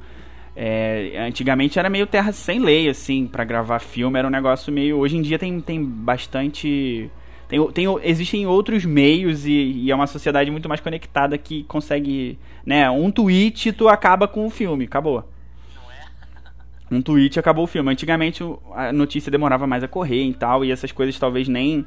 É, 0.55 1.25
antigamente 1.27 1.77
era 1.77 1.89
meio 1.89 2.07
terra 2.07 2.31
sem 2.31 2.59
lei, 2.59 2.87
assim, 2.87 3.27
para 3.27 3.43
gravar 3.43 3.79
filme, 3.79 4.17
era 4.17 4.27
um 4.27 4.31
negócio 4.31 4.71
meio. 4.71 4.97
Hoje 4.97 5.17
em 5.17 5.21
dia 5.21 5.37
tem, 5.37 5.59
tem 5.59 5.83
bastante. 5.83 7.11
Tem, 7.49 7.71
tem, 7.71 7.85
existem 8.03 8.47
outros 8.47 8.85
meios 8.85 9.45
e, 9.45 9.51
e, 9.51 9.91
é 9.91 9.95
uma 9.95 10.07
sociedade 10.07 10.49
muito 10.49 10.69
mais 10.69 10.79
conectada 10.79 11.37
que 11.37 11.63
consegue. 11.65 12.39
Né, 12.65 12.89
um 12.89 13.11
tweet 13.11 13.73
tu 13.73 13.89
acaba 13.89 14.27
com 14.27 14.45
o 14.45 14.49
filme, 14.49 14.85
acabou. 14.85 15.29
Um 16.89 17.01
tweet 17.01 17.37
acabou 17.37 17.65
o 17.65 17.67
filme. 17.67 17.91
Antigamente 17.91 18.41
a 18.73 18.93
notícia 18.93 19.29
demorava 19.29 19.67
mais 19.67 19.83
a 19.83 19.87
correr 19.87 20.23
e 20.23 20.33
tal, 20.33 20.63
e 20.63 20.71
essas 20.71 20.91
coisas 20.91 21.19
talvez 21.19 21.47
nem 21.47 21.85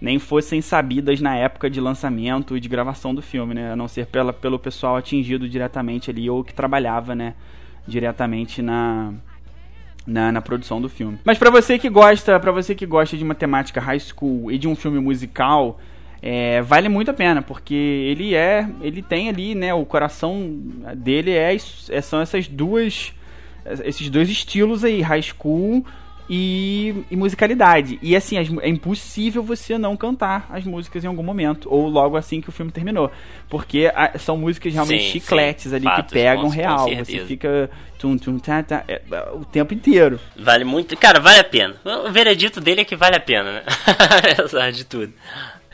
nem 0.00 0.18
fossem 0.18 0.62
sabidas 0.62 1.20
na 1.20 1.34
época 1.34 1.68
de 1.68 1.80
lançamento 1.80 2.56
e 2.56 2.60
de 2.60 2.68
gravação 2.68 3.12
do 3.12 3.20
filme, 3.20 3.52
né? 3.52 3.72
A 3.72 3.76
não 3.76 3.88
ser 3.88 4.06
pela, 4.06 4.32
pelo 4.32 4.58
pessoal 4.58 4.96
atingido 4.96 5.48
diretamente 5.48 6.08
ali 6.08 6.30
ou 6.30 6.44
que 6.44 6.54
trabalhava, 6.54 7.16
né? 7.16 7.34
Diretamente 7.86 8.60
na, 8.62 9.12
na, 10.06 10.32
na, 10.32 10.42
produção 10.42 10.80
do 10.80 10.88
filme. 10.88 11.18
Mas 11.24 11.38
para 11.38 11.50
você 11.50 11.78
que 11.78 11.88
gosta, 11.88 12.38
para 12.38 12.52
você 12.52 12.74
que 12.74 12.86
gosta 12.86 13.16
de 13.16 13.24
matemática 13.24 13.80
high 13.80 14.00
school 14.00 14.50
e 14.50 14.58
de 14.58 14.68
um 14.68 14.74
filme 14.76 14.98
musical, 14.98 15.78
é, 16.20 16.60
vale 16.62 16.88
muito 16.88 17.10
a 17.10 17.14
pena, 17.14 17.42
porque 17.42 17.74
ele 17.74 18.34
é, 18.34 18.68
ele 18.80 19.02
tem 19.02 19.28
ali, 19.28 19.54
né, 19.54 19.72
o 19.72 19.84
coração 19.84 20.50
dele 20.96 21.32
é, 21.32 21.54
é 21.54 22.00
são 22.00 22.20
essas 22.20 22.48
duas 22.48 23.14
esses 23.84 24.08
dois 24.08 24.30
estilos 24.30 24.84
aí, 24.84 25.00
high 25.02 25.22
school 25.22 25.84
e, 26.28 27.04
e, 27.10 27.16
musicalidade. 27.16 27.98
E 28.02 28.14
assim, 28.14 28.36
é 28.38 28.68
impossível 28.68 29.42
você 29.42 29.78
não 29.78 29.96
cantar 29.96 30.46
as 30.50 30.64
músicas 30.64 31.04
em 31.04 31.06
algum 31.06 31.22
momento, 31.22 31.68
ou 31.72 31.88
logo 31.88 32.16
assim 32.16 32.40
que 32.40 32.48
o 32.48 32.52
filme 32.52 32.70
terminou. 32.70 33.10
Porque 33.48 33.90
a, 33.94 34.18
são 34.18 34.36
músicas 34.36 34.72
realmente 34.72 35.04
sim, 35.04 35.12
chicletes 35.12 35.70
sim. 35.70 35.76
ali 35.76 35.84
Fatos, 35.84 36.04
que 36.04 36.12
pegam 36.12 36.48
real. 36.48 36.88
Você 36.88 37.24
fica 37.24 37.70
tum, 37.98 38.18
tum, 38.18 38.38
tá, 38.38 38.62
tá, 38.62 38.84
é, 38.86 39.00
o 39.32 39.44
tempo 39.44 39.72
inteiro. 39.72 40.20
Vale 40.36 40.64
muito. 40.64 40.96
Cara, 40.96 41.20
vale 41.20 41.38
a 41.38 41.44
pena. 41.44 41.74
O 42.06 42.10
veredito 42.10 42.60
dele 42.60 42.82
é 42.82 42.84
que 42.84 42.96
vale 42.96 43.16
a 43.16 43.20
pena, 43.20 43.52
né? 43.52 43.62
Apesar 44.38 44.70
de 44.70 44.84
tudo. 44.84 45.12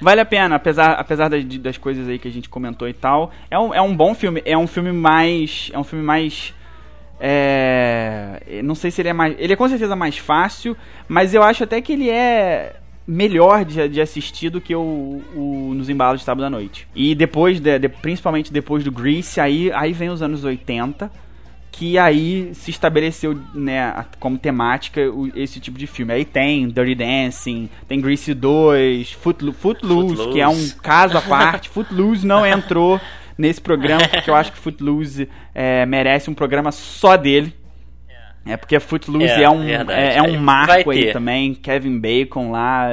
Vale 0.00 0.20
a 0.20 0.24
pena, 0.24 0.56
apesar, 0.56 0.92
apesar 0.94 1.28
das, 1.28 1.44
das 1.44 1.78
coisas 1.78 2.08
aí 2.08 2.18
que 2.18 2.26
a 2.26 2.30
gente 2.30 2.48
comentou 2.48 2.88
e 2.88 2.92
tal. 2.92 3.32
É 3.48 3.58
um, 3.58 3.72
é 3.72 3.80
um 3.80 3.96
bom 3.96 4.12
filme. 4.12 4.42
É 4.44 4.58
um 4.58 4.66
filme 4.66 4.92
mais. 4.92 5.70
É 5.72 5.78
um 5.78 5.84
filme 5.84 6.04
mais 6.04 6.52
é, 7.20 8.60
não 8.62 8.74
sei 8.74 8.90
se 8.90 9.00
ele 9.00 9.08
é 9.08 9.12
mais. 9.12 9.34
Ele 9.38 9.52
é 9.52 9.56
com 9.56 9.68
certeza 9.68 9.94
mais 9.94 10.18
fácil, 10.18 10.76
mas 11.08 11.34
eu 11.34 11.42
acho 11.42 11.64
até 11.64 11.80
que 11.80 11.92
ele 11.92 12.10
é 12.10 12.76
melhor 13.06 13.64
de, 13.64 13.88
de 13.88 14.00
assistir 14.00 14.50
do 14.50 14.60
que 14.60 14.74
o, 14.74 15.22
o 15.34 15.72
Nos 15.74 15.88
Embalos 15.88 16.20
de 16.20 16.24
Sábado 16.24 16.44
à 16.44 16.50
Noite. 16.50 16.88
E 16.94 17.14
depois, 17.14 17.60
de, 17.60 17.78
de, 17.78 17.88
principalmente 17.88 18.52
depois 18.52 18.82
do 18.82 18.90
Grease, 18.90 19.40
aí, 19.40 19.70
aí 19.72 19.92
vem 19.92 20.08
os 20.08 20.22
anos 20.22 20.42
80, 20.42 21.10
que 21.70 21.98
aí 21.98 22.50
se 22.54 22.70
estabeleceu 22.70 23.38
né, 23.52 24.06
como 24.20 24.38
temática 24.38 25.00
esse 25.34 25.60
tipo 25.60 25.78
de 25.78 25.86
filme. 25.86 26.12
Aí 26.12 26.24
tem 26.24 26.68
Dirty 26.68 26.94
Dancing, 26.94 27.68
tem 27.88 28.00
Grease 28.00 28.32
2, 28.32 29.12
Footloose, 29.12 29.58
Footloose, 29.58 30.08
Footloose. 30.08 30.32
que 30.32 30.40
é 30.40 30.48
um 30.48 30.68
caso 30.82 31.18
à 31.18 31.22
parte. 31.22 31.68
Footloose 31.68 32.26
não 32.26 32.46
entrou 32.46 33.00
nesse 33.36 33.60
programa, 33.60 34.08
porque 34.08 34.30
eu 34.30 34.34
acho 34.34 34.52
que 34.52 34.58
Footloose 34.58 35.28
é, 35.54 35.84
merece 35.86 36.30
um 36.30 36.34
programa 36.34 36.72
só 36.72 37.16
dele. 37.16 37.54
É 38.46 38.56
porque 38.56 38.78
Footloose 38.78 39.26
é, 39.26 39.42
é 39.42 39.50
um, 39.50 39.62
é, 39.64 40.16
é, 40.16 40.22
um 40.22 40.38
marco 40.38 40.90
aí 40.90 41.12
também. 41.12 41.54
Kevin 41.54 41.98
Bacon 41.98 42.50
lá, 42.50 42.88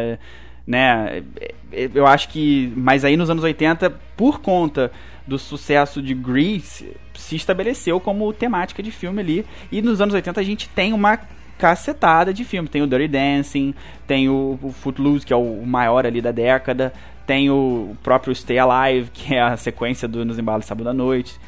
né? 0.66 1.24
Eu 1.72 2.08
acho 2.08 2.30
que. 2.30 2.72
Mas 2.76 3.04
aí 3.04 3.18
nos 3.18 3.30
anos 3.30 3.44
80, 3.44 3.90
por 4.16 4.40
conta 4.40 4.92
do 5.28 5.38
sucesso 5.38 6.02
de 6.02 6.14
Grease, 6.14 6.96
se 7.14 7.36
estabeleceu 7.36 8.00
como 8.00 8.32
temática 8.32 8.82
de 8.82 8.92
filme 8.92 9.22
ali. 9.22 9.46
E 9.72 9.82
nos 9.82 10.00
anos 10.00 10.14
80 10.14 10.40
a 10.40 10.44
gente 10.44 10.70
tem 10.70 10.94
uma 10.94 11.20
cacetada 11.58 12.34
de 12.34 12.44
filme. 12.46 12.68
Tem 12.70 12.82
o 12.82 12.88
Dirty 12.88 13.10
Dancing, 13.10 13.76
tem 14.08 14.30
o, 14.30 14.58
o 14.62 14.72
Footloose, 14.72 15.26
que 15.26 15.34
é 15.34 15.36
o 15.36 15.66
maior 15.66 16.06
ali 16.06 16.22
da 16.22 16.32
década 16.32 16.94
tem 17.32 17.50
o 17.50 17.96
próprio 18.04 18.36
Stay 18.36 18.60
Alive, 18.60 19.10
que 19.10 19.34
é 19.34 19.42
a 19.42 19.56
sequência 19.56 20.06
do 20.06 20.26
Nos 20.26 20.38
Embalos 20.38 20.66
Sábado 20.66 20.90
à 20.90 20.94
Noite. 20.94 21.40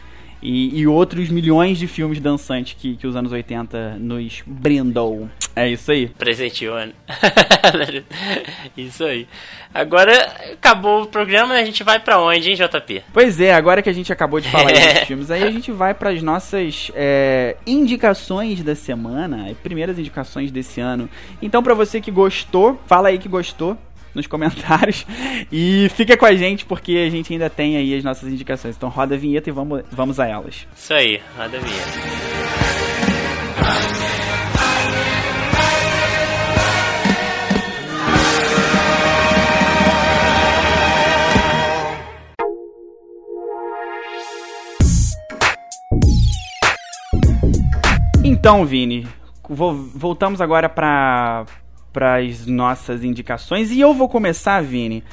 e, 0.41 0.79
e 0.79 0.87
outros 0.87 1.29
milhões 1.29 1.77
de 1.77 1.87
filmes 1.87 2.21
dançantes 2.21 2.73
que, 2.79 2.95
que 2.95 3.05
os 3.05 3.17
anos 3.17 3.33
80 3.33 3.97
nos 3.99 4.41
brindou. 4.45 5.29
É 5.53 5.67
isso 5.67 5.91
aí. 5.91 6.07
Presenteou, 6.07 6.77
né? 6.77 6.93
isso 8.77 9.03
aí. 9.03 9.27
Agora, 9.73 10.13
acabou 10.53 11.03
o 11.03 11.07
programa, 11.07 11.53
a 11.53 11.65
gente 11.65 11.83
vai 11.83 11.99
para 11.99 12.17
onde, 12.17 12.49
hein, 12.49 12.55
JP? 12.55 13.03
Pois 13.11 13.41
é, 13.41 13.53
agora 13.53 13.81
que 13.81 13.89
a 13.89 13.93
gente 13.93 14.11
acabou 14.11 14.39
de 14.39 14.47
falar 14.47 14.71
desses 14.71 14.99
filmes, 14.99 15.29
aí 15.29 15.43
a 15.43 15.51
gente 15.51 15.69
vai 15.69 15.93
para 15.93 16.11
as 16.11 16.21
nossas 16.21 16.91
é, 16.95 17.57
indicações 17.67 18.63
da 18.63 18.73
semana, 18.73 19.53
primeiras 19.61 19.99
indicações 19.99 20.49
desse 20.49 20.79
ano. 20.79 21.09
Então, 21.41 21.61
para 21.61 21.73
você 21.73 21.99
que 21.99 22.09
gostou, 22.09 22.81
fala 22.87 23.09
aí 23.09 23.17
que 23.17 23.27
gostou 23.27 23.77
nos 24.13 24.27
comentários. 24.27 25.05
E 25.51 25.89
fica 25.95 26.17
com 26.17 26.25
a 26.25 26.35
gente 26.35 26.65
porque 26.65 27.05
a 27.07 27.09
gente 27.09 27.33
ainda 27.33 27.49
tem 27.49 27.77
aí 27.77 27.95
as 27.95 28.03
nossas 28.03 28.31
indicações. 28.31 28.75
Então 28.75 28.89
roda 28.89 29.15
a 29.15 29.17
vinheta 29.17 29.49
e 29.49 29.53
vamos, 29.53 29.83
vamos 29.91 30.19
a 30.19 30.27
elas. 30.27 30.67
Isso 30.75 30.93
aí, 30.93 31.21
roda 31.37 31.57
a 31.57 31.59
vinheta. 31.59 32.33
Então, 48.25 48.65
Vini, 48.65 49.07
voltamos 49.49 50.41
agora 50.41 50.67
para 50.67 51.45
para 51.93 52.17
as 52.17 52.45
nossas 52.47 53.03
indicações. 53.03 53.71
E 53.71 53.79
eu 53.79 53.93
vou 53.93 54.09
começar, 54.09 54.61
Vini, 54.61 55.03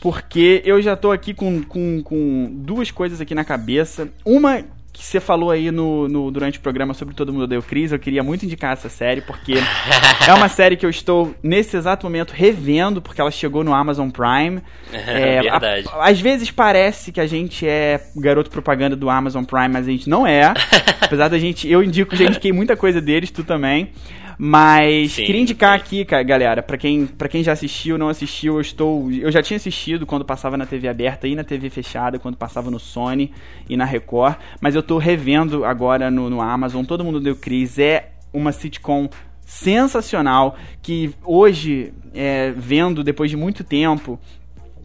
porque 0.00 0.60
eu 0.66 0.82
já 0.82 0.96
tô 0.96 1.12
aqui 1.12 1.32
com, 1.32 1.62
com, 1.62 2.02
com 2.02 2.50
duas 2.52 2.90
coisas 2.90 3.20
aqui 3.20 3.34
na 3.34 3.44
cabeça. 3.44 4.08
Uma 4.24 4.64
que 4.94 5.04
você 5.04 5.18
falou 5.18 5.50
aí 5.50 5.72
no, 5.72 6.06
no, 6.08 6.30
durante 6.30 6.58
o 6.58 6.60
programa 6.62 6.94
sobre 6.94 7.16
Todo 7.16 7.32
Mundo 7.32 7.48
Deu 7.48 7.60
Crise, 7.60 7.92
eu 7.92 7.98
queria 7.98 8.22
muito 8.22 8.44
indicar 8.44 8.72
essa 8.72 8.88
série, 8.88 9.20
porque 9.20 9.54
é 10.26 10.32
uma 10.32 10.48
série 10.48 10.76
que 10.76 10.86
eu 10.86 10.90
estou, 10.90 11.34
nesse 11.42 11.76
exato 11.76 12.06
momento, 12.06 12.30
revendo, 12.30 13.02
porque 13.02 13.20
ela 13.20 13.30
chegou 13.30 13.64
no 13.64 13.74
Amazon 13.74 14.08
Prime. 14.08 14.62
É, 14.94 15.42
verdade. 15.42 15.88
A, 15.92 16.08
às 16.08 16.20
vezes 16.20 16.50
parece 16.50 17.10
que 17.10 17.20
a 17.20 17.26
gente 17.26 17.66
é 17.66 18.00
garoto 18.16 18.48
propaganda 18.48 18.94
do 18.94 19.10
Amazon 19.10 19.42
Prime, 19.42 19.68
mas 19.68 19.88
a 19.88 19.90
gente 19.90 20.08
não 20.08 20.24
é. 20.24 20.54
Apesar 21.00 21.28
da 21.28 21.38
gente, 21.38 21.68
eu 21.68 21.82
indico, 21.82 22.14
já 22.14 22.24
indiquei 22.24 22.52
muita 22.52 22.76
coisa 22.76 23.00
deles, 23.00 23.30
tu 23.30 23.42
também. 23.42 23.90
Mas 24.38 25.12
sim, 25.12 25.24
queria 25.24 25.40
indicar 25.40 25.78
sim. 25.78 26.02
aqui, 26.02 26.24
galera, 26.24 26.62
para 26.62 26.76
quem, 26.76 27.06
pra 27.06 27.28
quem 27.28 27.42
já 27.42 27.52
assistiu, 27.52 27.96
não 27.96 28.08
assistiu, 28.08 28.54
eu 28.54 28.60
estou. 28.60 29.10
Eu 29.10 29.30
já 29.30 29.42
tinha 29.42 29.56
assistido 29.56 30.06
quando 30.06 30.24
passava 30.24 30.56
na 30.56 30.66
TV 30.66 30.88
aberta 30.88 31.26
e 31.26 31.34
na 31.34 31.44
TV 31.44 31.70
fechada, 31.70 32.18
quando 32.18 32.36
passava 32.36 32.70
no 32.70 32.78
Sony 32.78 33.32
e 33.68 33.76
na 33.76 33.84
Record. 33.84 34.36
Mas 34.60 34.74
eu 34.74 34.82
tô 34.82 34.98
revendo 34.98 35.64
agora 35.64 36.10
no, 36.10 36.28
no 36.28 36.40
Amazon. 36.40 36.84
Todo 36.84 37.04
mundo 37.04 37.20
deu 37.20 37.36
Cris. 37.36 37.78
É 37.78 38.10
uma 38.32 38.52
sitcom 38.52 39.08
sensacional 39.46 40.56
que 40.82 41.14
hoje, 41.22 41.92
é, 42.14 42.52
vendo 42.56 43.04
depois 43.04 43.30
de 43.30 43.36
muito 43.36 43.62
tempo, 43.62 44.18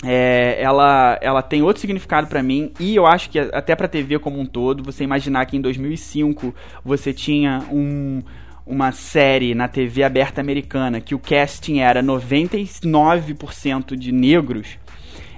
é, 0.03 0.61
ela, 0.61 1.17
ela 1.21 1.41
tem 1.41 1.61
outro 1.61 1.81
significado 1.81 2.27
para 2.27 2.41
mim 2.41 2.71
e 2.79 2.95
eu 2.95 3.05
acho 3.05 3.29
que 3.29 3.39
até 3.39 3.75
para 3.75 3.87
TV 3.87 4.17
como 4.19 4.39
um 4.39 4.45
todo, 4.45 4.83
você 4.83 5.03
imaginar 5.03 5.45
que 5.45 5.57
em 5.57 5.61
2005 5.61 6.53
você 6.85 7.11
tinha 7.13 7.59
um 7.71 8.21
uma 8.69 8.91
série 8.91 9.55
na 9.55 9.67
TV 9.67 10.03
aberta 10.03 10.39
americana 10.39 11.01
que 11.01 11.15
o 11.15 11.19
casting 11.19 11.79
era 11.79 12.03
99% 12.03 13.95
de 13.95 14.11
negros, 14.11 14.77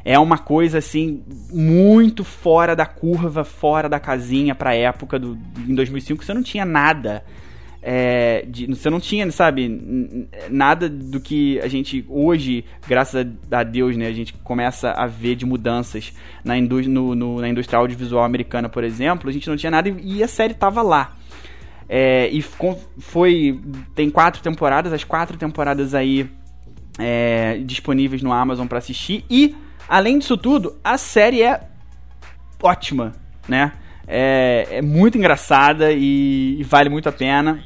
é 0.04 0.20
uma 0.20 0.38
coisa 0.38 0.80
assim 0.80 1.24
muito 1.50 2.26
fora 2.26 2.76
da 2.76 2.86
curva, 2.86 3.46
fora 3.46 3.88
da 3.88 4.02
casinha 4.02 4.54
para 4.54 4.76
época 4.76 5.18
do 5.18 5.38
em 5.66 5.74
2005 5.74 6.26
você 6.26 6.34
não 6.34 6.44
tinha 6.44 6.66
nada 6.66 7.24
é, 7.82 8.46
de, 8.48 8.68
você 8.68 8.90
não 8.90 9.00
tinha, 9.00 9.30
sabe, 9.32 10.28
nada 10.50 10.88
do 10.88 11.20
que 11.20 11.60
a 11.62 11.68
gente 11.68 12.06
hoje, 12.08 12.64
graças 12.88 13.26
a 13.50 13.64
Deus, 13.64 13.98
né, 13.98 14.08
a 14.08 14.14
gente 14.14 14.34
começa 14.34 14.92
a 14.92 15.08
ver 15.08 15.36
de 15.36 15.46
mudanças 15.46 16.14
na, 16.44 16.58
indú 16.58 16.82
no, 16.82 17.16
no, 17.16 17.42
na 17.42 17.50
indústria 17.50 17.80
audiovisual 17.80 18.24
americana, 18.24 18.70
por 18.70 18.84
exemplo, 18.84 19.30
a 19.30 19.34
gente 19.34 19.50
não 19.50 19.58
tinha 19.58 19.72
nada 19.72 19.90
e, 19.90 20.18
e 20.18 20.24
a 20.24 20.28
série 20.28 20.54
tava 20.54 20.82
lá. 20.82 21.16
É, 21.94 22.30
e 22.32 22.42
foi. 22.42 23.60
Tem 23.94 24.10
quatro 24.10 24.42
temporadas, 24.42 24.94
as 24.94 25.04
quatro 25.04 25.38
temporadas 25.38 25.94
aí 25.94 26.32
é, 26.98 27.58
disponíveis 27.66 28.22
no 28.22 28.32
Amazon 28.32 28.66
para 28.66 28.78
assistir. 28.78 29.26
E, 29.30 29.54
além 29.90 30.18
disso 30.18 30.38
tudo, 30.38 30.78
a 30.82 30.98
série 30.98 31.44
é 31.44 31.68
ótima, 32.64 33.12
né? 33.46 33.74
É, 34.08 34.68
é 34.72 34.82
muito 34.82 35.18
engraçada 35.18 35.92
e, 35.92 36.62
e, 36.62 36.64
vale 36.64 36.88
muito 36.88 37.10
a 37.10 37.12
pena. 37.12 37.62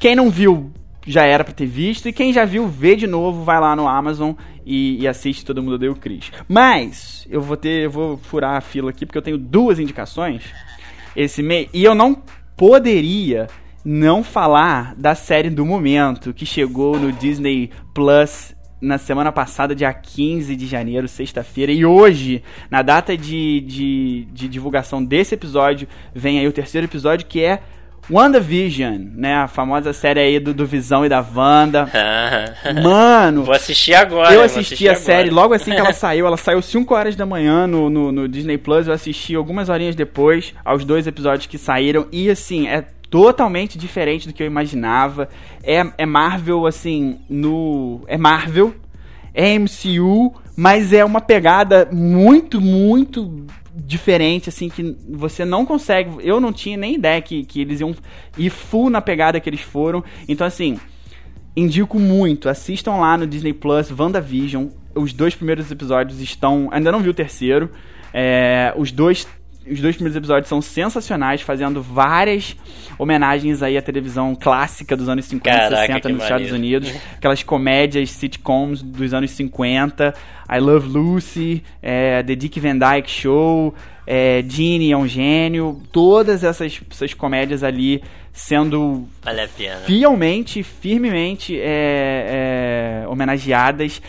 Quem 0.00 0.16
não 0.16 0.28
viu 0.28 0.72
já 1.06 1.24
era 1.24 1.44
para 1.44 1.54
ter 1.54 1.66
visto, 1.66 2.08
e 2.08 2.12
quem 2.12 2.32
já 2.32 2.44
viu, 2.44 2.66
vê 2.66 2.96
de 2.96 3.06
novo, 3.06 3.44
vai 3.44 3.60
lá 3.60 3.76
no 3.76 3.86
Amazon 3.86 4.32
e, 4.66 5.00
e 5.00 5.06
assiste 5.06 5.44
Todo 5.44 5.62
Mundo 5.62 5.78
Deu 5.78 5.94
Cris. 5.94 6.32
Mas, 6.48 7.28
eu 7.30 7.40
vou 7.40 7.56
ter, 7.56 7.84
eu 7.84 7.90
vou 7.92 8.16
furar 8.18 8.56
a 8.56 8.60
fila 8.60 8.90
aqui, 8.90 9.06
porque 9.06 9.18
eu 9.18 9.22
tenho 9.22 9.38
duas 9.38 9.78
indicações 9.78 10.42
esse 11.14 11.44
mês, 11.44 11.68
e 11.72 11.84
eu 11.84 11.94
não 11.94 12.20
poderia 12.56 13.46
não 13.84 14.22
falar 14.22 14.94
da 14.96 15.14
série 15.14 15.50
do 15.50 15.64
momento 15.64 16.32
que 16.34 16.44
chegou 16.44 16.98
no 16.98 17.12
Disney 17.12 17.70
Plus 17.94 18.54
na 18.80 18.96
semana 18.96 19.32
passada, 19.32 19.74
dia 19.74 19.92
15 19.92 20.54
de 20.54 20.66
janeiro, 20.66 21.08
sexta-feira, 21.08 21.72
e 21.72 21.84
hoje, 21.84 22.42
na 22.70 22.80
data 22.80 23.16
de, 23.16 23.60
de, 23.60 24.28
de, 24.32 24.48
divulgação 24.48 25.04
desse 25.04 25.34
episódio, 25.34 25.88
vem 26.14 26.38
aí 26.38 26.46
o 26.46 26.52
terceiro 26.52 26.86
episódio 26.86 27.26
que 27.26 27.42
é 27.42 27.60
WandaVision, 28.10 28.96
né? 29.16 29.34
A 29.34 29.48
famosa 29.48 29.92
série 29.92 30.20
aí 30.20 30.40
do, 30.40 30.54
do 30.54 30.64
Visão 30.64 31.04
e 31.04 31.08
da 31.08 31.20
Wanda. 31.20 31.90
Mano! 32.82 33.44
Vou 33.44 33.54
assistir 33.54 33.94
agora. 33.94 34.32
Eu 34.32 34.42
assisti 34.42 34.88
a 34.88 34.92
agora. 34.92 35.04
série 35.04 35.30
logo 35.30 35.52
assim 35.52 35.72
que 35.72 35.80
ela 35.80 35.92
saiu. 35.92 36.26
Ela 36.26 36.38
saiu 36.38 36.62
5 36.62 36.94
horas 36.94 37.16
da 37.16 37.26
manhã 37.26 37.66
no, 37.66 37.90
no, 37.90 38.10
no 38.10 38.28
Disney 38.28 38.56
Plus. 38.56 38.86
Eu 38.86 38.94
assisti 38.94 39.34
algumas 39.34 39.68
horinhas 39.68 39.94
depois 39.94 40.54
aos 40.64 40.86
dois 40.86 41.06
episódios 41.06 41.46
que 41.46 41.58
saíram. 41.58 42.06
E 42.10 42.30
assim, 42.30 42.66
é 42.66 42.86
totalmente 43.10 43.78
diferente 43.78 44.26
do 44.26 44.34
que 44.34 44.42
eu 44.42 44.46
imaginava. 44.46 45.28
É, 45.62 45.86
é 45.98 46.06
Marvel, 46.06 46.66
assim, 46.66 47.18
no. 47.28 48.02
É 48.06 48.16
Marvel, 48.16 48.74
é 49.34 49.58
MCU, 49.58 50.34
mas 50.56 50.92
é 50.92 51.04
uma 51.04 51.20
pegada 51.20 51.88
muito, 51.92 52.60
muito 52.60 53.46
diferente, 53.74 54.48
assim, 54.48 54.68
que 54.68 54.96
você 55.08 55.44
não 55.44 55.64
consegue. 55.64 56.16
Eu 56.20 56.40
não 56.40 56.52
tinha 56.52 56.76
nem 56.76 56.96
ideia 56.96 57.20
que, 57.22 57.44
que 57.44 57.60
eles 57.60 57.80
iam 57.80 57.94
ir 58.36 58.50
full 58.50 58.90
na 58.90 59.00
pegada 59.00 59.40
que 59.40 59.48
eles 59.48 59.60
foram. 59.60 60.02
Então, 60.28 60.46
assim, 60.46 60.78
indico 61.56 61.98
muito. 61.98 62.48
Assistam 62.48 62.96
lá 62.96 63.16
no 63.16 63.26
Disney 63.26 63.52
Plus, 63.52 63.90
WandaVision. 63.90 64.68
Os 64.94 65.12
dois 65.12 65.34
primeiros 65.34 65.70
episódios 65.70 66.20
estão. 66.20 66.68
Ainda 66.72 66.90
não 66.90 67.00
vi 67.00 67.08
o 67.08 67.14
terceiro. 67.14 67.70
É, 68.12 68.72
os 68.76 68.90
dois 68.90 69.26
os 69.70 69.80
dois 69.80 69.96
primeiros 69.96 70.16
episódios 70.16 70.48
são 70.48 70.60
sensacionais, 70.60 71.40
fazendo 71.40 71.82
várias 71.82 72.56
homenagens 72.98 73.62
aí 73.62 73.76
à 73.76 73.82
televisão 73.82 74.34
clássica 74.34 74.96
dos 74.96 75.08
anos 75.08 75.24
50 75.26 75.56
e 75.56 75.68
60 75.68 76.08
nos. 76.08 76.22
Estados 76.22 76.52
Unidos. 76.52 76.92
Aquelas 77.16 77.42
comédias, 77.42 78.10
sitcoms 78.10 78.82
dos 78.82 79.14
anos 79.14 79.30
50. 79.32 80.14
I 80.50 80.58
Love 80.60 80.88
Lucy, 80.88 81.62
é, 81.82 82.22
The 82.22 82.34
Dick 82.34 82.58
Van 82.58 82.78
Dyke 82.78 83.10
Show, 83.10 83.74
é, 84.06 84.42
Genie 84.48 84.92
é 84.92 84.96
um 84.96 85.06
gênio. 85.06 85.82
Todas 85.92 86.42
essas, 86.42 86.80
essas 86.90 87.12
comédias 87.12 87.62
ali 87.62 88.02
sendo 88.32 89.06
vale 89.22 89.48
fielmente, 89.84 90.62
firmemente 90.62 91.58
é, 91.60 93.02
é, 93.04 93.08
homenageadas. 93.08 94.00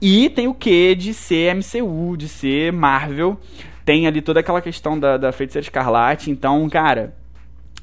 E 0.00 0.28
tem 0.28 0.48
o 0.48 0.54
que 0.54 0.94
de 0.94 1.14
ser 1.14 1.54
MCU, 1.54 2.16
de 2.16 2.28
ser 2.28 2.72
Marvel 2.72 3.38
tem 3.86 4.06
ali 4.08 4.20
toda 4.20 4.40
aquela 4.40 4.60
questão 4.60 4.98
da, 4.98 5.16
da 5.16 5.30
Feiticeira 5.30 5.64
Escarlate. 5.64 6.28
Então, 6.28 6.68
cara, 6.68 7.14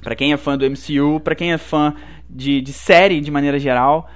para 0.01 0.15
quem 0.15 0.33
é 0.33 0.37
fã 0.37 0.57
do 0.57 0.69
MCU, 0.69 1.21
para 1.21 1.33
quem 1.33 1.53
é 1.53 1.57
fã 1.57 1.95
de, 2.29 2.61
de 2.61 2.73
série 2.73 3.21
de 3.21 3.31
maneira 3.31 3.57
geral, 3.57 4.09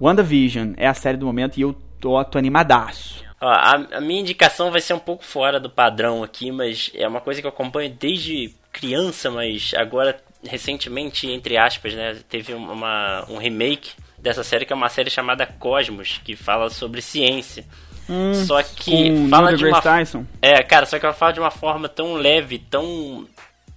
WandaVision 0.00 0.72
é 0.78 0.88
a 0.88 0.94
série 0.94 1.18
do 1.18 1.26
momento 1.26 1.58
e 1.58 1.60
eu 1.60 1.74
tô, 2.00 2.24
tô 2.24 2.38
animadaço. 2.38 3.22
A, 3.38 3.74
a, 3.74 4.00
minha 4.00 4.22
indicação 4.22 4.70
vai 4.70 4.80
ser 4.80 4.94
um 4.94 4.98
pouco 4.98 5.22
fora 5.22 5.60
do 5.60 5.68
padrão 5.68 6.22
aqui, 6.24 6.50
mas 6.50 6.90
é 6.94 7.06
uma 7.06 7.20
coisa 7.20 7.42
que 7.42 7.46
eu 7.46 7.50
acompanho 7.50 7.90
desde 7.90 8.54
criança, 8.72 9.30
mas 9.30 9.74
agora, 9.76 10.18
recentemente, 10.42 11.30
entre 11.30 11.58
aspas, 11.58 11.92
né, 11.92 12.16
teve 12.30 12.54
uma, 12.54 13.26
um 13.28 13.36
remake 13.36 13.92
dessa 14.16 14.42
série 14.42 14.64
que 14.64 14.72
é 14.72 14.76
uma 14.76 14.88
série 14.88 15.10
chamada 15.10 15.46
Cosmos, 15.46 16.18
que 16.24 16.34
fala 16.34 16.70
sobre 16.70 17.02
ciência. 17.02 17.66
Hum, 18.08 18.34
só 18.34 18.62
que 18.62 19.28
fala 19.28 19.56
de 19.56 19.66
uma 19.66 19.82
Tyson. 19.82 20.24
É, 20.40 20.62
cara, 20.62 20.86
só 20.86 20.98
que 20.98 21.04
ela 21.04 21.14
fala 21.14 21.32
de 21.32 21.40
uma 21.40 21.50
forma 21.50 21.88
tão 21.88 22.14
leve, 22.14 22.58
tão 22.58 23.26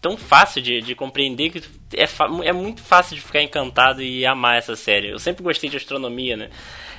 tão 0.02 0.16
fácil 0.16 0.62
de, 0.62 0.82
de 0.82 0.96
compreender 0.96 1.50
que 1.50 1.62
é, 1.98 2.08
é 2.48 2.54
muito 2.54 2.82
fácil 2.82 3.16
de 3.16 3.22
ficar 3.22 3.42
encantado 3.42 4.02
e 4.02 4.26
amar 4.26 4.58
essa 4.58 4.76
série. 4.76 5.10
Eu 5.10 5.20
sempre 5.20 5.44
gostei 5.44 5.70
de 5.70 5.78
astronomia, 5.78 6.38
né? 6.38 6.50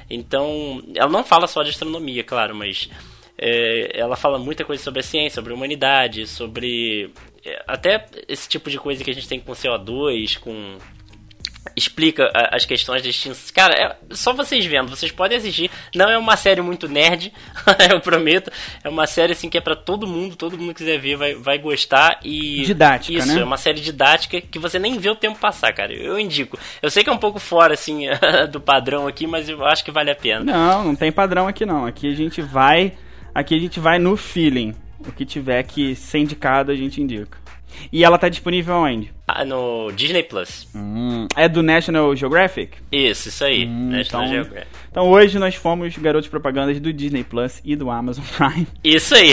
Então, 0.09 0.83
ela 0.95 1.09
não 1.09 1.25
fala 1.25 1.47
só 1.47 1.63
de 1.63 1.71
astronomia, 1.71 2.23
claro, 2.25 2.55
mas 2.55 2.91
é, 3.39 3.99
ela 3.99 4.17
fala 4.17 4.39
muita 4.39 4.65
coisa 4.65 4.83
sobre 4.83 5.01
a 5.01 5.03
ciência, 5.03 5.37
sobre 5.37 5.53
a 5.53 5.57
humanidade, 5.57 6.27
sobre 6.27 7.11
é, 7.45 7.63
até 7.67 8.07
esse 8.29 8.49
tipo 8.49 8.69
de 8.69 8.79
coisa 8.79 9.03
que 9.03 9.11
a 9.11 9.15
gente 9.15 9.29
tem 9.29 9.41
com 9.41 9.53
CO2, 9.53 10.39
com 10.39 10.77
explica 11.77 12.31
as 12.51 12.65
questões 12.65 13.03
distintas. 13.03 13.51
Cara, 13.51 13.75
é 13.75 13.97
só 14.15 14.33
vocês 14.33 14.65
vendo, 14.65 14.89
vocês 14.89 15.13
podem 15.13 15.39
assistir. 15.39 15.71
Não 15.95 16.09
é 16.09 16.17
uma 16.17 16.37
série 16.37 16.61
muito 16.61 16.89
nerd, 16.89 17.33
eu 17.91 18.01
prometo. 18.01 18.51
É 18.83 18.89
uma 18.89 19.07
série 19.07 19.33
assim 19.33 19.49
que 19.49 19.59
é 19.59 19.61
para 19.61 19.77
todo 19.77 20.07
mundo, 20.07 20.37
todo 20.37 20.57
mundo 20.59 20.75
que 20.75 20.85
quiser 20.85 20.99
ver 20.99 21.17
vai, 21.17 21.35
vai 21.35 21.59
gostar 21.59 22.21
e 22.25 22.63
didática, 22.65 23.19
isso, 23.19 23.35
né? 23.35 23.41
é 23.41 23.45
uma 23.45 23.57
série 23.57 23.81
didática 23.81 24.41
que 24.41 24.59
você 24.59 24.79
nem 24.79 24.99
vê 24.99 25.11
o 25.11 25.15
tempo 25.17 25.39
passar, 25.39 25.73
cara. 25.73 25.93
Eu 25.93 26.19
indico. 26.19 26.59
Eu 26.83 26.91
sei 26.91 27.05
que 27.05 27.11
é 27.11 27.13
um 27.13 27.19
pouco 27.19 27.39
fora 27.39 27.75
assim 27.75 28.07
do 28.51 28.61
padrão 28.61 29.07
aqui, 29.07 29.27
mas 29.27 29.49
eu 29.49 29.65
acho 29.65 29.85
que 29.85 29.91
vale 29.91 30.11
a 30.11 30.17
pena. 30.17 30.45
Não, 30.45 30.85
não 30.85 30.97
tem 30.97 31.13
padrão 31.13 31.47
aqui 31.47 31.65
não. 31.65 31.87
Aqui 31.87 32.11
a 32.11 32.15
gente 32.15 32.41
vai, 32.41 32.95
aqui 33.35 33.55
a 33.55 33.59
gente 33.59 33.81
vai 33.81 33.99
no 33.99 34.17
feeling. 34.17 34.75
O 35.07 35.13
que 35.13 35.25
tiver 35.25 35.63
que 35.63 35.95
ser 35.97 36.19
indicado, 36.19 36.71
a 36.71 36.77
gente 36.77 37.01
indica. 37.01 37.40
E 37.93 38.05
ela 38.05 38.19
tá 38.19 38.29
disponível 38.29 38.75
onde? 38.75 39.13
Ah, 39.27 39.45
no 39.45 39.91
Disney 39.93 40.23
Plus. 40.23 40.69
Hum, 40.75 41.27
é 41.37 41.49
do 41.49 41.63
National 41.63 42.15
Geographic? 42.15 42.79
Isso, 42.91 43.29
isso 43.29 43.45
aí. 43.45 43.67
Hum, 43.67 43.91
National 43.91 44.27
então, 44.27 44.35
Geographic. 44.35 44.67
Então 44.91 45.09
hoje 45.09 45.39
nós 45.39 45.55
fomos 45.55 45.97
garotos 45.97 46.29
propagandas 46.29 46.79
do 46.81 46.93
Disney 46.93 47.25
Plus 47.25 47.61
e 47.65 47.77
do 47.77 47.91
Amazon 47.91 48.25
Prime. 48.37 48.67
Isso 48.83 49.15
aí. 49.15 49.33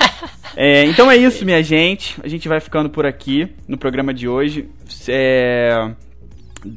é, 0.56 0.84
então 0.84 1.10
é 1.10 1.16
isso, 1.16 1.44
minha 1.44 1.62
gente. 1.62 2.16
A 2.22 2.28
gente 2.28 2.48
vai 2.48 2.60
ficando 2.60 2.88
por 2.88 3.06
aqui 3.06 3.48
no 3.68 3.76
programa 3.76 4.12
de 4.12 4.28
hoje. 4.28 4.68
É... 5.08 5.90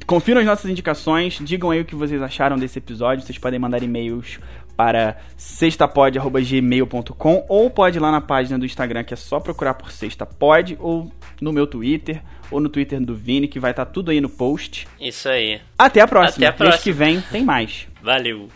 Confiram 0.06 0.40
as 0.40 0.46
nossas 0.46 0.70
indicações, 0.70 1.40
digam 1.42 1.72
aí 1.72 1.82
o 1.82 1.86
que 1.86 1.96
vocês 1.96 2.22
acharam 2.22 2.58
desse 2.58 2.78
episódio. 2.78 3.26
Vocês 3.26 3.38
podem 3.38 3.58
mandar 3.58 3.82
e-mails 3.82 4.40
para 4.80 5.18
sextapod.gmail.com 5.36 7.46
ou 7.50 7.70
pode 7.70 7.98
ir 7.98 8.00
lá 8.00 8.14
na 8.14 8.22
página 8.22 8.58
do 8.58 8.66
Instagram 8.66 9.04
que 9.04 9.14
é 9.14 9.18
só 9.18 9.38
procurar 9.38 9.74
por 9.74 9.92
sextapod 9.92 10.78
ou 10.80 11.12
no 11.42 11.52
meu 11.52 11.68
Twitter 11.68 12.22
ou 12.50 12.62
no 12.62 12.70
Twitter 12.70 12.98
do 13.02 13.14
Vini 13.14 13.50
que 13.50 13.60
vai 13.60 13.72
estar 13.72 13.84
tá 13.84 13.92
tudo 13.92 14.10
aí 14.10 14.22
no 14.22 14.30
post. 14.30 14.88
Isso 14.98 15.28
aí. 15.28 15.60
Até 15.78 16.00
a 16.00 16.08
próxima. 16.08 16.38
Até 16.38 16.48
a 16.48 16.54
próxima. 16.54 16.76
Mês 16.76 16.82
que 16.82 16.94
vem 16.94 17.20
tem 17.30 17.44
mais. 17.44 17.90
Valeu. 18.02 18.48